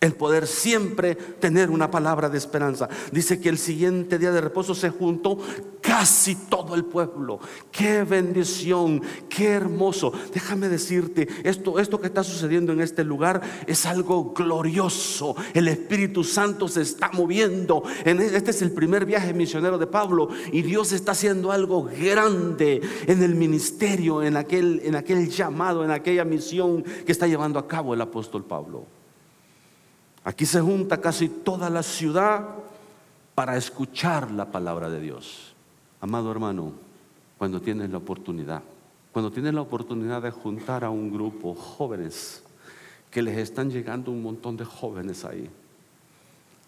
El 0.01 0.15
poder 0.15 0.47
siempre 0.47 1.15
tener 1.15 1.71
una 1.71 1.91
palabra 1.91 2.29
de 2.29 2.39
esperanza. 2.39 2.89
Dice 3.13 3.41
que 3.41 3.49
el 3.49 3.59
siguiente 3.59 4.19
día 4.19 4.31
de 4.31 4.41
reposo 4.41 4.75
se 4.75 4.91
juntó 4.91 5.39
casi 5.81 6.35
todo 6.35 6.75
el 6.75 6.85
pueblo. 6.85 7.39
Qué 7.71 8.03
bendición, 8.03 9.01
qué 9.29 9.49
hermoso. 9.49 10.13
Déjame 10.35 10.69
decirte, 10.69 11.29
esto, 11.45 11.79
esto 11.79 12.01
que 12.01 12.09
está 12.09 12.23
sucediendo 12.23 12.73
en 12.73 12.81
este 12.81 13.05
lugar 13.05 13.41
es 13.67 13.87
algo 13.87 14.33
glorioso. 14.35 15.35
El 15.55 15.69
Espíritu 15.69 16.25
Santo 16.25 16.69
se 16.69 16.83
está 16.83 17.11
moviendo. 17.13 17.83
Este 18.05 18.51
es 18.51 18.63
el 18.63 18.73
primer 18.73 19.07
viaje 19.07 19.33
misionero 19.33 19.79
de 19.79 19.87
Pablo 19.87 20.29
y 20.53 20.63
Dios 20.63 20.93
está 20.93 21.13
haciendo 21.13 21.53
algo 21.53 21.85
grande 21.85 22.83
en 23.07 23.23
el 23.23 23.35
ministerio, 23.35 24.23
en 24.23 24.37
aquel, 24.37 24.83
en 24.85 24.95
aquel 24.95 25.31
llamado, 25.31 25.85
en 25.85 25.91
aquella 25.91 26.25
misión 26.25 26.83
que 26.83 27.13
está 27.13 27.27
llevando 27.27 27.59
a 27.59 27.67
cabo 27.67 27.95
el 27.95 28.01
apóstol 28.01 28.45
Pablo. 28.45 28.85
Aquí 30.27 30.45
se 30.45 30.61
junta 30.61 31.01
casi 31.01 31.29
toda 31.29 31.71
la 31.71 31.85
ciudad 31.85 32.45
para 33.37 33.57
escuchar 33.57 34.33
la 34.33 34.51
palabra 34.51 34.91
de 34.91 35.01
Dios. 35.01 35.55
Amado 36.01 36.33
hermano, 36.33 36.73
cuando 37.39 37.63
tienes 37.63 37.91
la 37.91 37.99
oportunidad, 37.99 38.61
cuando 39.13 39.31
tienes 39.31 39.55
la 39.55 39.61
oportunidad 39.61 40.21
de 40.21 40.33
juntar 40.33 40.83
a 40.83 40.91
un 40.91 41.13
grupo 41.13 41.55
jóvenes, 41.55 42.43
que 43.09 43.23
les 43.23 43.39
están 43.39 43.71
llegando 43.71 44.11
un 44.11 44.21
montón 44.21 44.57
de 44.57 44.65
jóvenes 44.65 45.25
ahí, 45.25 45.49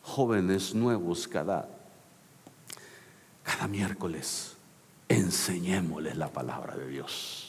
jóvenes 0.03 0.73
nuevos 0.73 1.27
cada, 1.27 1.69
cada 3.43 3.67
miércoles, 3.67 4.55
enseñémosles 5.09 6.17
la 6.17 6.29
palabra 6.29 6.77
de 6.77 6.87
Dios 6.87 7.48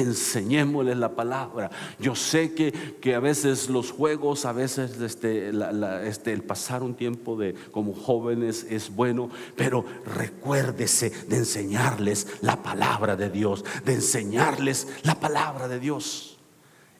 enseñémosles 0.00 0.96
la 0.96 1.14
palabra. 1.14 1.70
Yo 1.98 2.14
sé 2.14 2.54
que, 2.54 2.72
que, 3.00 3.14
a 3.14 3.20
veces 3.20 3.68
los 3.68 3.90
juegos, 3.90 4.44
a 4.44 4.52
veces 4.52 5.00
este, 5.00 5.50
este, 6.06 6.32
el 6.32 6.42
pasar 6.42 6.82
un 6.82 6.94
tiempo 6.94 7.36
de, 7.36 7.54
como 7.70 7.94
jóvenes 7.94 8.66
es 8.68 8.94
bueno, 8.94 9.30
pero 9.56 9.84
recuérdese 10.04 11.10
de 11.28 11.36
enseñarles 11.36 12.26
la 12.40 12.62
palabra 12.62 13.16
de 13.16 13.30
Dios, 13.30 13.64
de 13.84 13.94
enseñarles 13.94 14.88
la 15.02 15.14
palabra 15.16 15.68
de 15.68 15.78
Dios. 15.78 16.38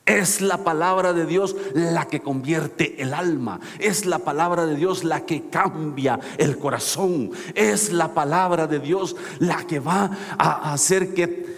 Es 0.08 0.40
la 0.40 0.64
palabra 0.64 1.12
de 1.12 1.26
Dios 1.26 1.54
la 1.74 2.08
que 2.08 2.20
convierte 2.20 3.02
el 3.02 3.12
alma. 3.12 3.60
Es 3.78 4.06
la 4.06 4.20
palabra 4.20 4.64
de 4.64 4.74
Dios 4.74 5.04
la 5.04 5.26
que 5.26 5.50
cambia 5.50 6.18
el 6.38 6.56
corazón. 6.56 7.30
Es 7.54 7.92
la 7.92 8.14
palabra 8.14 8.66
de 8.66 8.78
Dios 8.78 9.16
la 9.38 9.66
que 9.66 9.80
va 9.80 10.10
a 10.38 10.72
hacer 10.72 11.12
que, 11.12 11.57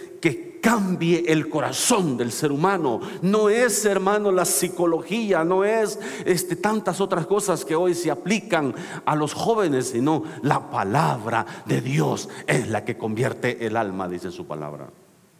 cambie 0.61 1.25
el 1.27 1.49
corazón 1.49 2.15
del 2.15 2.31
ser 2.31 2.51
humano. 2.51 3.01
No 3.21 3.49
es, 3.49 3.83
hermano, 3.85 4.31
la 4.31 4.45
psicología, 4.45 5.43
no 5.43 5.65
es 5.65 5.99
este, 6.25 6.55
tantas 6.55 7.01
otras 7.01 7.25
cosas 7.25 7.65
que 7.65 7.75
hoy 7.75 7.93
se 7.93 8.11
aplican 8.11 8.73
a 9.05 9.15
los 9.15 9.33
jóvenes, 9.33 9.87
sino 9.89 10.23
la 10.43 10.69
palabra 10.69 11.45
de 11.65 11.81
Dios 11.81 12.29
es 12.47 12.69
la 12.69 12.85
que 12.85 12.97
convierte 12.97 13.65
el 13.65 13.75
alma, 13.75 14.07
dice 14.07 14.31
su 14.31 14.45
palabra. 14.45 14.89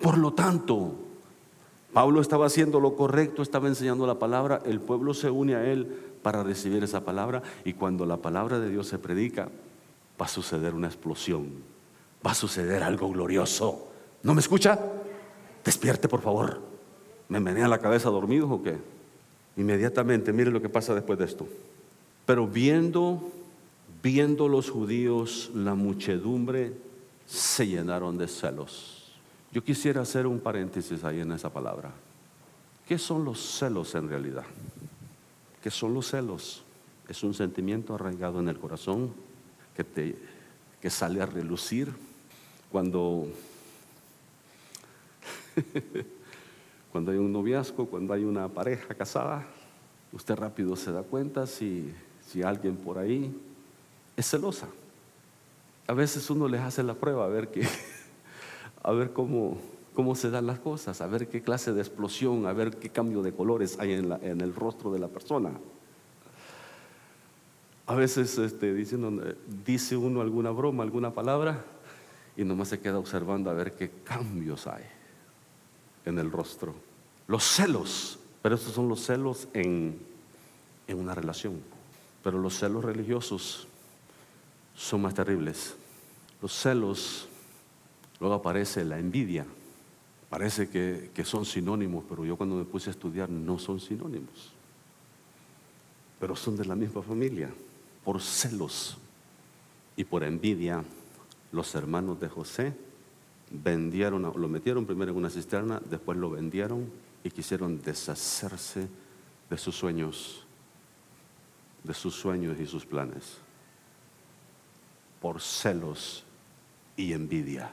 Por 0.01 0.17
lo 0.17 0.33
tanto, 0.33 0.95
Pablo 1.93 2.21
estaba 2.21 2.47
haciendo 2.47 2.79
lo 2.79 2.95
correcto, 2.95 3.41
estaba 3.41 3.67
enseñando 3.67 4.07
la 4.07 4.17
palabra, 4.19 4.61
el 4.65 4.79
pueblo 4.79 5.13
se 5.13 5.29
une 5.29 5.55
a 5.55 5.65
él 5.65 5.87
para 6.23 6.43
recibir 6.43 6.83
esa 6.83 7.03
palabra 7.03 7.41
y 7.65 7.73
cuando 7.73 8.05
la 8.05 8.17
palabra 8.17 8.59
de 8.59 8.69
Dios 8.69 8.87
se 8.87 8.97
predica, 8.97 9.49
va 10.19 10.25
a 10.25 10.29
suceder 10.29 10.73
una 10.73 10.87
explosión, 10.87 11.49
va 12.25 12.31
a 12.31 12.35
suceder 12.35 12.83
algo 12.83 13.09
glorioso. 13.09 13.87
¿No 14.23 14.33
me 14.33 14.39
escucha? 14.39 14.79
Despierte 15.63 16.07
por 16.07 16.21
favor. 16.21 16.59
¿Me 17.29 17.39
menea 17.39 17.67
la 17.67 17.79
cabeza 17.79 18.09
dormido 18.09 18.49
o 18.49 18.61
qué? 18.61 18.77
Inmediatamente, 19.57 20.33
mire 20.33 20.51
lo 20.51 20.61
que 20.61 20.69
pasa 20.69 20.93
después 20.93 21.19
de 21.19 21.25
esto. 21.25 21.47
Pero 22.25 22.47
viendo, 22.47 23.31
viendo 24.01 24.47
los 24.47 24.69
judíos 24.69 25.51
la 25.53 25.75
muchedumbre, 25.75 26.73
se 27.25 27.67
llenaron 27.67 28.17
de 28.17 28.27
celos. 28.27 29.11
Yo 29.51 29.63
quisiera 29.63 30.01
hacer 30.01 30.27
un 30.27 30.39
paréntesis 30.39 31.03
ahí 31.03 31.19
en 31.19 31.31
esa 31.31 31.49
palabra. 31.49 31.91
¿Qué 32.87 32.97
son 32.97 33.25
los 33.25 33.39
celos 33.39 33.95
en 33.95 34.09
realidad? 34.09 34.45
¿Qué 35.61 35.69
son 35.69 35.93
los 35.93 36.09
celos? 36.09 36.63
Es 37.07 37.23
un 37.23 37.33
sentimiento 37.33 37.95
arraigado 37.95 38.39
en 38.39 38.49
el 38.49 38.57
corazón 38.57 39.13
que, 39.75 39.83
te, 39.83 40.17
que 40.81 40.89
sale 40.89 41.21
a 41.21 41.25
relucir 41.25 41.91
cuando 42.71 43.27
cuando 46.91 47.11
hay 47.11 47.17
un 47.17 47.31
noviazgo, 47.31 47.85
cuando 47.87 48.13
hay 48.13 48.23
una 48.23 48.47
pareja 48.49 48.93
casada, 48.93 49.45
usted 50.11 50.35
rápido 50.35 50.75
se 50.75 50.91
da 50.91 51.03
cuenta 51.03 51.47
si, 51.47 51.93
si 52.27 52.43
alguien 52.43 52.75
por 52.75 52.97
ahí 52.97 53.33
es 54.15 54.29
celosa. 54.29 54.67
A 55.87 55.93
veces 55.93 56.29
uno 56.29 56.47
les 56.47 56.61
hace 56.61 56.83
la 56.83 56.93
prueba 56.93 57.25
a 57.25 57.29
ver, 57.29 57.49
qué, 57.49 57.67
a 58.83 58.91
ver 58.91 59.13
cómo, 59.13 59.57
cómo 59.93 60.15
se 60.15 60.29
dan 60.29 60.47
las 60.47 60.59
cosas, 60.59 61.01
a 61.01 61.07
ver 61.07 61.27
qué 61.27 61.41
clase 61.41 61.73
de 61.73 61.81
explosión, 61.81 62.45
a 62.45 62.53
ver 62.53 62.77
qué 62.77 62.89
cambio 62.89 63.21
de 63.21 63.33
colores 63.33 63.77
hay 63.79 63.93
en, 63.93 64.41
el 64.41 64.53
rostro 64.53 64.91
de 64.91 64.99
la 64.99 65.07
persona. 65.07 65.51
A 67.87 67.95
veces 67.95 68.37
este, 68.37 68.73
diciendo, 68.73 69.11
dice 69.65 69.97
uno 69.97 70.21
alguna 70.21 70.51
broma, 70.51 70.83
alguna 70.83 71.13
palabra, 71.13 71.65
y 72.37 72.45
nomás 72.45 72.69
se 72.69 72.79
queda 72.79 72.97
observando 72.97 73.49
a 73.49 73.53
ver 73.53 73.73
qué 73.73 73.91
cambios 74.05 74.67
hay 74.67 74.83
en 76.05 76.19
el 76.19 76.31
rostro. 76.31 76.73
Los 77.27 77.43
celos, 77.43 78.19
pero 78.41 78.55
estos 78.55 78.73
son 78.73 78.87
los 78.89 79.01
celos 79.01 79.47
en, 79.53 79.99
en 80.87 80.99
una 80.99 81.15
relación. 81.15 81.61
Pero 82.23 82.39
los 82.39 82.57
celos 82.57 82.83
religiosos 82.83 83.67
son 84.75 85.01
más 85.01 85.13
terribles. 85.13 85.75
Los 86.41 86.53
celos, 86.53 87.27
luego 88.19 88.35
aparece 88.35 88.83
la 88.85 88.99
envidia. 88.99 89.45
Parece 90.29 90.69
que, 90.69 91.11
que, 91.13 91.25
son 91.25 91.45
sinónimos, 91.45 92.05
pero 92.07 92.25
yo 92.25 92.37
cuando 92.37 92.55
me 92.55 92.63
puse 92.63 92.89
a 92.89 92.91
estudiar 92.91 93.29
no 93.29 93.59
son 93.59 93.79
sinónimos. 93.79 94.53
Pero 96.19 96.35
son 96.35 96.55
de 96.55 96.65
la 96.65 96.75
misma 96.75 97.01
familia. 97.01 97.49
Por 98.03 98.21
celos 98.21 98.97
y 99.95 100.03
por 100.03 100.23
envidia, 100.23 100.83
los 101.51 101.75
hermanos 101.75 102.19
de 102.19 102.29
José 102.29 102.73
vendieron, 103.51 104.21
lo 104.21 104.47
metieron 104.47 104.85
primero 104.85 105.11
en 105.11 105.17
una 105.17 105.29
cisterna, 105.29 105.81
después 105.89 106.17
lo 106.17 106.29
vendieron 106.29 106.89
y 107.23 107.29
quisieron 107.29 107.81
deshacerse 107.81 108.87
de 109.49 109.57
sus 109.57 109.75
sueños, 109.75 110.45
de 111.83 111.93
sus 111.93 112.15
sueños 112.15 112.59
y 112.59 112.65
sus 112.65 112.85
planes, 112.85 113.37
por 115.21 115.41
celos 115.41 116.23
y 116.95 117.13
envidia. 117.13 117.71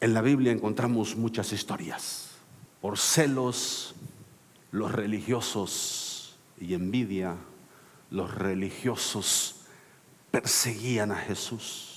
En 0.00 0.14
la 0.14 0.22
Biblia 0.22 0.50
encontramos 0.50 1.14
muchas 1.14 1.52
historias. 1.52 2.30
Por 2.80 2.98
celos, 2.98 3.94
los 4.72 4.90
religiosos 4.90 6.36
y 6.58 6.74
envidia, 6.74 7.36
los 8.10 8.34
religiosos 8.34 9.56
perseguían 10.30 11.12
a 11.12 11.16
Jesús 11.16 11.91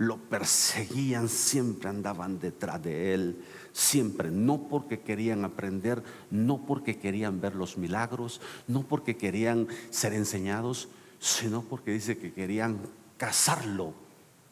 lo 0.00 0.16
perseguían, 0.16 1.28
siempre 1.28 1.90
andaban 1.90 2.40
detrás 2.40 2.82
de 2.82 3.12
él, 3.12 3.44
siempre, 3.70 4.30
no 4.30 4.66
porque 4.66 5.00
querían 5.00 5.44
aprender, 5.44 6.02
no 6.30 6.64
porque 6.64 6.98
querían 6.98 7.38
ver 7.38 7.54
los 7.54 7.76
milagros, 7.76 8.40
no 8.66 8.82
porque 8.82 9.18
querían 9.18 9.68
ser 9.90 10.14
enseñados, 10.14 10.88
sino 11.18 11.60
porque 11.60 11.90
dice 11.90 12.16
que 12.16 12.32
querían 12.32 12.78
casarlo 13.18 13.92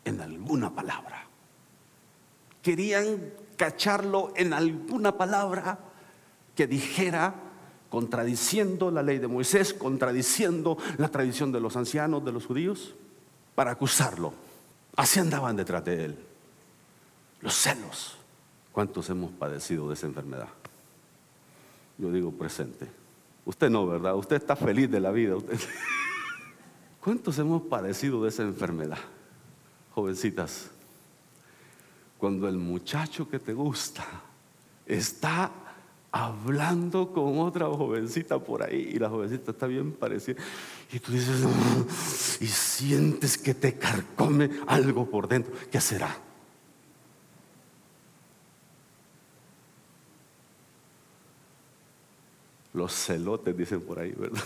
en 0.04 0.20
alguna 0.20 0.74
palabra. 0.74 1.26
Querían 2.60 3.32
cacharlo 3.56 4.34
en 4.36 4.52
alguna 4.52 5.16
palabra 5.16 5.78
que 6.54 6.66
dijera 6.66 7.34
contradiciendo 7.88 8.90
la 8.90 9.02
ley 9.02 9.16
de 9.16 9.28
Moisés, 9.28 9.72
contradiciendo 9.72 10.76
la 10.98 11.08
tradición 11.08 11.52
de 11.52 11.60
los 11.60 11.74
ancianos, 11.74 12.22
de 12.22 12.32
los 12.32 12.44
judíos, 12.44 12.94
para 13.54 13.70
acusarlo. 13.70 14.47
Así 14.98 15.20
andaban 15.20 15.54
detrás 15.54 15.84
de 15.84 16.06
él. 16.06 16.18
Los 17.40 17.54
celos. 17.54 18.16
¿Cuántos 18.72 19.08
hemos 19.08 19.30
padecido 19.30 19.86
de 19.86 19.94
esa 19.94 20.08
enfermedad? 20.08 20.48
Yo 21.98 22.10
digo 22.10 22.32
presente. 22.32 22.88
Usted 23.44 23.70
no, 23.70 23.86
¿verdad? 23.86 24.16
Usted 24.16 24.34
está 24.34 24.56
feliz 24.56 24.90
de 24.90 24.98
la 24.98 25.12
vida. 25.12 25.36
¿Cuántos 27.00 27.38
hemos 27.38 27.62
padecido 27.62 28.24
de 28.24 28.30
esa 28.30 28.42
enfermedad? 28.42 28.98
Jovencitas, 29.94 30.68
cuando 32.18 32.48
el 32.48 32.56
muchacho 32.56 33.28
que 33.28 33.38
te 33.38 33.52
gusta 33.52 34.04
está 34.84 35.52
hablando 36.10 37.12
con 37.12 37.38
otra 37.38 37.66
jovencita 37.66 38.38
por 38.38 38.62
ahí 38.62 38.92
y 38.94 38.98
la 38.98 39.08
jovencita 39.08 39.50
está 39.50 39.66
bien 39.66 39.92
parecida 39.92 40.40
y 40.90 40.98
tú 41.00 41.12
dices 41.12 41.44
y 42.40 42.46
sientes 42.46 43.36
que 43.36 43.54
te 43.54 43.78
carcome 43.78 44.50
algo 44.66 45.08
por 45.10 45.28
dentro, 45.28 45.52
¿qué 45.70 45.80
será? 45.80 46.16
Los 52.72 52.92
celotes 52.92 53.56
dicen 53.56 53.80
por 53.80 53.98
ahí, 53.98 54.12
¿verdad? 54.12 54.42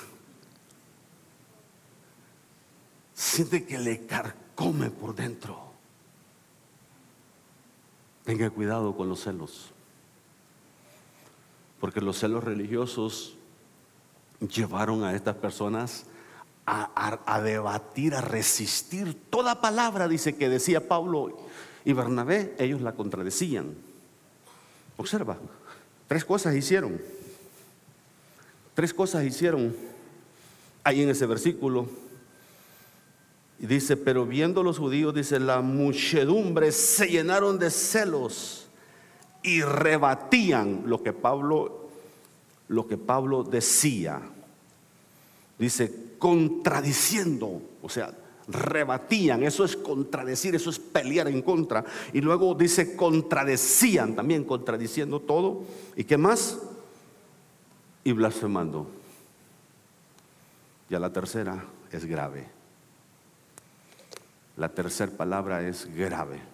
siente 3.22 3.64
que 3.64 3.78
le 3.78 4.06
carcome 4.06 4.90
por 4.90 5.14
dentro. 5.14 5.72
Tenga 8.24 8.50
cuidado 8.50 8.94
con 8.96 9.08
los 9.08 9.20
celos, 9.20 9.71
porque 11.82 12.00
los 12.00 12.16
celos 12.16 12.44
religiosos 12.44 13.34
llevaron 14.38 15.02
a 15.02 15.16
estas 15.16 15.34
personas 15.34 16.04
a, 16.64 17.40
debatir, 17.42 18.14
a 18.14 18.20
resistir 18.20 19.20
toda 19.28 19.60
palabra, 19.60 20.06
dice 20.06 20.36
que 20.36 20.48
decía 20.48 20.86
Pablo 20.86 21.36
y 21.84 21.92
Bernabé, 21.92 22.54
ellos 22.60 22.82
la 22.82 22.92
contradecían. 22.92 23.74
Observa, 24.96 25.38
tres 26.06 26.24
cosas 26.24 26.54
hicieron. 26.54 27.00
Tres 28.74 28.94
cosas 28.94 29.24
hicieron 29.24 29.74
ahí 30.84 31.02
en 31.02 31.10
ese 31.10 31.26
versículo. 31.26 31.88
Y 33.58 33.66
dice, 33.66 33.96
pero 33.96 34.24
viendo 34.24 34.62
los 34.62 34.78
judíos, 34.78 35.12
dice, 35.12 35.40
la 35.40 35.62
muchedumbre 35.62 36.70
se 36.70 37.08
llenaron 37.08 37.58
de 37.58 37.72
celos 37.72 38.61
y 39.42 39.62
rebatían 39.62 40.82
lo 40.86 41.02
que 41.02 41.12
Pablo, 41.12 41.88
lo 42.68 42.86
que 42.86 42.96
Pablo 42.96 43.42
decía. 43.42 44.20
Dice, 45.58 46.14
contradiciendo, 46.18 47.60
o 47.82 47.88
sea, 47.88 48.12
rebatían, 48.48 49.42
eso 49.42 49.64
es 49.64 49.76
contradecir, 49.76 50.54
eso 50.54 50.70
es 50.70 50.78
pelear 50.78 51.28
en 51.28 51.42
contra. 51.42 51.84
Y 52.12 52.20
luego 52.20 52.54
dice, 52.54 52.96
contradecían 52.96 54.14
también, 54.14 54.44
contradiciendo 54.44 55.20
todo. 55.20 55.64
¿Y 55.96 56.04
qué 56.04 56.16
más? 56.16 56.58
Y 58.04 58.12
blasfemando. 58.12 58.86
Ya 60.88 60.98
la 60.98 61.12
tercera 61.12 61.64
es 61.90 62.04
grave. 62.04 62.46
La 64.56 64.68
tercera 64.68 65.10
palabra 65.12 65.66
es 65.66 65.86
grave. 65.94 66.51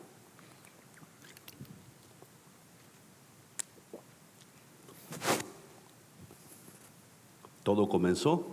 Todo 7.68 7.86
comenzó 7.86 8.46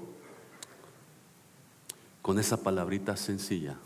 con 2.21 2.37
esa 2.37 2.61
palabrita 2.61 3.15
sencilla. 3.15 3.77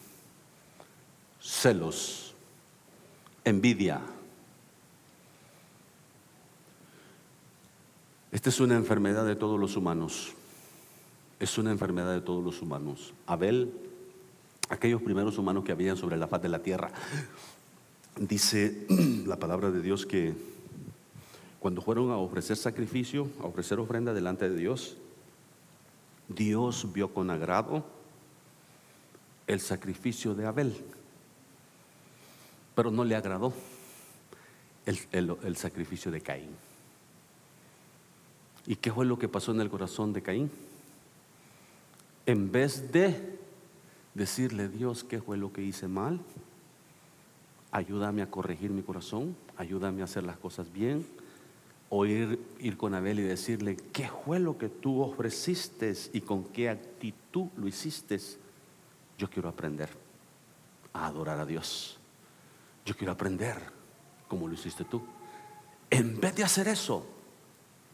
Celos, 1.39 2.34
envidia. 3.44 4.02
Esta 8.32 8.50
es 8.50 8.60
una 8.60 8.76
enfermedad 8.76 9.24
de 9.24 9.36
todos 9.36 9.60
los 9.60 9.78
humanos. 9.78 10.32
Es 11.39 11.60
una 11.60 11.70
enfermedad 11.70 12.12
de 12.12 12.22
todos 12.22 12.44
los 12.44 12.63
humanos. 12.63 13.13
Abel 13.28 13.72
aquellos 14.70 15.04
primeros 15.04 15.38
humanos 15.38 15.63
que 15.63 15.74
habían 15.74 15.96
sobre 15.96 16.18
la 16.18 16.28
faz 16.28 16.42
de 16.42 16.50
la 16.50 16.63
tierra. 16.63 16.89
Dice 18.20 18.88
la 19.28 19.38
palabra 19.38 19.70
de 19.70 19.84
Dios 19.84 20.08
que 20.08 20.34
cuando 21.60 21.84
fueron 21.84 22.10
a 22.10 22.18
ofrecer 22.18 22.58
sacrificio, 22.58 23.28
a 23.44 23.46
ofrecer 23.46 23.80
ofrenda 23.80 24.12
delante 24.12 24.50
de 24.50 24.58
Dios, 24.58 24.98
Dios 26.30 26.94
vio 26.94 27.12
con 27.13 27.32
agrado 27.32 27.84
el 29.48 29.60
sacrificio 29.60 30.36
de 30.36 30.46
Abel, 30.46 30.78
pero 32.76 32.92
no 32.92 33.04
le 33.04 33.15
agradó 33.15 33.52
el, 34.86 35.58
sacrificio 35.58 36.12
de 36.12 36.22
Caín. 36.22 36.50
¿Y 38.68 38.76
qué 38.76 38.92
fue 38.92 39.06
lo 39.06 39.18
que 39.18 39.28
pasó 39.28 39.52
en 39.52 39.62
el 39.62 39.70
corazón 39.70 40.13
de 40.13 40.22
Caín? 40.22 40.52
En 42.28 42.52
vez 42.52 42.92
de 42.92 43.39
decirle, 44.13 44.70
Dios, 44.70 45.04
¿qué 45.04 45.20
fue 45.20 45.36
lo 45.36 45.52
que 45.52 45.63
hice 45.63 45.88
mal? 45.88 46.20
Ayúdame 47.72 48.22
a 48.22 48.30
corregir 48.30 48.70
mi 48.70 48.84
corazón, 48.84 49.36
ayúdame 49.58 50.02
a 50.02 50.06
hacer 50.06 50.24
las 50.24 50.38
cosas 50.38 50.72
bien. 50.72 51.06
O 51.89 52.06
ir, 52.06 52.39
ir 52.60 52.78
con 52.78 52.93
Abel 52.93 53.19
y 53.19 53.23
decirle, 53.23 53.75
¿qué 53.91 54.10
fue 54.25 54.39
lo 54.39 54.58
que 54.58 54.69
tú 54.69 55.02
ofreciste 55.02 55.93
y 56.13 56.21
con 56.21 56.43
qué 56.45 56.69
actitud 56.69 57.47
lo 57.58 57.67
hiciste? 57.67 58.19
Yo 59.17 59.30
quiero 59.30 59.49
aprender 59.49 59.89
a 60.93 61.08
adorar 61.08 61.39
a 61.39 61.45
Dios. 61.45 61.97
Yo 62.86 62.95
quiero 62.95 63.12
aprender 63.12 63.58
como 64.28 64.47
lo 64.47 64.54
hiciste 64.54 64.86
tú. 64.86 65.02
En 65.89 66.19
vez 66.19 66.36
de 66.36 66.43
hacer 66.43 66.67
eso, 66.67 67.06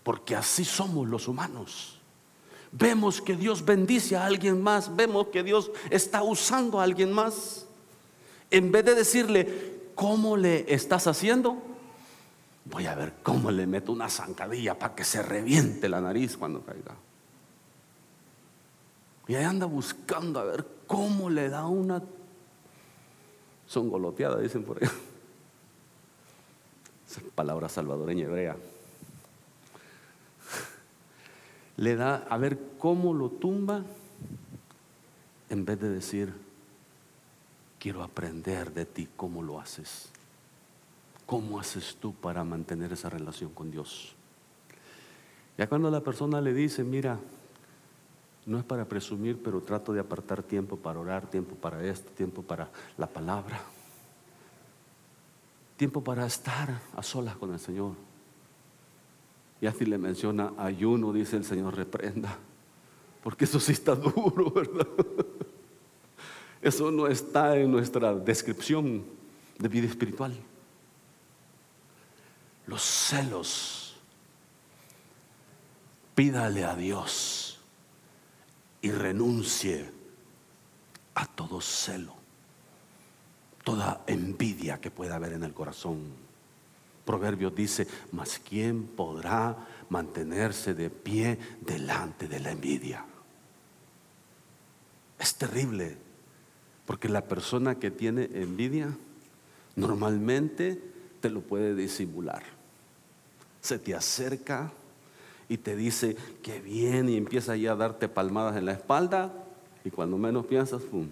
porque 0.04 0.36
así 0.36 0.66
somos 0.66 1.08
los 1.08 1.28
humanos 1.28 2.02
vemos 2.78 3.22
que 3.22 3.36
Dios 3.36 3.64
bendice 3.64 4.16
a 4.16 4.26
alguien 4.26 4.62
más, 4.62 4.96
vemos 4.96 5.28
que 5.28 5.44
Dios 5.44 5.72
está 5.90 6.24
usando 6.24 6.80
a 6.80 6.84
alguien 6.84 7.12
más, 7.12 7.66
en 8.52 8.72
vez 8.72 8.86
de 8.86 8.96
decirle, 8.96 9.80
¿cómo 9.96 10.36
le 10.38 10.74
estás 10.74 11.08
haciendo? 11.08 11.58
Voy 12.66 12.88
a 12.88 12.96
ver 12.96 13.14
cómo 13.24 13.52
le 13.52 13.68
meto 13.68 13.92
una 13.92 14.10
zancadilla 14.10 14.78
para 14.78 14.96
que 14.96 15.04
se 15.04 15.22
reviente 15.22 15.88
la 15.88 16.02
nariz 16.02 16.36
cuando 16.36 16.62
caiga. 16.62 16.96
Y 19.28 19.36
ahí 19.36 19.44
anda 19.44 19.66
buscando 19.66 20.40
a 20.40 20.44
ver 20.44 20.66
cómo 20.88 21.30
le 21.30 21.50
da 21.50 21.66
una 21.66 22.02
songoloteada, 23.68 24.40
dicen 24.40 24.64
por 24.64 24.84
ahí. 24.84 24.90
Esa 27.10 27.22
palabra 27.36 27.70
salvadoreña 27.70 28.26
hebrea 28.26 28.56
le 31.78 31.96
da 31.96 32.26
a 32.30 32.38
ver 32.38 32.58
cómo 32.78 33.14
lo 33.14 33.30
tumba 33.30 33.84
en 35.50 35.66
vez 35.66 35.80
de 35.80 35.90
decir, 35.90 36.34
quiero 37.80 38.04
aprender 38.04 38.74
de 38.74 38.86
ti 38.86 39.08
cómo 39.16 39.44
lo 39.44 39.60
haces. 39.60 40.10
¿Cómo 41.26 41.60
haces 41.60 41.98
tú 42.00 42.14
para 42.14 42.44
mantener 42.44 42.94
esa 42.94 43.10
relación 43.10 43.52
con 43.52 43.72
Dios? 43.72 44.16
Ya 45.58 45.68
cuando 45.68 45.90
la 45.90 46.02
persona 46.02 46.42
le 46.42 46.54
dice, 46.54 46.84
mira, 46.84 47.20
no 48.46 48.60
es 48.60 48.64
para 48.64 48.86
presumir, 48.86 49.42
pero 49.42 49.62
trato 49.62 49.92
de 49.94 50.00
apartar 50.00 50.44
tiempo 50.44 50.78
para 50.78 51.00
orar, 51.00 51.28
tiempo 51.28 51.56
para 51.56 51.84
esto, 51.84 52.12
tiempo 52.12 52.44
para 52.44 52.70
la 52.98 53.08
palabra, 53.08 53.60
tiempo 55.78 56.04
para 56.04 56.26
estar 56.26 56.82
a 56.96 57.02
solas 57.02 57.36
con 57.38 57.54
el 57.54 57.60
Señor. 57.60 57.94
Y 59.62 59.68
así 59.68 59.86
le 59.86 59.98
menciona 59.98 60.54
ayuno, 60.58 61.12
dice 61.12 61.38
el 61.38 61.44
Señor, 61.44 61.76
reprenda. 61.76 62.38
Porque 63.24 63.46
eso 63.46 63.60
sí 63.60 63.72
está 63.72 63.96
duro, 63.96 64.52
¿verdad? 64.52 64.88
Eso 66.62 66.92
no 66.92 67.08
está 67.08 67.58
en 67.58 67.72
nuestra 67.72 68.14
descripción 68.14 69.04
de 69.58 69.68
vida 69.68 69.88
espiritual. 69.88 70.36
Los 72.68 72.82
celos. 72.82 73.96
Pídale 76.16 76.64
a 76.64 76.76
Dios 76.76 77.60
y 78.82 78.92
renuncie 78.92 79.92
a 81.16 81.26
todo 81.26 81.60
celo, 81.60 82.14
toda 83.64 84.04
envidia 84.08 84.80
que 84.80 84.92
pueda 84.92 85.16
haber 85.16 85.34
en 85.34 85.44
el 85.44 85.54
corazón. 85.54 86.14
Proverbios 87.06 87.54
dice, 87.54 87.88
mas 88.12 88.40
¿quién 88.40 88.86
podrá 88.88 89.58
mantenerse 89.90 90.74
de 90.74 90.90
pie 90.90 91.38
delante 91.62 92.28
de 92.28 92.40
la 92.40 92.52
envidia? 92.52 93.06
Es 95.20 95.36
terrible, 95.36 95.98
porque 96.86 97.10
la 97.10 97.26
persona 97.26 97.76
que 97.76 97.92
tiene 97.92 98.30
envidia 98.34 98.96
normalmente 99.76 100.82
te 101.22 101.30
lo 101.30 101.42
puede 101.42 101.76
disimular. 101.76 102.55
Se 103.66 103.80
te 103.80 103.96
acerca 103.96 104.72
y 105.50 105.58
te 105.58 105.76
dice 105.76 106.16
que 106.44 106.62
bien 106.62 107.10
y 107.10 107.18
empieza 107.18 107.56
ya 107.56 107.72
a 107.72 107.76
darte 107.76 108.08
palmadas 108.08 108.58
en 108.58 108.66
la 108.66 108.74
espalda 108.74 109.34
y 109.84 109.90
cuando 109.90 110.20
menos 110.20 110.46
piensas, 110.46 110.84
¡pum! 110.84 111.08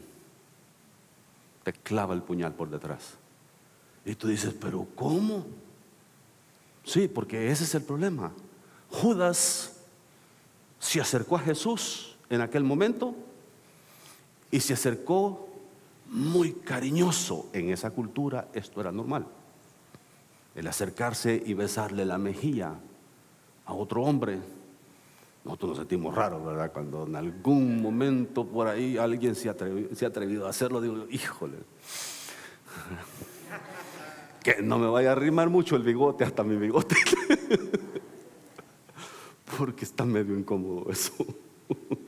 te 1.63 1.73
clava 1.73 2.13
el 2.13 2.21
puñal 2.21 2.53
por 2.53 2.69
detrás. 2.69 3.15
Y 4.05 4.13
tú 4.13 4.27
dices, 4.27 4.53
pero 4.53 4.85
¿cómo? 4.93 5.47
Sí, 6.83 7.07
porque 7.07 7.49
ese 7.49 7.63
es 7.63 7.73
el 7.73 7.81
problema. 7.81 8.31
Judas 8.91 9.77
se 10.77 11.01
acercó 11.01 11.37
a 11.37 11.39
Jesús 11.39 12.17
en 12.29 12.41
aquel 12.41 12.63
momento 12.63 13.15
y 14.51 14.59
se 14.59 14.73
acercó 14.73 15.49
muy 16.11 16.51
cariñoso. 16.51 17.49
En 17.51 17.71
esa 17.71 17.89
cultura 17.89 18.47
esto 18.53 18.79
era 18.79 18.91
normal. 18.91 19.25
El 20.55 20.67
acercarse 20.67 21.41
y 21.45 21.53
besarle 21.53 22.05
la 22.05 22.17
mejilla 22.17 22.75
a 23.65 23.73
otro 23.73 24.03
hombre. 24.03 24.39
Nosotros 25.43 25.69
nos 25.69 25.77
sentimos 25.79 26.15
raros, 26.15 26.45
¿verdad? 26.45 26.71
Cuando 26.71 27.05
en 27.05 27.15
algún 27.15 27.81
momento 27.81 28.45
por 28.45 28.67
ahí 28.67 28.97
alguien 28.97 29.35
se, 29.35 29.49
ha 29.49 29.53
atrevido 29.53 30.47
a 30.47 30.49
hacerlo, 30.49 30.79
digo, 30.79 31.05
híjole 31.09 31.57
que 34.43 34.61
no 34.61 34.77
me 34.77 34.87
vaya 34.87 35.09
a 35.09 35.11
arrimar 35.13 35.49
mucho 35.49 35.75
el 35.75 35.83
bigote, 35.83 36.23
hasta 36.23 36.43
mi 36.43 36.55
bigote. 36.55 36.95
Porque 39.57 39.85
está 39.85 40.05
medio 40.05 40.37
incómodo 40.37 40.91
eso. 40.91 41.13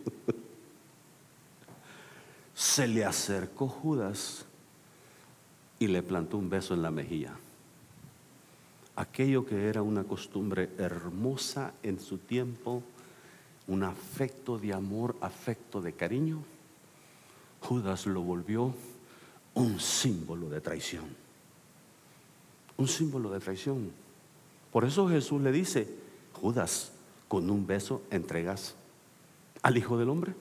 se 2.53 2.87
le 2.87 3.05
acercó 3.05 3.67
Judas 3.67 4.45
y 5.79 5.87
le 5.87 6.03
plantó 6.03 6.37
un 6.37 6.49
beso 6.49 6.73
en 6.73 6.81
la 6.81 6.91
mejilla. 6.91 7.33
Aquello 8.95 9.45
que 9.45 9.67
era 9.67 9.81
una 9.81 10.03
costumbre 10.03 10.69
hermosa 10.77 11.73
en 11.83 11.99
su 11.99 12.17
tiempo, 12.17 12.81
un 13.67 13.83
afecto 13.83 14.57
de 14.57 14.73
amor, 14.73 15.15
afecto 15.21 15.81
de 15.81 15.93
cariño, 15.93 16.43
Judas 17.61 18.05
lo 18.05 18.21
volvió 18.21 18.73
un 19.55 19.79
símbolo 19.79 20.49
de 20.49 20.61
traición. 20.61 21.05
Un 22.77 22.87
símbolo 22.87 23.31
de 23.31 23.39
traición. 23.39 23.91
Por 24.71 24.85
eso 24.85 25.09
Jesús 25.09 25.41
le 25.41 25.51
dice, 25.51 25.87
Judas, 26.33 26.91
con 27.27 27.49
un 27.49 27.65
beso 27.65 28.03
entregas 28.11 28.75
al 29.61 29.77
Hijo 29.77 29.97
del 29.97 30.09
Hombre. 30.09 30.33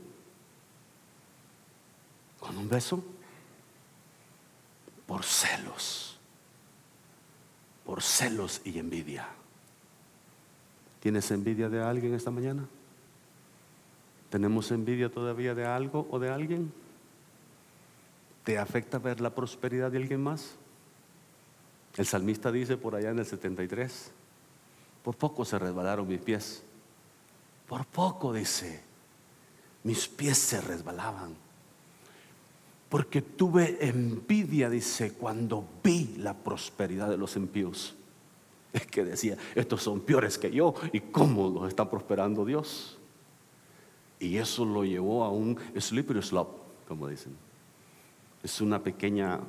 Con 2.41 2.57
un 2.59 2.69
beso. 2.69 3.03
Por 5.07 5.25
celos. 5.25 6.14
Por 7.85 8.03
celos 8.03 8.61
y 8.65 8.79
envidia. 8.79 9.29
¿Tienes 11.01 11.31
envidia 11.31 11.69
de 11.69 11.83
alguien 11.83 12.15
esta 12.15 12.31
mañana? 12.31 12.67
¿Tenemos 14.31 14.71
envidia 14.71 15.11
todavía 15.11 15.55
de 15.55 15.67
algo 15.67 16.07
o 16.11 16.19
de 16.19 16.31
alguien? 16.31 16.73
¿Te 18.43 18.59
afecta 18.59 18.99
ver 18.99 19.21
la 19.21 19.35
prosperidad 19.35 19.91
de 19.91 19.99
alguien 19.99 20.23
más? 20.23 20.57
El 21.97 22.07
salmista 22.07 22.51
dice 22.51 22.77
por 22.77 22.95
allá 22.95 23.11
en 23.11 23.19
el 23.19 23.27
73, 23.27 24.11
por 25.05 25.17
poco 25.17 25.45
se 25.45 25.59
resbalaron 25.59 26.09
mis 26.09 26.21
pies, 26.21 26.63
por 27.69 27.87
poco 27.87 28.33
dice, 28.33 28.83
mis 29.85 30.09
pies 30.09 30.39
se 30.39 30.61
resbalaban, 30.61 31.37
porque 32.95 33.23
tuve 33.23 33.77
envidia, 33.81 34.71
dice, 34.71 35.15
cuando 35.15 35.67
vi 35.83 36.15
la 36.19 36.33
prosperidad 36.33 37.11
de 37.11 37.17
los 37.17 37.35
impíos. 37.35 37.97
Es 38.73 38.87
que 38.87 39.05
decía, 39.05 39.37
estos 39.57 39.83
son 39.83 39.99
peores 39.99 40.39
que 40.39 40.49
yo 40.49 40.77
y 40.93 41.01
cómo 41.01 41.49
los 41.49 41.67
está 41.67 41.91
prosperando 41.91 42.45
Dios. 42.45 42.97
Y 44.21 44.37
eso 44.37 44.65
lo 44.65 44.85
llevó 44.85 45.25
a 45.25 45.31
un 45.31 45.59
slippery 45.77 46.23
slope, 46.23 46.57
como 46.87 47.09
dicen 47.09 47.37
es 48.45 48.61
una 48.61 48.81
pequeña, 48.81 49.41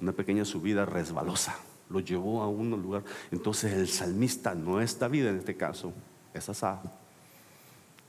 una 0.00 0.12
pequeña 0.12 0.44
subida 0.44 0.86
resbalosa. 0.86 1.58
Lo 1.90 1.98
llevó 1.98 2.40
a 2.40 2.48
un 2.48 2.70
lugar. 2.70 3.02
Entonces 3.32 3.72
el 3.72 3.88
salmista, 3.88 4.54
no 4.54 4.80
es 4.80 4.96
David 4.96 5.26
en 5.26 5.38
este 5.38 5.56
caso, 5.56 5.92
es 6.32 6.48
Asaf. 6.48 6.84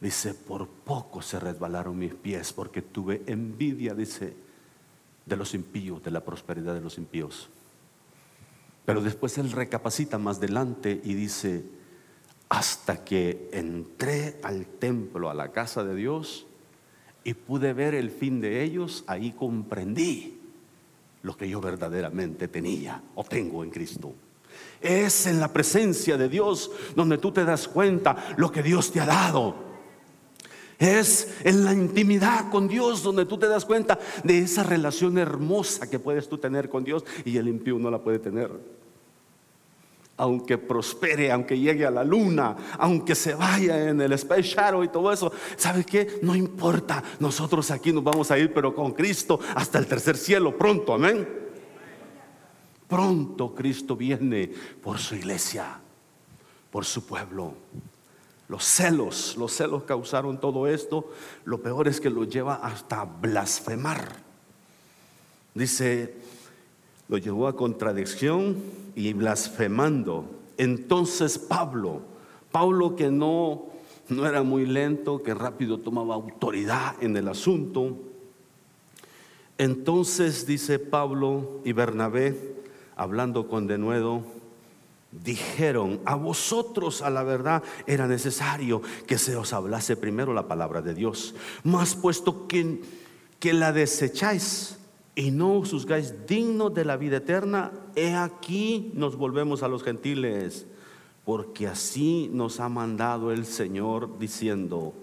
Dice, 0.01 0.33
por 0.33 0.67
poco 0.67 1.21
se 1.21 1.39
resbalaron 1.39 1.97
mis 1.97 2.13
pies 2.13 2.53
porque 2.53 2.81
tuve 2.81 3.23
envidia, 3.25 3.93
dice, 3.93 4.33
de 5.25 5.35
los 5.35 5.53
impíos, 5.53 6.03
de 6.03 6.11
la 6.11 6.23
prosperidad 6.23 6.73
de 6.73 6.81
los 6.81 6.97
impíos. 6.97 7.49
Pero 8.85 9.01
después 9.01 9.37
él 9.37 9.51
recapacita 9.51 10.17
más 10.17 10.37
adelante 10.37 11.01
y 11.03 11.13
dice, 11.13 11.63
hasta 12.47 13.03
que 13.03 13.49
entré 13.51 14.39
al 14.41 14.65
templo, 14.65 15.29
a 15.29 15.33
la 15.33 15.51
casa 15.51 15.83
de 15.83 15.95
Dios, 15.95 16.47
y 17.23 17.33
pude 17.33 17.73
ver 17.73 17.93
el 17.93 18.09
fin 18.09 18.41
de 18.41 18.63
ellos, 18.63 19.03
ahí 19.05 19.33
comprendí 19.33 20.39
lo 21.21 21.35
que 21.35 21.49
yo 21.49 21.61
verdaderamente 21.61 22.47
tenía 22.47 23.03
o 23.15 23.23
tengo 23.23 23.63
en 23.63 23.69
Cristo. 23.69 24.13
Es 24.81 25.27
en 25.27 25.39
la 25.39 25.51
presencia 25.51 26.17
de 26.17 26.29
Dios 26.29 26.71
donde 26.95 27.17
tú 27.17 27.31
te 27.31 27.45
das 27.45 27.67
cuenta 27.67 28.33
lo 28.37 28.51
que 28.51 28.63
Dios 28.63 28.91
te 28.91 29.01
ha 29.01 29.05
dado. 29.05 29.68
Es 30.79 31.35
en 31.43 31.65
la 31.65 31.73
intimidad 31.73 32.49
con 32.49 32.67
Dios 32.67 33.03
donde 33.03 33.25
tú 33.25 33.37
te 33.37 33.47
das 33.47 33.65
cuenta 33.65 33.99
de 34.23 34.39
esa 34.39 34.63
relación 34.63 35.17
hermosa 35.17 35.89
que 35.89 35.99
puedes 35.99 36.29
tú 36.29 36.37
tener 36.37 36.69
con 36.69 36.85
Dios 36.85 37.03
y 37.25 37.35
el 37.37 37.49
impío 37.49 37.77
no 37.77 37.91
la 37.91 37.99
puede 37.99 38.19
tener 38.19 38.49
aunque 40.19 40.57
prospere, 40.57 41.31
aunque 41.31 41.57
llegue 41.57 41.85
a 41.85 41.91
la 41.91 42.03
luna, 42.03 42.55
aunque 42.77 43.15
se 43.15 43.33
vaya 43.35 43.87
en 43.87 44.01
el 44.01 44.11
Space 44.13 44.41
Shuttle 44.43 44.83
y 44.83 44.89
todo 44.89 45.13
eso, 45.13 45.31
¿sabe 45.55 45.85
qué? 45.85 46.19
No 46.21 46.35
importa, 46.35 47.01
nosotros 47.19 47.71
aquí 47.71 47.93
nos 47.93 48.03
vamos 48.03 48.29
a 48.29 48.37
ir, 48.37 48.53
pero 48.53 48.75
con 48.75 48.91
Cristo 48.91 49.39
hasta 49.55 49.79
el 49.79 49.87
tercer 49.87 50.17
cielo, 50.17 50.57
pronto, 50.57 50.93
amén. 50.93 51.25
Pronto 52.89 53.55
Cristo 53.55 53.95
viene 53.95 54.51
por 54.83 54.97
su 54.97 55.15
iglesia, 55.15 55.79
por 56.69 56.83
su 56.83 57.05
pueblo. 57.05 57.53
Los 58.49 58.65
celos, 58.65 59.37
los 59.37 59.53
celos 59.53 59.83
causaron 59.83 60.41
todo 60.41 60.67
esto. 60.67 61.09
Lo 61.45 61.61
peor 61.61 61.87
es 61.87 62.01
que 62.01 62.09
lo 62.09 62.25
lleva 62.25 62.55
hasta 62.55 63.05
blasfemar. 63.05 64.17
Dice 65.53 66.15
lo 67.09 67.17
llevó 67.17 67.47
a 67.47 67.55
contradicción 67.55 68.57
y 68.95 69.13
blasfemando. 69.13 70.25
Entonces 70.57 71.39
Pablo, 71.39 72.01
Pablo 72.51 72.95
que 72.95 73.09
no, 73.09 73.65
no 74.07 74.27
era 74.27 74.43
muy 74.43 74.65
lento, 74.65 75.23
que 75.23 75.33
rápido 75.33 75.79
tomaba 75.79 76.15
autoridad 76.15 76.95
en 77.01 77.17
el 77.17 77.27
asunto, 77.27 77.97
entonces 79.57 80.45
dice 80.45 80.79
Pablo 80.79 81.59
y 81.65 81.73
Bernabé, 81.73 82.55
hablando 82.95 83.47
con 83.47 83.67
denuedo, 83.67 84.23
dijeron, 85.11 86.01
a 86.05 86.15
vosotros 86.15 87.01
a 87.01 87.09
la 87.09 87.23
verdad 87.23 87.63
era 87.87 88.07
necesario 88.07 88.81
que 89.07 89.17
se 89.17 89.35
os 89.35 89.53
hablase 89.53 89.97
primero 89.97 90.33
la 90.33 90.47
palabra 90.47 90.81
de 90.81 90.93
Dios, 90.93 91.35
más 91.63 91.95
puesto 91.95 92.47
que, 92.47 92.81
que 93.39 93.53
la 93.53 93.71
desecháis 93.71 94.77
y 95.15 95.31
no 95.31 95.59
os 95.59 95.71
juzgáis 95.71 96.27
digno 96.27 96.69
de 96.69 96.85
la 96.85 96.95
vida 96.95 97.17
eterna, 97.17 97.71
he 97.95 98.13
aquí 98.13 98.91
nos 98.93 99.17
volvemos 99.17 99.63
a 99.63 99.67
los 99.67 99.83
gentiles, 99.83 100.65
porque 101.25 101.67
así 101.67 102.29
nos 102.31 102.59
ha 102.59 102.69
mandado 102.69 103.31
el 103.31 103.45
Señor 103.45 104.17
diciendo. 104.17 104.93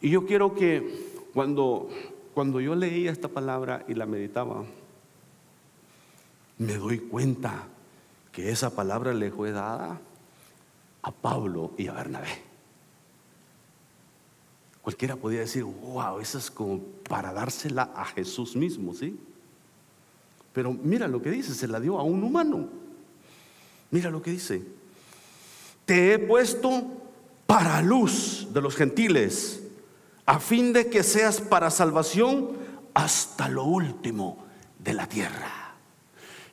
Y 0.00 0.10
yo 0.10 0.26
quiero 0.26 0.54
que 0.54 1.12
cuando, 1.32 1.88
cuando 2.34 2.60
yo 2.60 2.74
leía 2.74 3.12
esta 3.12 3.28
palabra 3.28 3.84
y 3.86 3.94
la 3.94 4.06
meditaba, 4.06 4.64
me 6.58 6.74
doy 6.76 6.98
cuenta 6.98 7.68
que 8.34 8.50
esa 8.50 8.70
palabra 8.70 9.14
le 9.14 9.30
fue 9.30 9.52
dada 9.52 10.00
a 11.02 11.12
Pablo 11.12 11.70
y 11.78 11.86
a 11.86 11.92
Bernabé. 11.92 12.42
Cualquiera 14.82 15.14
podría 15.14 15.40
decir, 15.40 15.62
wow, 15.62 16.18
eso 16.18 16.38
es 16.38 16.50
como 16.50 16.80
para 17.08 17.32
dársela 17.32 17.92
a 17.94 18.04
Jesús 18.04 18.56
mismo, 18.56 18.92
¿sí? 18.92 19.16
Pero 20.52 20.72
mira 20.72 21.06
lo 21.06 21.22
que 21.22 21.30
dice, 21.30 21.54
se 21.54 21.68
la 21.68 21.78
dio 21.78 21.98
a 21.98 22.02
un 22.02 22.24
humano. 22.24 22.68
Mira 23.92 24.10
lo 24.10 24.20
que 24.20 24.32
dice. 24.32 24.62
Te 25.84 26.12
he 26.12 26.18
puesto 26.18 26.82
para 27.46 27.80
luz 27.82 28.48
de 28.52 28.60
los 28.60 28.74
gentiles, 28.74 29.62
a 30.26 30.40
fin 30.40 30.72
de 30.72 30.90
que 30.90 31.04
seas 31.04 31.40
para 31.40 31.70
salvación 31.70 32.50
hasta 32.94 33.48
lo 33.48 33.64
último 33.64 34.44
de 34.80 34.94
la 34.94 35.08
tierra. 35.08 35.63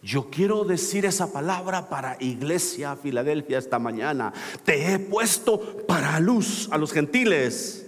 Yo 0.04 0.30
quiero 0.32 0.64
decir 0.64 1.06
esa 1.06 1.32
palabra 1.32 1.88
para 1.88 2.18
Iglesia 2.20 2.95
Filadelfia 2.95 3.60
esta 3.60 3.78
mañana. 3.78 4.34
Te 4.66 4.93
he 4.93 4.99
puesto 4.99 5.86
para 5.86 6.20
luz 6.20 6.68
a 6.72 6.78
los 6.80 6.91
gentiles 6.91 7.86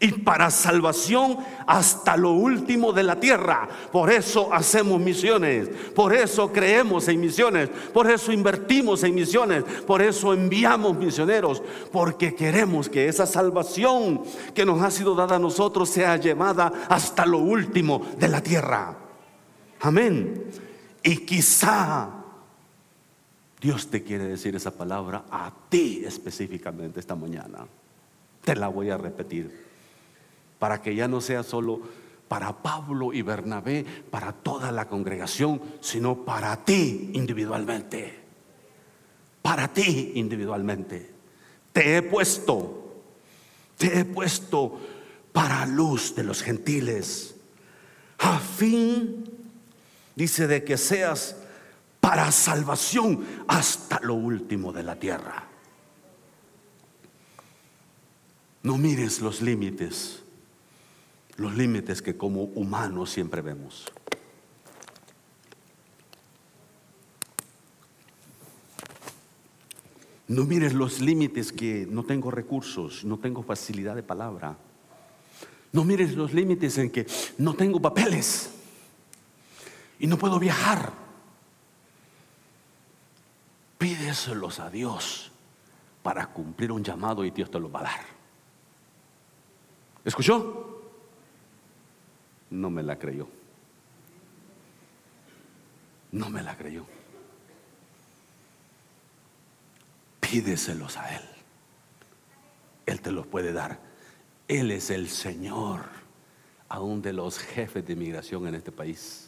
y 0.00 0.12
para 0.12 0.50
salvación 0.50 1.38
hasta 1.66 2.16
lo 2.16 2.32
último 2.32 2.92
de 2.92 3.04
la 3.04 3.20
tierra. 3.20 3.68
Por 3.92 4.10
eso 4.10 4.52
hacemos 4.52 5.00
misiones, 5.00 5.68
por 5.94 6.12
eso 6.14 6.52
creemos 6.52 7.06
en 7.06 7.20
misiones, 7.20 7.68
por 7.92 8.10
eso 8.10 8.32
invertimos 8.32 9.02
en 9.04 9.14
misiones, 9.14 9.64
por 9.86 10.02
eso 10.02 10.34
enviamos 10.34 10.96
misioneros, 10.96 11.62
porque 11.92 12.34
queremos 12.34 12.88
que 12.88 13.08
esa 13.08 13.26
salvación 13.26 14.22
que 14.54 14.64
nos 14.64 14.82
ha 14.82 14.90
sido 14.90 15.14
dada 15.14 15.36
a 15.36 15.40
nosotros 15.40 15.88
sea 15.88 16.16
llevada 16.16 16.72
hasta 16.88 17.26
lo 17.26 17.38
último 17.38 18.04
de 18.18 18.28
la 18.28 18.40
tierra. 18.40 18.96
Amén. 19.80 20.67
Y 21.08 21.16
quizá 21.24 22.10
Dios 23.62 23.88
te 23.88 24.04
quiere 24.04 24.24
decir 24.24 24.54
esa 24.54 24.72
palabra 24.72 25.24
a 25.30 25.50
ti 25.70 26.02
específicamente 26.04 27.00
esta 27.00 27.14
mañana. 27.14 27.66
Te 28.44 28.54
la 28.54 28.68
voy 28.68 28.90
a 28.90 28.98
repetir 28.98 29.68
para 30.58 30.82
que 30.82 30.94
ya 30.94 31.08
no 31.08 31.22
sea 31.22 31.44
solo 31.44 31.80
para 32.28 32.58
Pablo 32.58 33.14
y 33.14 33.22
Bernabé, 33.22 33.86
para 34.10 34.32
toda 34.32 34.70
la 34.70 34.86
congregación, 34.86 35.62
sino 35.80 36.26
para 36.26 36.62
ti 36.62 37.12
individualmente. 37.14 38.20
Para 39.40 39.72
ti 39.72 40.12
individualmente. 40.16 41.10
Te 41.72 41.96
he 41.96 42.02
puesto, 42.02 43.00
te 43.78 44.00
he 44.00 44.04
puesto 44.04 44.78
para 45.32 45.64
luz 45.64 46.14
de 46.14 46.24
los 46.24 46.42
gentiles, 46.42 47.34
a 48.18 48.38
fin, 48.38 49.37
dice, 50.18 50.46
de 50.46 50.64
que 50.64 50.76
seas 50.76 51.36
para 52.00 52.30
salvación 52.30 53.24
hasta 53.46 54.00
lo 54.00 54.14
último 54.14 54.72
de 54.72 54.82
la 54.82 54.96
tierra. 54.96 55.44
No 58.62 58.76
mires 58.76 59.20
los 59.20 59.40
límites 59.40 60.22
los 61.38 61.56
límites 61.56 62.02
que 62.02 62.16
como 62.16 62.42
humanos 62.42 63.10
siempre 63.10 63.40
vemos. 63.40 63.86
No 70.26 70.44
mires 70.44 70.74
los 70.74 71.00
límites 71.00 71.52
que 71.52 71.86
no 71.88 72.04
tengo 72.04 72.30
recursos, 72.30 73.04
no 73.04 73.18
tengo 73.18 73.42
facilidad 73.42 73.94
de 73.94 74.02
palabra. 74.02 74.58
No 75.72 75.84
mires 75.84 76.14
los 76.16 76.34
límites 76.34 76.76
en 76.76 76.90
que 76.90 77.06
no 77.38 77.54
tengo 77.54 77.80
papeles 77.80 78.50
y 79.98 80.06
no 80.06 80.16
puedo 80.18 80.38
viajar. 80.38 80.92
Pídeselos 83.78 84.60
a 84.60 84.70
Dios 84.70 85.30
para 86.02 86.26
cumplir 86.26 86.72
un 86.72 86.82
llamado 86.82 87.24
y 87.24 87.30
Dios 87.30 87.50
te 87.50 87.60
lo 87.60 87.70
va 87.70 87.80
a 87.80 87.84
dar. 87.84 88.00
¿Escuchó? 90.04 90.82
No 92.50 92.70
me 92.70 92.82
la 92.82 92.98
creyó. 92.98 93.28
No 96.12 96.30
me 96.30 96.42
la 96.42 96.56
creyó. 96.56 96.86
Pídeselos 100.20 100.96
a 100.96 101.14
Él. 101.14 101.22
Él 102.86 103.00
te 103.00 103.12
los 103.12 103.26
puede 103.26 103.52
dar. 103.52 103.78
Él 104.48 104.70
es 104.70 104.88
el 104.90 105.10
Señor, 105.10 105.82
aún 106.70 107.02
de 107.02 107.12
los 107.12 107.38
jefes 107.38 107.86
de 107.86 107.92
inmigración 107.92 108.46
en 108.46 108.54
este 108.54 108.72
país, 108.72 109.27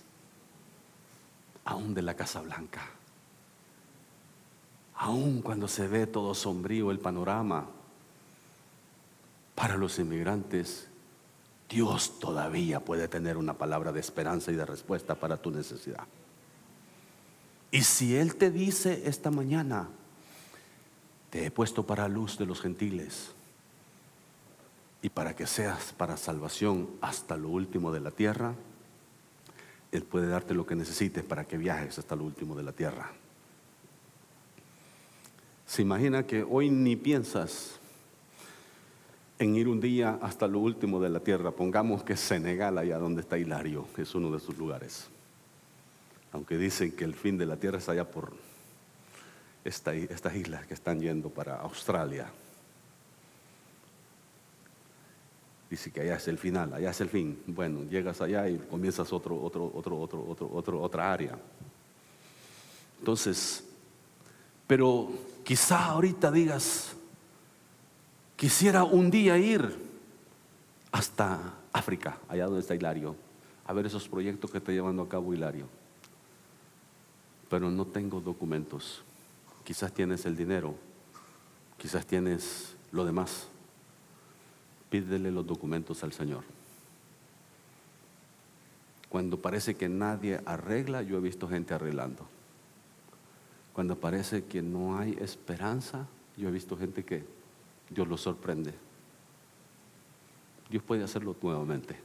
aún 1.65 1.95
de 1.95 2.03
la 2.03 2.15
Casa 2.15 2.41
Blanca, 2.41 2.83
aún 4.95 5.43
cuando 5.43 5.69
se 5.69 5.89
ve 5.89 6.07
todo 6.07 6.35
sombrío 6.35 6.91
el 6.91 6.99
panorama 6.99 7.67
para 9.55 9.77
los 9.77 9.99
inmigrantes, 9.99 10.89
Dios 11.69 12.19
todavía 12.19 12.81
puede 12.81 13.09
tener 13.09 13.37
una 13.37 13.55
palabra 13.55 13.93
de 13.93 14.01
esperanza 14.01 14.51
y 14.51 14.57
de 14.57 14.67
respuesta 14.67 15.15
para 15.15 15.37
tu 15.37 15.51
necesidad. 15.51 16.05
Y 17.71 17.83
si 17.83 18.17
Él 18.17 18.35
te 18.35 18.51
dice 18.51 19.03
esta 19.07 19.31
mañana, 19.31 19.89
te 21.31 21.47
he 21.47 21.51
puesto 21.51 21.87
para 21.87 22.09
luz 22.09 22.37
de 22.39 22.47
los 22.47 22.61
gentiles 22.61 23.31
y 25.03 25.09
para 25.09 25.37
que 25.37 25.47
seas 25.47 25.93
para 25.97 26.17
salvación 26.17 26.91
hasta 27.01 27.37
lo 27.37 27.49
último 27.49 27.93
de 27.93 28.01
la 28.01 28.11
tierra, 28.11 28.55
Él 29.93 30.05
puede 30.05 30.28
darte 30.28 30.55
lo 30.55 30.66
que 30.66 30.76
necesites 30.76 31.24
para 31.24 31.45
que 31.45 31.59
viajes 31.59 31.99
hasta 31.99 32.16
lo 32.16 32.24
último 32.24 32.55
de 32.55 32.62
la 32.62 32.72
tierra. 32.72 33.11
Se 35.66 35.82
imagina 35.82 36.26
que 36.26 36.43
hoy 36.43 36.70
ni 36.70 36.97
piensas 36.97 37.80
en 39.38 39.57
ir 39.57 39.68
un 39.68 39.80
día 39.80 40.18
hasta 40.20 40.47
lo 40.47 40.59
último 40.59 41.01
de 41.01 41.09
la 41.09 41.20
tierra. 41.20 41.51
Pongamos 41.51 42.03
que 42.03 42.16
Senegal, 42.16 42.76
allá 42.76 42.99
donde 42.99 43.22
está 43.22 43.38
Hilario, 43.38 43.86
es 43.97 44.14
uno 44.14 44.30
de 44.30 44.38
sus 44.38 44.59
lugares. 44.59 45.09
Aunque 46.32 46.59
dicen 46.59 46.93
que 46.93 47.05
el 47.05 47.14
fin 47.14 47.38
de 47.38 47.47
la 47.47 47.57
tierra 47.57 47.78
es 47.78 47.88
allá 47.88 48.09
por 48.09 48.32
estas 49.64 50.34
islas 50.34 50.66
que 50.66 50.74
están 50.74 51.01
yendo 51.01 51.30
para 51.30 51.57
Australia. 51.57 52.30
Dice 55.71 55.93
que 55.93 56.01
allá 56.01 56.16
es 56.16 56.27
el 56.27 56.37
final, 56.37 56.75
allá 56.75 56.91
es 56.91 57.01
el 57.01 57.09
fin. 57.09 57.41
Bueno, 57.47 57.85
llegas 57.85 58.21
allá 58.21 58.49
y 58.49 58.59
comienzas 58.59 59.12
otro, 59.12 59.41
otro, 59.41 59.71
otro, 59.73 60.01
otro, 60.01 60.27
otro, 60.29 60.51
otro, 60.53 60.83
otra 60.83 61.12
área. 61.12 61.39
Entonces, 62.99 63.64
pero 64.66 65.11
quizá 65.45 65.87
ahorita 65.87 66.33
digas, 66.33 66.97
quisiera 68.35 68.83
un 68.83 69.12
día 69.12 69.39
ir 69.39 69.79
hasta 70.91 71.55
África, 71.73 72.18
allá 72.29 72.47
donde 72.47 72.61
está 72.61 72.75
Hilario, 72.75 73.14
a 73.64 73.73
ver 73.73 73.87
esos 73.87 74.09
proyectos 74.09 74.51
que 74.51 74.59
está 74.59 74.73
llevando 74.73 75.03
a 75.03 75.09
cabo 75.09 75.33
Hilario. 75.33 75.66
Pero 77.49 77.71
no 77.71 77.85
tengo 77.85 78.21
documentos. 78.21 79.03
Quizás 79.62 79.93
tienes 79.93 80.27
el 80.27 80.37
dinero, 80.37 80.75
quizás 81.79 82.05
tienes 82.05 82.75
lo 82.91 83.05
demás. 83.05 83.47
Pídele 84.91 85.30
los 85.30 85.47
documentos 85.47 86.03
al 86.03 86.12
Señor. 86.12 86.45
Cuando 89.09 89.38
parece 89.38 89.74
que 89.74 89.88
nadie 89.88 90.41
arregla, 90.45 91.03
yo 91.03 91.16
he 91.16 91.20
visto 91.20 91.49
gente 91.49 91.74
arreglando. 91.74 92.26
Cuando 93.72 93.97
parece 93.97 94.45
que 94.45 94.62
no 94.62 94.99
hay 94.99 95.16
esperanza, 95.20 96.07
yo 96.36 96.49
he 96.49 96.53
visto 96.53 96.76
gente 96.76 97.05
que 97.05 97.24
Dios 97.88 98.07
lo 98.07 98.16
sorprende. 98.16 98.72
Dios 100.68 100.82
puede 100.82 101.03
hacerlo 101.03 101.36
nuevamente. 101.43 101.97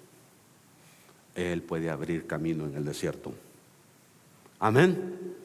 Él 1.35 1.61
puede 1.61 1.89
abrir 1.89 2.25
camino 2.25 2.65
en 2.65 2.75
el 2.75 2.85
desierto. 2.85 3.33
Amén. 4.59 5.35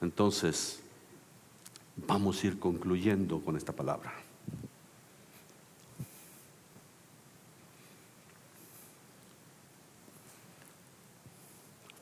Entonces, 0.00 0.80
vamos 1.96 2.42
a 2.42 2.46
ir 2.46 2.58
concluyendo 2.58 3.40
con 3.40 3.56
esta 3.56 3.72
palabra. 3.72 4.23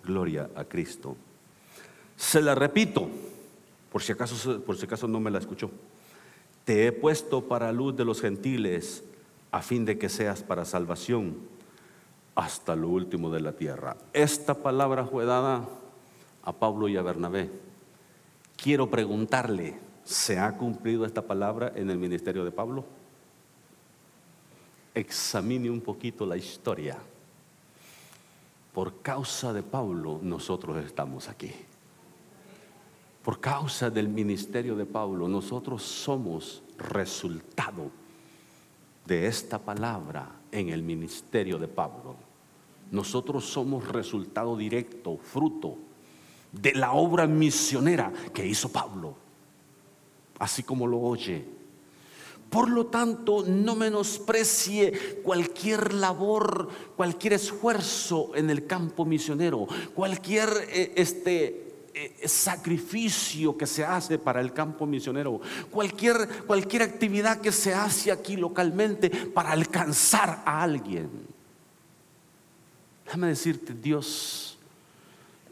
Gloria 0.05 0.51
a 0.55 0.65
Cristo. 0.65 1.17
Se 2.17 2.41
la 2.41 2.55
repito, 2.55 3.09
por 3.91 4.03
si 4.03 4.13
acaso, 4.13 4.61
por 4.61 4.77
si 4.77 4.87
acaso 4.87 5.09
no 5.09 5.21
me 5.21 5.31
la 5.31 5.39
escuchó. 5.39 5.71
Te 6.65 6.87
he 6.87 6.93
puesto 6.93 7.43
para 7.49 7.73
luz 7.73 7.97
de 7.97 8.05
los 8.05 8.21
gentiles 8.21 9.03
a 9.51 9.63
fin 9.63 9.85
de 9.85 9.99
que 9.99 10.09
seas 10.09 10.43
para 10.43 10.65
salvación 10.65 11.37
hasta 12.35 12.77
lo 12.77 12.89
último 12.89 13.31
de 13.31 13.41
la 13.41 13.53
tierra. 13.53 13.97
Esta 14.13 14.55
palabra 14.55 15.05
fue 15.05 15.25
dada 15.25 15.69
a 16.45 16.53
Pablo 16.53 16.89
y 16.89 16.97
a 16.97 17.03
Bernabé 17.03 17.51
Quiero 18.63 18.89
preguntarle, 18.89 19.75
¿se 20.05 20.39
ha 20.39 20.57
cumplido 20.57 21.05
esta 21.05 21.23
palabra 21.23 21.73
en 21.75 21.91
el 21.91 21.99
ministerio 21.99 22.45
de 22.45 22.53
Pablo? 22.53 22.85
Examine 24.95 25.69
un 25.69 25.81
poquito 25.81 26.25
la 26.25 26.37
historia. 26.37 26.97
Por 28.73 29.03
causa 29.03 29.53
de 29.53 29.63
Pablo 29.63 30.19
nosotros 30.23 30.83
estamos 30.85 31.29
aquí. 31.29 31.53
Por 33.23 33.41
causa 33.41 33.91
del 33.91 34.09
ministerio 34.09 34.75
de 34.75 34.87
Pablo 34.87 35.29
nosotros 35.29 35.83
somos 35.83 36.63
resultado 36.79 37.91
de 39.07 39.27
esta 39.27 39.59
palabra 39.59 40.31
en 40.51 40.71
el 40.71 40.83
ministerio 40.83 41.59
de 41.59 41.69
Pablo. 41.69 42.17
Nosotros 42.91 43.45
somos 43.45 43.89
resultado 43.89 44.57
directo, 44.57 45.19
fruto 45.19 45.77
de 46.53 46.75
la 46.75 46.93
obra 46.93 47.27
misionera 47.27 48.13
que 48.35 48.47
hizo 48.47 48.71
Pablo, 48.71 49.15
así 50.39 50.63
como 50.63 50.87
lo 50.87 51.01
oye. 51.01 51.62
Por 52.53 52.69
lo 52.69 52.87
tanto, 52.87 53.45
no 53.49 53.75
menosprecie 53.75 55.21
cualquier 55.23 55.95
labor, 55.95 56.69
cualquier 56.95 57.33
esfuerzo 57.33 58.33
en 58.35 58.51
el 58.51 58.67
campo 58.67 59.07
misionero, 59.07 59.67
cualquier 59.95 60.51
eh, 60.69 60.93
este, 60.97 61.89
eh, 61.95 62.29
sacrificio 62.29 63.57
que 63.57 63.67
se 63.67 63.87
hace 63.87 64.19
para 64.19 64.43
el 64.43 64.53
campo 64.53 64.87
misionero, 64.87 65.41
cualquier, 65.71 66.29
cualquier 66.47 66.83
actividad 66.83 67.41
que 67.41 67.53
se 67.53 67.73
hace 67.73 68.13
aquí 68.13 68.37
localmente 68.37 69.09
para 69.09 69.53
alcanzar 69.53 70.43
a 70.45 70.63
alguien. 70.63 71.09
Déjame 73.07 73.29
decirte, 73.29 73.73
Dios 73.73 74.53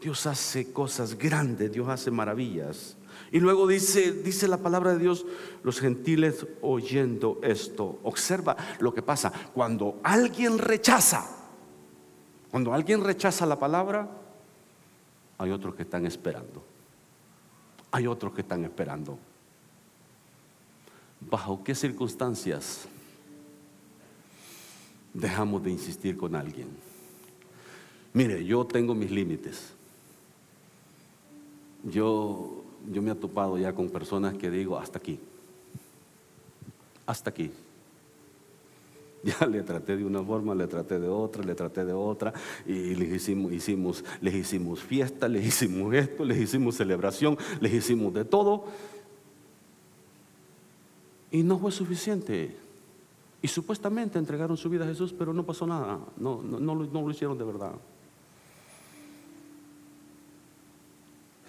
Dios 0.01 0.25
hace 0.25 0.73
cosas 0.73 1.15
grandes, 1.15 1.71
Dios 1.71 1.87
hace 1.87 2.09
maravillas. 2.09 2.95
Y 3.31 3.39
luego 3.39 3.65
dice, 3.65 4.11
dice 4.11 4.47
la 4.47 4.57
palabra 4.57 4.93
de 4.93 4.99
Dios, 4.99 5.25
los 5.63 5.79
gentiles 5.79 6.45
oyendo 6.61 7.39
esto. 7.41 7.99
Observa 8.03 8.57
lo 8.79 8.93
que 8.93 9.01
pasa. 9.01 9.31
Cuando 9.53 9.99
alguien 10.03 10.57
rechaza, 10.57 11.25
cuando 12.51 12.73
alguien 12.73 13.03
rechaza 13.03 13.45
la 13.45 13.57
palabra, 13.57 14.09
hay 15.37 15.49
otros 15.49 15.75
que 15.75 15.83
están 15.83 16.05
esperando. 16.05 16.61
Hay 17.91 18.05
otros 18.05 18.33
que 18.33 18.41
están 18.41 18.65
esperando. 18.65 19.17
¿Bajo 21.21 21.63
qué 21.63 21.73
circunstancias 21.73 22.87
dejamos 25.13 25.63
de 25.63 25.71
insistir 25.71 26.17
con 26.17 26.35
alguien? 26.35 26.67
Mire, 28.13 28.43
yo 28.43 28.65
tengo 28.65 28.93
mis 28.93 29.11
límites. 29.11 29.73
Yo, 31.83 32.60
yo 32.89 33.01
me 33.01 33.11
he 33.11 33.15
topado 33.15 33.57
ya 33.57 33.73
con 33.73 33.89
personas 33.89 34.33
que 34.35 34.49
digo, 34.49 34.77
hasta 34.77 34.99
aquí, 34.99 35.19
hasta 37.05 37.29
aquí. 37.29 37.51
Ya 39.23 39.45
le 39.45 39.61
traté 39.61 39.97
de 39.97 40.03
una 40.03 40.23
forma, 40.23 40.55
le 40.55 40.65
traté 40.65 40.99
de 40.99 41.07
otra, 41.07 41.43
le 41.43 41.53
traté 41.53 41.85
de 41.85 41.93
otra, 41.93 42.33
y 42.65 42.95
les 42.95 43.13
hicimos, 43.13 43.51
hicimos, 43.51 44.03
les 44.19 44.33
hicimos 44.33 44.81
fiesta, 44.81 45.27
les 45.27 45.45
hicimos 45.45 45.93
esto, 45.93 46.25
les 46.25 46.39
hicimos 46.39 46.75
celebración, 46.75 47.37
les 47.59 47.71
hicimos 47.71 48.13
de 48.15 48.25
todo. 48.25 48.65
Y 51.29 51.43
no 51.43 51.59
fue 51.59 51.71
suficiente. 51.71 52.55
Y 53.43 53.47
supuestamente 53.47 54.17
entregaron 54.17 54.57
su 54.57 54.69
vida 54.69 54.85
a 54.85 54.87
Jesús, 54.87 55.13
pero 55.13 55.33
no 55.33 55.45
pasó 55.45 55.67
nada, 55.67 55.99
no, 56.17 56.41
no, 56.41 56.59
no, 56.59 56.75
no 56.75 57.01
lo 57.01 57.11
hicieron 57.11 57.37
de 57.37 57.43
verdad. 57.43 57.73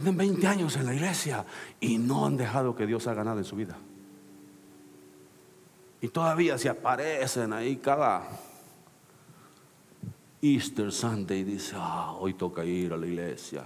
Tienen 0.03 0.19
20 0.19 0.47
años 0.49 0.75
en 0.75 0.87
la 0.87 0.95
iglesia 0.95 1.45
y 1.79 1.97
no 1.97 2.27
han 2.27 2.37
dejado 2.37 2.75
que 2.75 2.89
Dios 2.89 3.07
haga 3.07 3.23
nada 3.23 3.39
en 3.39 3.45
su 3.45 3.55
vida. 3.55 3.77
Y 6.01 6.09
todavía 6.09 6.59
se 6.59 6.69
aparecen 6.69 7.53
ahí 7.53 7.77
cada 7.77 8.29
Easter 10.41 10.91
Sunday. 10.91 11.45
Dice, 11.45 11.77
ah, 11.79 12.17
hoy 12.19 12.35
toca 12.35 12.65
ir 12.65 12.93
a 12.93 12.97
la 12.97 13.07
iglesia. 13.07 13.63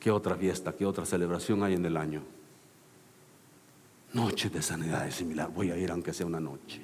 ¿Qué 0.00 0.10
otra 0.10 0.34
fiesta, 0.34 0.72
qué 0.72 0.86
otra 0.86 1.04
celebración 1.04 1.62
hay 1.62 1.74
en 1.74 1.84
el 1.84 1.98
año? 1.98 2.22
Noche 4.14 4.48
de 4.48 4.62
sanidad 4.62 5.06
es 5.06 5.16
similar. 5.16 5.50
Voy 5.50 5.70
a 5.70 5.76
ir 5.76 5.90
aunque 5.90 6.14
sea 6.14 6.24
una 6.24 6.40
noche. 6.40 6.80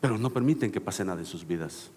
Pero 0.00 0.16
no 0.16 0.30
permiten 0.30 0.72
que 0.72 0.80
pase 0.80 1.04
nada 1.04 1.20
en 1.20 1.26
sus 1.26 1.46
vidas. 1.46 1.90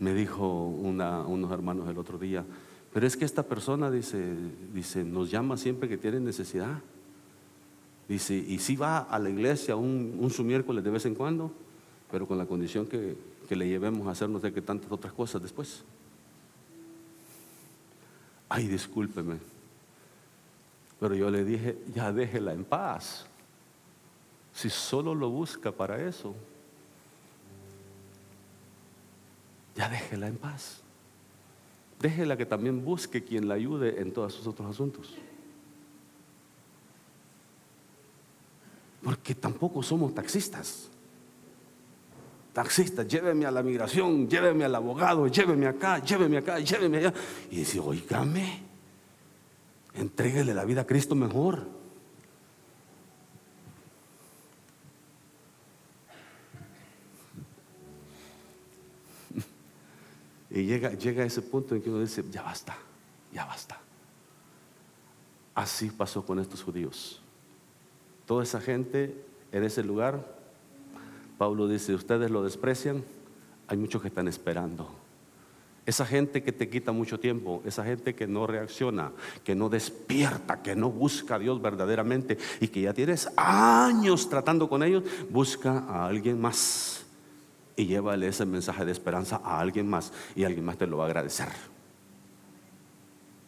Me 0.00 0.14
dijo 0.14 0.66
unos 0.66 1.52
hermanos 1.52 1.88
el 1.88 1.98
otro 1.98 2.18
día, 2.18 2.44
pero 2.92 3.06
es 3.06 3.16
que 3.16 3.24
esta 3.24 3.44
persona 3.44 3.90
dice, 3.90 4.34
dice, 4.74 5.04
nos 5.04 5.30
llama 5.30 5.56
siempre 5.56 5.88
que 5.88 5.96
tiene 5.96 6.18
necesidad. 6.18 6.80
Dice, 8.08 8.34
y 8.34 8.58
si 8.58 8.74
va 8.74 8.98
a 8.98 9.18
la 9.20 9.30
iglesia 9.30 9.76
un, 9.76 10.16
un 10.18 10.30
su 10.30 10.42
miércoles 10.42 10.82
de 10.82 10.90
vez 10.90 11.06
en 11.06 11.14
cuando, 11.14 11.52
pero 12.10 12.26
con 12.26 12.38
la 12.38 12.46
condición 12.46 12.86
que, 12.86 13.16
que 13.48 13.54
le 13.54 13.68
llevemos 13.68 14.08
a 14.08 14.10
hacer 14.10 14.28
no 14.28 14.40
sé 14.40 14.52
qué 14.52 14.62
tantas 14.62 14.90
otras 14.90 15.12
cosas 15.12 15.40
después. 15.40 15.84
Ay, 18.48 18.66
discúlpeme. 18.66 19.38
Pero 20.98 21.14
yo 21.14 21.30
le 21.30 21.44
dije, 21.44 21.78
ya 21.94 22.12
déjela 22.12 22.52
en 22.52 22.64
paz. 22.64 23.26
Si 24.52 24.68
solo 24.68 25.14
lo 25.14 25.30
busca 25.30 25.70
para 25.70 26.04
eso, 26.04 26.34
ya 29.76 29.88
déjela 29.88 30.28
en 30.28 30.36
paz. 30.36 30.82
Déjela 32.00 32.36
que 32.36 32.46
también 32.46 32.84
busque 32.84 33.22
quien 33.22 33.46
la 33.48 33.54
ayude 33.54 34.00
en 34.00 34.12
todos 34.12 34.34
sus 34.34 34.46
otros 34.46 34.70
asuntos. 34.70 35.14
Porque 39.02 39.34
tampoco 39.34 39.82
somos 39.82 40.14
taxistas. 40.14 40.88
Taxistas, 42.52 43.06
lléveme 43.06 43.46
a 43.46 43.50
la 43.50 43.62
migración, 43.62 44.28
lléveme 44.28 44.64
al 44.64 44.74
abogado, 44.74 45.26
lléveme 45.28 45.66
acá, 45.66 45.98
lléveme 45.98 46.38
acá, 46.38 46.58
lléveme 46.58 46.98
allá. 46.98 47.14
Y 47.50 47.56
dice, 47.56 47.78
oígame, 47.78 48.62
entréguele 49.94 50.52
la 50.52 50.64
vida 50.64 50.82
a 50.82 50.86
Cristo 50.86 51.14
mejor. 51.14 51.79
Y 60.60 60.66
llega, 60.66 60.90
llega 60.90 61.22
a 61.22 61.26
ese 61.26 61.40
punto 61.40 61.74
en 61.74 61.80
que 61.80 61.88
uno 61.88 62.00
dice, 62.00 62.22
ya 62.30 62.42
basta, 62.42 62.76
ya 63.32 63.46
basta. 63.46 63.80
Así 65.54 65.88
pasó 65.88 66.22
con 66.22 66.38
estos 66.38 66.62
judíos. 66.62 67.22
Toda 68.26 68.42
esa 68.42 68.60
gente 68.60 69.24
en 69.52 69.64
ese 69.64 69.82
lugar, 69.82 70.22
Pablo 71.38 71.66
dice, 71.66 71.94
ustedes 71.94 72.30
lo 72.30 72.42
desprecian, 72.42 73.02
hay 73.68 73.78
muchos 73.78 74.02
que 74.02 74.08
están 74.08 74.28
esperando. 74.28 74.86
Esa 75.86 76.04
gente 76.04 76.42
que 76.42 76.52
te 76.52 76.68
quita 76.68 76.92
mucho 76.92 77.18
tiempo, 77.18 77.62
esa 77.64 77.82
gente 77.82 78.14
que 78.14 78.26
no 78.26 78.46
reacciona, 78.46 79.12
que 79.42 79.54
no 79.54 79.70
despierta, 79.70 80.60
que 80.60 80.76
no 80.76 80.90
busca 80.90 81.36
a 81.36 81.38
Dios 81.38 81.62
verdaderamente 81.62 82.36
y 82.60 82.68
que 82.68 82.82
ya 82.82 82.92
tienes 82.92 83.30
años 83.34 84.28
tratando 84.28 84.68
con 84.68 84.82
ellos, 84.82 85.04
busca 85.30 85.78
a 85.88 86.06
alguien 86.06 86.38
más 86.38 87.06
y 87.80 87.86
llévale 87.86 88.28
ese 88.28 88.44
mensaje 88.44 88.84
de 88.84 88.92
esperanza 88.92 89.40
a 89.42 89.58
alguien 89.58 89.88
más 89.88 90.12
y 90.36 90.44
alguien 90.44 90.66
más 90.66 90.76
te 90.76 90.86
lo 90.86 90.98
va 90.98 91.04
a 91.04 91.06
agradecer. 91.06 91.48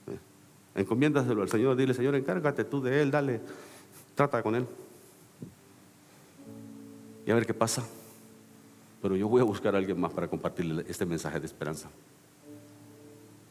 ¿Eh? 0.07 0.19
Encomiéndaselo 0.77 1.43
al 1.43 1.51
Señor, 1.51 1.77
dile, 1.77 1.93
Señor, 1.93 2.15
encárgate 2.15 2.65
tú 2.65 2.81
de 2.81 3.03
él, 3.03 3.11
dale, 3.11 3.43
trata 4.15 4.43
con 4.43 4.55
él. 4.55 4.67
Y 7.27 7.31
a 7.31 7.35
ver 7.35 7.45
qué 7.45 7.53
pasa. 7.53 7.85
Pero 9.03 9.17
yo 9.17 9.29
voy 9.29 9.43
a 9.43 9.45
buscar 9.45 9.75
a 9.75 9.79
alguien 9.79 10.01
más 10.01 10.13
para 10.15 10.29
compartirle 10.29 10.87
este 10.89 11.05
mensaje 11.05 11.39
de 11.39 11.45
esperanza. 11.45 11.91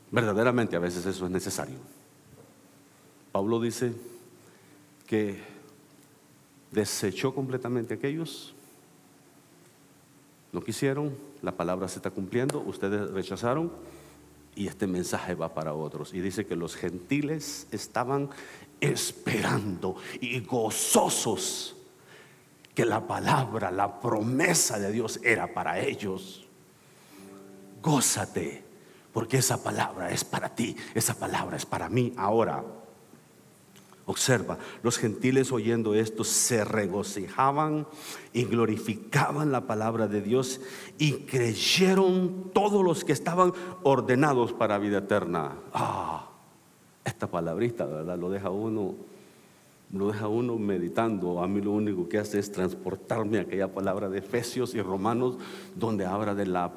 Verdaderamente 0.10 0.76
a 0.76 0.80
veces 0.80 1.06
eso 1.06 1.26
es 1.26 1.32
necesario. 1.32 1.78
Pablo 3.32 3.62
dice 3.62 3.94
que 5.06 5.38
desechó 6.72 7.36
completamente 7.36 7.94
aquellos 7.94 8.56
no 10.52 10.62
quisieron, 10.62 11.16
la 11.42 11.54
palabra 11.54 11.88
se 11.88 11.98
está 11.98 12.12
cumpliendo, 12.12 12.60
ustedes 12.60 13.12
rechazaron 13.12 13.72
y 14.56 14.68
este 14.68 14.88
mensaje 14.88 15.36
va 15.36 15.54
para 15.54 15.74
otros. 15.74 16.14
Y 16.14 16.22
dice 16.22 16.46
que 16.46 16.56
los 16.56 16.76
gentiles 16.76 17.68
estaban 17.72 18.30
esperando 18.80 19.96
y 20.20 20.40
gozosos 20.42 21.76
que 22.76 22.86
la 22.86 23.06
palabra, 23.08 23.72
la 23.72 24.00
promesa 24.00 24.80
de 24.80 24.92
Dios 24.92 25.20
era 25.24 25.54
para 25.54 25.80
ellos. 25.80 26.46
Gózate, 27.82 28.64
porque 29.14 29.38
esa 29.38 29.62
palabra 29.64 30.12
es 30.12 30.24
para 30.24 30.56
ti, 30.56 30.76
esa 30.94 31.16
palabra 31.16 31.58
es 31.58 31.66
para 31.66 31.90
mí 31.90 32.14
ahora. 32.18 32.64
Observa, 34.06 34.58
los 34.82 34.98
gentiles 34.98 35.52
oyendo 35.52 35.94
esto 35.94 36.24
se 36.24 36.66
regocijaban 36.66 37.86
y 38.34 38.46
glorificaban 38.46 39.52
la 39.52 39.68
palabra 39.68 40.08
de 40.08 40.22
Dios 40.22 40.60
y 40.98 41.14
creyeron 41.26 42.50
todos 42.52 42.84
los 42.84 43.04
que 43.06 43.14
estaban 43.14 43.54
ordenados 43.84 44.54
para 44.54 44.80
vida 44.80 45.00
eterna. 45.00 45.54
Ah, 45.74 46.28
esta 47.06 47.28
palabrita, 47.28 47.86
¿verdad? 47.86 48.18
Lo 48.18 48.32
deja 48.32 48.50
uno, 48.50 48.96
lo 49.94 50.08
deja 50.08 50.28
uno 50.28 50.58
meditando. 50.58 51.44
A 51.44 51.48
mí 51.48 51.62
lo 51.62 51.72
único 51.72 52.10
que 52.10 52.18
hace 52.18 52.40
es 52.40 52.52
transportarme 52.52 53.38
a 53.38 53.42
aquella 53.42 53.68
palabra 53.68 54.10
de 54.10 54.18
Efesios 54.18 54.74
y 54.74 54.82
Romanos 54.82 55.38
donde 55.76 56.06
habla 56.08 56.34
de 56.34 56.48
la 56.48 56.72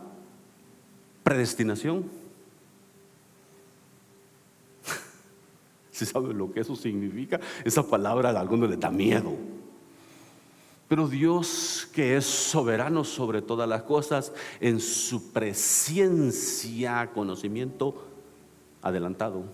predestinación 1.22 2.04
Si 5.98 6.04
sabe 6.06 6.34
lo 6.34 6.50
que 6.50 6.60
eso 6.60 6.74
significa, 6.74 7.38
esa 7.64 7.86
palabra 7.86 8.30
a 8.30 8.40
algunos 8.40 8.68
le 8.68 8.76
da 8.76 8.90
miedo. 8.90 9.32
Pero 10.88 11.06
Dios, 11.06 11.88
que 11.92 12.16
es 12.16 12.24
soberano 12.24 13.04
sobre 13.04 13.42
todas 13.42 13.68
las 13.68 13.84
cosas, 13.84 14.32
en 14.60 14.80
su 14.80 15.30
presencia, 15.32 17.10
conocimiento 17.14 18.08
adelantado, 18.82 19.44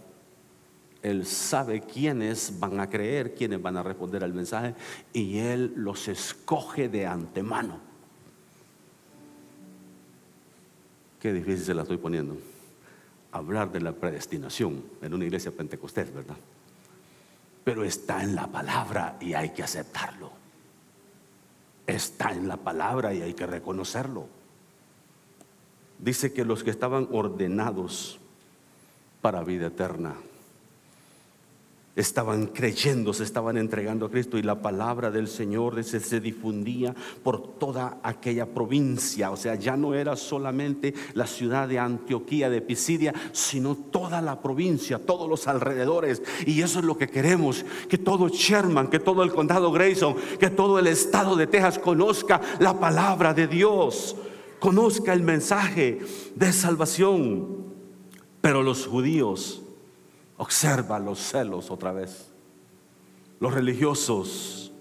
Él 1.02 1.26
sabe 1.26 1.82
quiénes 1.82 2.58
van 2.58 2.80
a 2.80 2.88
creer, 2.88 3.34
quiénes 3.34 3.60
van 3.60 3.76
a 3.76 3.82
responder 3.82 4.24
al 4.24 4.32
mensaje, 4.32 4.74
y 5.12 5.38
Él 5.38 5.74
los 5.76 6.08
escoge 6.08 6.88
de 6.88 7.06
antemano. 7.06 7.80
Qué 11.20 11.34
difícil 11.34 11.66
se 11.66 11.74
la 11.74 11.82
estoy 11.82 11.98
poniendo 11.98 12.38
hablar 13.32 13.70
de 13.72 13.80
la 13.80 13.92
predestinación 13.92 14.82
en 15.02 15.14
una 15.14 15.24
iglesia 15.24 15.52
pentecostés, 15.52 16.12
¿verdad? 16.12 16.36
Pero 17.64 17.84
está 17.84 18.22
en 18.22 18.34
la 18.34 18.46
palabra 18.46 19.16
y 19.20 19.34
hay 19.34 19.50
que 19.50 19.62
aceptarlo. 19.62 20.32
Está 21.86 22.32
en 22.32 22.48
la 22.48 22.56
palabra 22.56 23.14
y 23.14 23.22
hay 23.22 23.34
que 23.34 23.46
reconocerlo. 23.46 24.26
Dice 25.98 26.32
que 26.32 26.44
los 26.44 26.64
que 26.64 26.70
estaban 26.70 27.08
ordenados 27.12 28.18
para 29.20 29.44
vida 29.44 29.66
eterna 29.66 30.14
estaban 32.00 32.46
creyendo, 32.46 33.12
se 33.12 33.24
estaban 33.24 33.56
entregando 33.56 34.06
a 34.06 34.10
Cristo 34.10 34.38
y 34.38 34.42
la 34.42 34.60
palabra 34.60 35.10
del 35.10 35.28
Señor 35.28 35.82
se, 35.84 36.00
se, 36.00 36.20
difundía 36.20 36.94
por 37.22 37.58
toda 37.58 37.98
aquella 38.02 38.46
provincia. 38.46 39.30
O 39.30 39.36
sea, 39.36 39.54
ya 39.54 39.76
no 39.76 39.94
era 39.94 40.16
solamente 40.16 40.94
la 41.14 41.26
ciudad 41.26 41.68
de 41.68 41.78
Antioquía, 41.78 42.50
de 42.50 42.60
Pisidia, 42.60 43.14
sino 43.32 43.74
toda 43.74 44.20
la 44.20 44.40
provincia, 44.40 44.98
todos 44.98 45.28
los 45.28 45.48
alrededores. 45.48 46.22
Y 46.46 46.62
eso 46.62 46.78
es 46.78 46.84
lo 46.84 46.96
que 46.96 47.08
queremos, 47.08 47.64
que 47.88 47.98
todo 47.98 48.28
Sherman, 48.28 48.88
que 48.88 48.98
todo 48.98 49.22
el 49.22 49.32
condado 49.32 49.72
Grayson, 49.72 50.16
que 50.38 50.50
todo 50.50 50.78
el 50.78 50.86
estado 50.86 51.36
de 51.36 51.46
Texas 51.46 51.78
conozca 51.78 52.40
la 52.58 52.78
palabra 52.78 53.34
de 53.34 53.46
Dios, 53.46 54.16
conozca 54.58 55.12
el 55.12 55.22
mensaje 55.22 56.00
de 56.34 56.52
salvación. 56.52 57.60
Pero 58.40 58.62
los 58.62 58.86
judíos 58.86 59.62
Observa 60.40 60.98
los 60.98 61.18
celos 61.18 61.70
otra 61.70 61.92
vez. 61.92 62.32
Los 63.40 63.52
religiosos, 63.52 64.72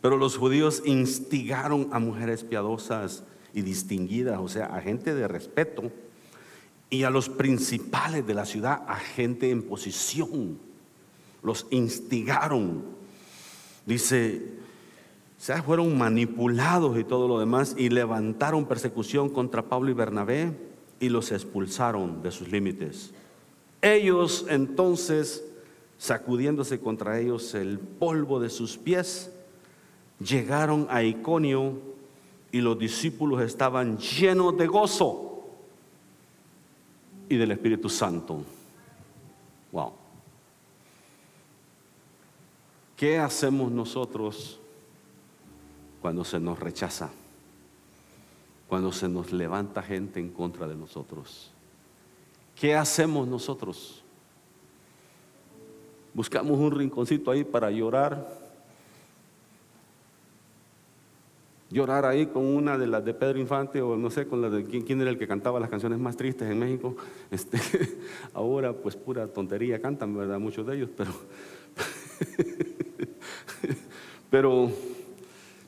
pero 0.00 0.16
los 0.16 0.36
judíos 0.36 0.82
instigaron 0.84 1.88
a 1.92 1.98
mujeres 1.98 2.44
piadosas 2.44 3.24
y 3.52 3.62
distinguidas, 3.62 4.38
o 4.40 4.48
sea, 4.48 4.66
a 4.66 4.80
gente 4.80 5.14
de 5.14 5.26
respeto, 5.26 5.90
y 6.90 7.02
a 7.02 7.10
los 7.10 7.28
principales 7.28 8.26
de 8.26 8.34
la 8.34 8.44
ciudad, 8.44 8.84
a 8.86 8.96
gente 8.96 9.50
en 9.50 9.62
posición. 9.62 10.58
Los 11.42 11.66
instigaron 11.70 12.96
Dice, 13.86 14.42
se 15.38 15.62
fueron 15.62 15.96
manipulados 15.96 16.98
y 16.98 17.04
todo 17.04 17.28
lo 17.28 17.38
demás 17.38 17.76
y 17.78 17.88
levantaron 17.88 18.66
persecución 18.66 19.28
contra 19.28 19.62
Pablo 19.62 19.92
y 19.92 19.94
Bernabé 19.94 20.52
y 20.98 21.08
los 21.08 21.30
expulsaron 21.30 22.20
de 22.20 22.32
sus 22.32 22.50
límites. 22.50 23.14
Ellos 23.86 24.46
entonces, 24.48 25.44
sacudiéndose 25.96 26.80
contra 26.80 27.20
ellos 27.20 27.54
el 27.54 27.78
polvo 27.78 28.40
de 28.40 28.50
sus 28.50 28.76
pies, 28.76 29.30
llegaron 30.18 30.88
a 30.90 31.04
Iconio 31.04 31.74
y 32.50 32.60
los 32.62 32.76
discípulos 32.76 33.42
estaban 33.42 33.96
llenos 33.98 34.56
de 34.56 34.66
gozo 34.66 35.44
y 37.28 37.36
del 37.36 37.52
Espíritu 37.52 37.88
Santo. 37.88 38.42
Wow. 39.70 39.92
¿Qué 42.96 43.20
hacemos 43.20 43.70
nosotros 43.70 44.58
cuando 46.02 46.24
se 46.24 46.40
nos 46.40 46.58
rechaza? 46.58 47.10
Cuando 48.66 48.90
se 48.90 49.08
nos 49.08 49.32
levanta 49.32 49.80
gente 49.80 50.18
en 50.18 50.30
contra 50.30 50.66
de 50.66 50.74
nosotros. 50.74 51.52
¿Qué 52.56 52.74
hacemos 52.74 53.28
nosotros? 53.28 54.02
Buscamos 56.14 56.58
un 56.58 56.70
rinconcito 56.70 57.30
ahí 57.30 57.44
para 57.44 57.70
llorar. 57.70 58.46
Llorar 61.70 62.06
ahí 62.06 62.26
con 62.26 62.44
una 62.44 62.78
de 62.78 62.86
las 62.86 63.04
de 63.04 63.12
Pedro 63.12 63.38
Infante 63.38 63.82
o 63.82 63.96
no 63.96 64.10
sé, 64.10 64.26
con 64.26 64.40
la 64.40 64.48
de 64.48 64.64
quién, 64.64 65.00
era 65.00 65.10
el 65.10 65.18
que 65.18 65.28
cantaba 65.28 65.60
las 65.60 65.68
canciones 65.68 65.98
más 65.98 66.16
tristes 66.16 66.50
en 66.50 66.58
México. 66.58 66.96
Este, 67.30 67.58
ahora 68.32 68.72
pues 68.72 68.96
pura 68.96 69.26
tontería 69.26 69.80
cantan, 69.80 70.16
¿verdad? 70.16 70.38
Muchos 70.38 70.66
de 70.66 70.76
ellos, 70.76 70.90
pero 70.96 71.10
pero, 74.30 74.70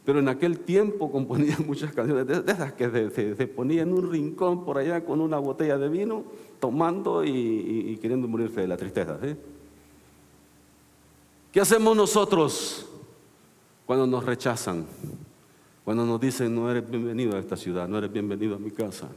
pero 0.05 0.19
en 0.19 0.29
aquel 0.29 0.61
tiempo 0.61 1.11
componían 1.11 1.59
muchas 1.67 1.93
canciones 1.93 2.27
de, 2.27 2.53
esas 2.53 2.73
que 2.73 3.11
se, 3.11 3.47
ponían 3.47 3.89
en 3.89 3.95
un 3.95 4.11
rincón 4.11 4.65
por 4.65 4.79
allá 4.79 5.05
con 5.05 5.21
una 5.21 5.39
botella 5.39 5.79
de 5.79 5.89
vino, 5.89 6.25
tomando 6.61 7.25
y, 7.25 7.99
queriendo 8.01 8.29
morirse 8.29 8.61
de 8.61 8.69
la 8.69 8.77
tristeza. 8.77 9.19
¿Qué 11.53 11.61
hacemos 11.61 11.97
nosotros 11.97 12.87
cuando 13.87 14.07
nos 14.07 14.25
rechazan? 14.25 14.87
Cuando 15.85 16.05
nos 16.05 16.21
dicen 16.21 16.55
no 16.55 16.71
eres 16.71 16.89
bienvenido 16.89 17.37
a 17.37 17.41
esta 17.41 17.57
ciudad, 17.57 17.89
no 17.89 17.99
eres 17.99 18.13
bienvenido 18.13 18.57
a 18.57 18.59
mi 18.59 18.71
casa. 18.71 19.09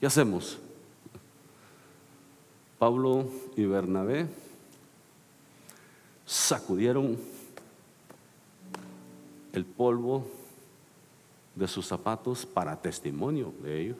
¿Qué 0.00 0.06
hacemos? 0.06 0.58
Pablo 2.78 3.28
y 3.56 3.64
Bernabé 3.64 4.26
sacudieron 6.24 7.16
el 9.52 9.64
polvo 9.64 10.26
de 11.54 11.66
sus 11.66 11.86
zapatos 11.86 12.44
para 12.44 12.80
testimonio 12.80 13.52
de 13.62 13.80
ellos. 13.80 13.96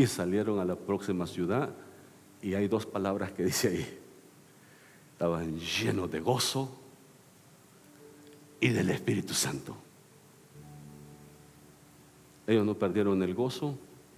Y 0.00 0.06
salieron 0.06 0.58
a 0.58 0.64
la 0.64 0.76
próxima 0.76 1.26
ciudad 1.26 1.68
y 2.40 2.54
hay 2.54 2.68
dos 2.68 2.86
palabras 2.86 3.32
que 3.32 3.44
dice 3.44 3.68
ahí. 3.68 3.98
Estaban 5.12 5.58
llenos 5.58 6.10
de 6.10 6.20
gozo 6.20 6.74
y 8.60 8.70
del 8.70 8.88
Espíritu 8.88 9.34
Santo. 9.34 9.76
Ellos 12.46 12.64
no 12.64 12.76
perdieron 12.76 13.22
el 13.22 13.34
gozo, 13.34 13.74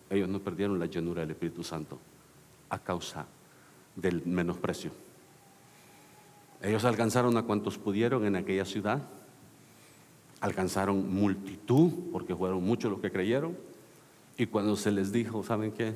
ellos 0.09 0.29
no 0.29 0.39
perdieron 0.39 0.79
la 0.79 0.87
llenura 0.87 1.23
del 1.23 1.33
Espíritu 1.33 1.65
Santo 1.65 1.99
a 2.69 2.79
causa 2.79 3.27
del 3.97 4.25
menosprecio. 4.25 4.93
Ellos 6.63 6.85
alcanzaron 6.85 7.37
a 7.37 7.43
cuantos 7.43 7.77
pudieron 7.77 8.25
en 8.25 8.37
aquella 8.37 8.65
ciudad, 8.65 9.03
alcanzaron 10.41 11.13
multitud, 11.13 11.91
porque 12.13 12.37
fueron 12.37 12.63
muchos 12.63 12.89
los 12.89 13.01
que 13.01 13.11
creyeron, 13.11 13.72
y 14.37 14.47
cuando 14.47 14.77
se 14.77 14.91
les 14.91 15.13
dijo, 15.13 15.43
¿saben 15.43 15.73
qué? 15.73 15.95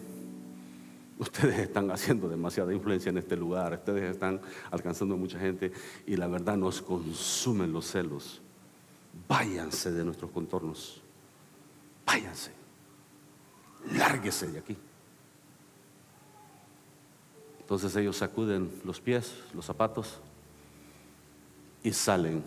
Ustedes 1.18 1.58
están 1.58 1.90
haciendo 1.90 2.28
demasiada 2.28 2.74
influencia 2.74 3.08
en 3.08 3.18
este 3.18 3.36
lugar, 3.36 3.72
ustedes 3.72 4.10
están 4.10 4.40
alcanzando 4.70 5.16
mucha 5.16 5.38
gente 5.38 5.72
y 6.06 6.16
la 6.16 6.26
verdad 6.26 6.56
nos 6.56 6.82
consumen 6.82 7.72
los 7.72 7.86
celos. 7.86 8.42
Váyanse 9.26 9.92
de 9.92 10.04
nuestros 10.04 10.30
contornos, 10.30 11.00
váyanse, 12.04 12.52
lárguese 13.92 14.48
de 14.48 14.58
aquí. 14.58 14.76
Entonces 17.60 17.96
ellos 17.96 18.18
sacuden 18.18 18.70
los 18.84 19.00
pies, 19.00 19.32
los 19.54 19.64
zapatos, 19.64 20.20
y 21.82 21.92
salen 21.92 22.42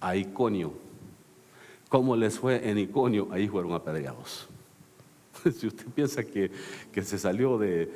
a 0.00 0.14
Iconio. 0.14 0.72
¿Cómo 1.88 2.14
les 2.14 2.38
fue 2.38 2.68
en 2.68 2.78
Iconio? 2.78 3.28
Ahí 3.32 3.48
fueron 3.48 3.72
apedreados. 3.72 4.48
Si 5.52 5.66
usted 5.66 5.86
piensa 5.94 6.24
que, 6.24 6.50
se 7.02 7.18
salió 7.18 7.58
de, 7.58 7.90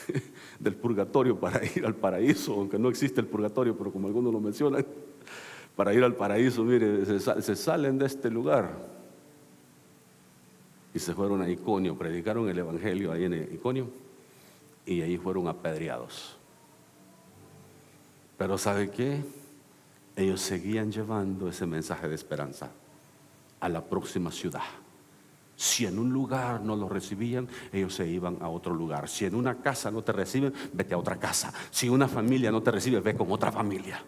del 0.58 0.74
purgatorio 0.74 1.38
para 1.38 1.64
ir 1.64 1.84
al 1.86 1.94
paraíso, 1.94 2.54
aunque 2.54 2.78
no 2.78 2.88
existe 2.88 3.20
el 3.20 3.26
purgatorio, 3.26 3.76
pero 3.76 3.92
como 3.92 4.08
algunos 4.08 4.32
lo 4.32 4.40
mencionan, 4.40 4.84
para 5.76 5.94
ir 5.94 6.02
al 6.02 6.14
paraíso, 6.14 6.64
mire, 6.64 7.04
se, 7.04 7.42
se 7.42 7.56
salen 7.56 7.98
de 7.98 8.06
este 8.06 8.30
lugar 8.30 8.96
y 10.94 10.98
se 10.98 11.14
fueron 11.14 11.42
a 11.42 11.50
Iconio, 11.50 11.96
predicaron 11.96 12.48
el 12.48 12.58
Evangelio 12.58 13.12
ahí 13.12 13.24
en 13.24 13.34
Iconio 13.34 13.88
y 14.86 15.02
ahí 15.02 15.18
fueron 15.18 15.48
apedreados. 15.48 16.36
Pero 18.38 18.58
¿sabe 18.58 18.90
qué? 18.90 19.22
ellos 20.16 20.40
seguían 20.40 20.90
llevando 20.90 21.48
ese 21.48 21.66
mensaje 21.66 22.08
de 22.08 22.14
esperanza 22.14 22.70
a 23.60 23.68
la 23.68 23.84
próxima 23.84 24.32
ciudad. 24.32 24.62
Si 25.56 25.86
en 25.86 25.98
un 25.98 26.12
lugar 26.12 26.60
no 26.60 26.76
lo 26.76 26.86
recibían, 26.86 27.48
ellos 27.72 27.94
se 27.94 28.06
iban 28.06 28.36
a 28.42 28.48
otro 28.48 28.74
lugar. 28.74 29.08
Si 29.08 29.24
en 29.24 29.34
una 29.34 29.62
casa 29.62 29.90
no 29.90 30.02
te 30.02 30.12
reciben, 30.12 30.52
vete 30.74 30.92
a 30.94 30.98
otra 30.98 31.18
casa. 31.18 31.52
Si 31.70 31.88
una 31.88 32.06
familia 32.06 32.52
no 32.52 32.62
te 32.62 32.70
recibe, 32.70 33.00
ve 33.00 33.16
con 33.16 33.32
otra 33.32 33.50
familia. 33.50 34.02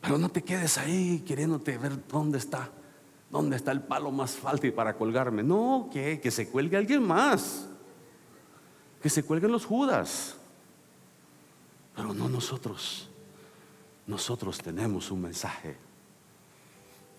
Pero 0.00 0.16
no 0.16 0.30
te 0.30 0.42
quedes 0.42 0.78
ahí 0.78 1.22
queriéndote 1.26 1.76
ver 1.76 2.06
dónde 2.08 2.38
está, 2.38 2.70
dónde 3.30 3.56
está 3.56 3.72
el 3.72 3.82
palo 3.82 4.10
más 4.10 4.32
fácil 4.32 4.72
para 4.72 4.96
colgarme. 4.96 5.42
No, 5.42 5.90
que, 5.92 6.18
que 6.18 6.30
se 6.30 6.48
cuelgue 6.48 6.78
alguien 6.78 7.06
más. 7.06 7.68
Que 9.02 9.10
se 9.10 9.22
cuelguen 9.22 9.52
los 9.52 9.66
Judas. 9.66 10.34
Pero 11.94 12.14
no 12.14 12.26
nosotros. 12.26 13.10
Nosotros 14.06 14.56
tenemos 14.56 15.10
un 15.10 15.20
mensaje. 15.20 15.87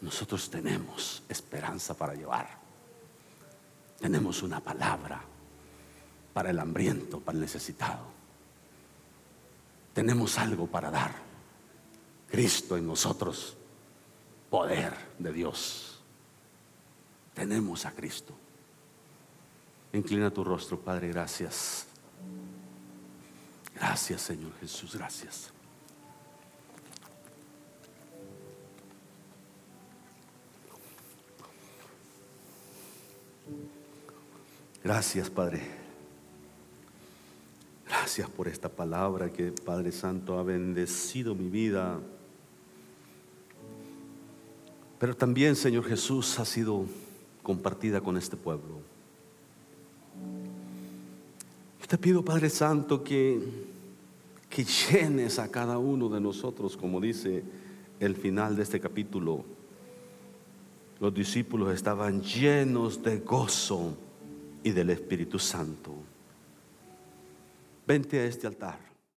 Nosotros 0.02 0.50
tenemos 0.50 1.24
esperanza 1.28 1.93
para 1.93 2.14
llevar. 2.14 2.58
Tenemos 4.00 4.41
una 4.43 4.62
palabra 4.62 5.22
para 6.34 6.52
el 6.52 6.60
hambriento, 6.60 7.20
para 7.20 7.36
el 7.36 7.41
necesitado. 7.41 8.06
Tenemos 9.93 10.38
algo 10.38 10.68
para 10.68 10.89
dar. 10.89 11.14
Cristo 12.30 12.78
en 12.78 12.88
nosotros, 12.88 13.58
poder 14.50 14.93
de 15.18 15.34
Dios. 15.34 16.00
Tenemos 17.34 17.86
a 17.86 17.91
Cristo. 17.91 18.34
Inclina 19.91 20.32
tu 20.32 20.43
rostro, 20.43 20.80
Padre, 20.80 21.10
gracias. 21.10 21.88
Gracias, 23.76 24.22
Señor 24.22 24.52
Jesús, 24.60 24.95
gracias. 24.95 25.52
Gracias, 34.84 35.30
Padre. 35.30 35.62
Gracias 37.86 38.30
por 38.30 38.48
esta 38.48 38.70
palabra 38.70 39.30
que 39.30 39.52
Padre 39.52 39.92
Santo 39.92 40.40
ha 40.40 40.44
bendecido 40.44 41.36
mi 41.36 41.50
vida. 41.50 42.00
Pero 45.00 45.16
también, 45.16 45.56
Señor 45.56 45.84
Jesús, 45.86 46.40
ha 46.40 46.46
sido 46.46 46.86
compartida 47.44 48.00
con 48.00 48.16
este 48.16 48.38
pueblo. 48.38 48.80
te 51.88 51.98
pido, 51.98 52.24
Padre 52.24 52.52
Santo, 52.52 53.04
que, 53.04 53.42
que 54.48 54.64
llenes 54.64 55.40
a 55.40 55.50
cada 55.50 55.80
uno 55.80 56.08
de 56.08 56.22
nosotros, 56.22 56.78
como 56.78 57.02
dice 57.02 57.44
el 58.00 58.16
final 58.16 58.56
de 58.56 58.62
este 58.64 58.80
capítulo. 58.80 59.44
Los 61.00 61.14
discípulos 61.14 61.74
estaban 61.74 62.22
llenos 62.22 63.02
de 63.02 63.18
gozo 63.18 63.98
y 64.64 64.72
del 64.72 64.89
Espíritu 64.89 65.39
Santo. 65.39 65.93
Vente 67.88 68.20
a 68.20 68.26
este 68.26 68.47
altar. 68.47 68.89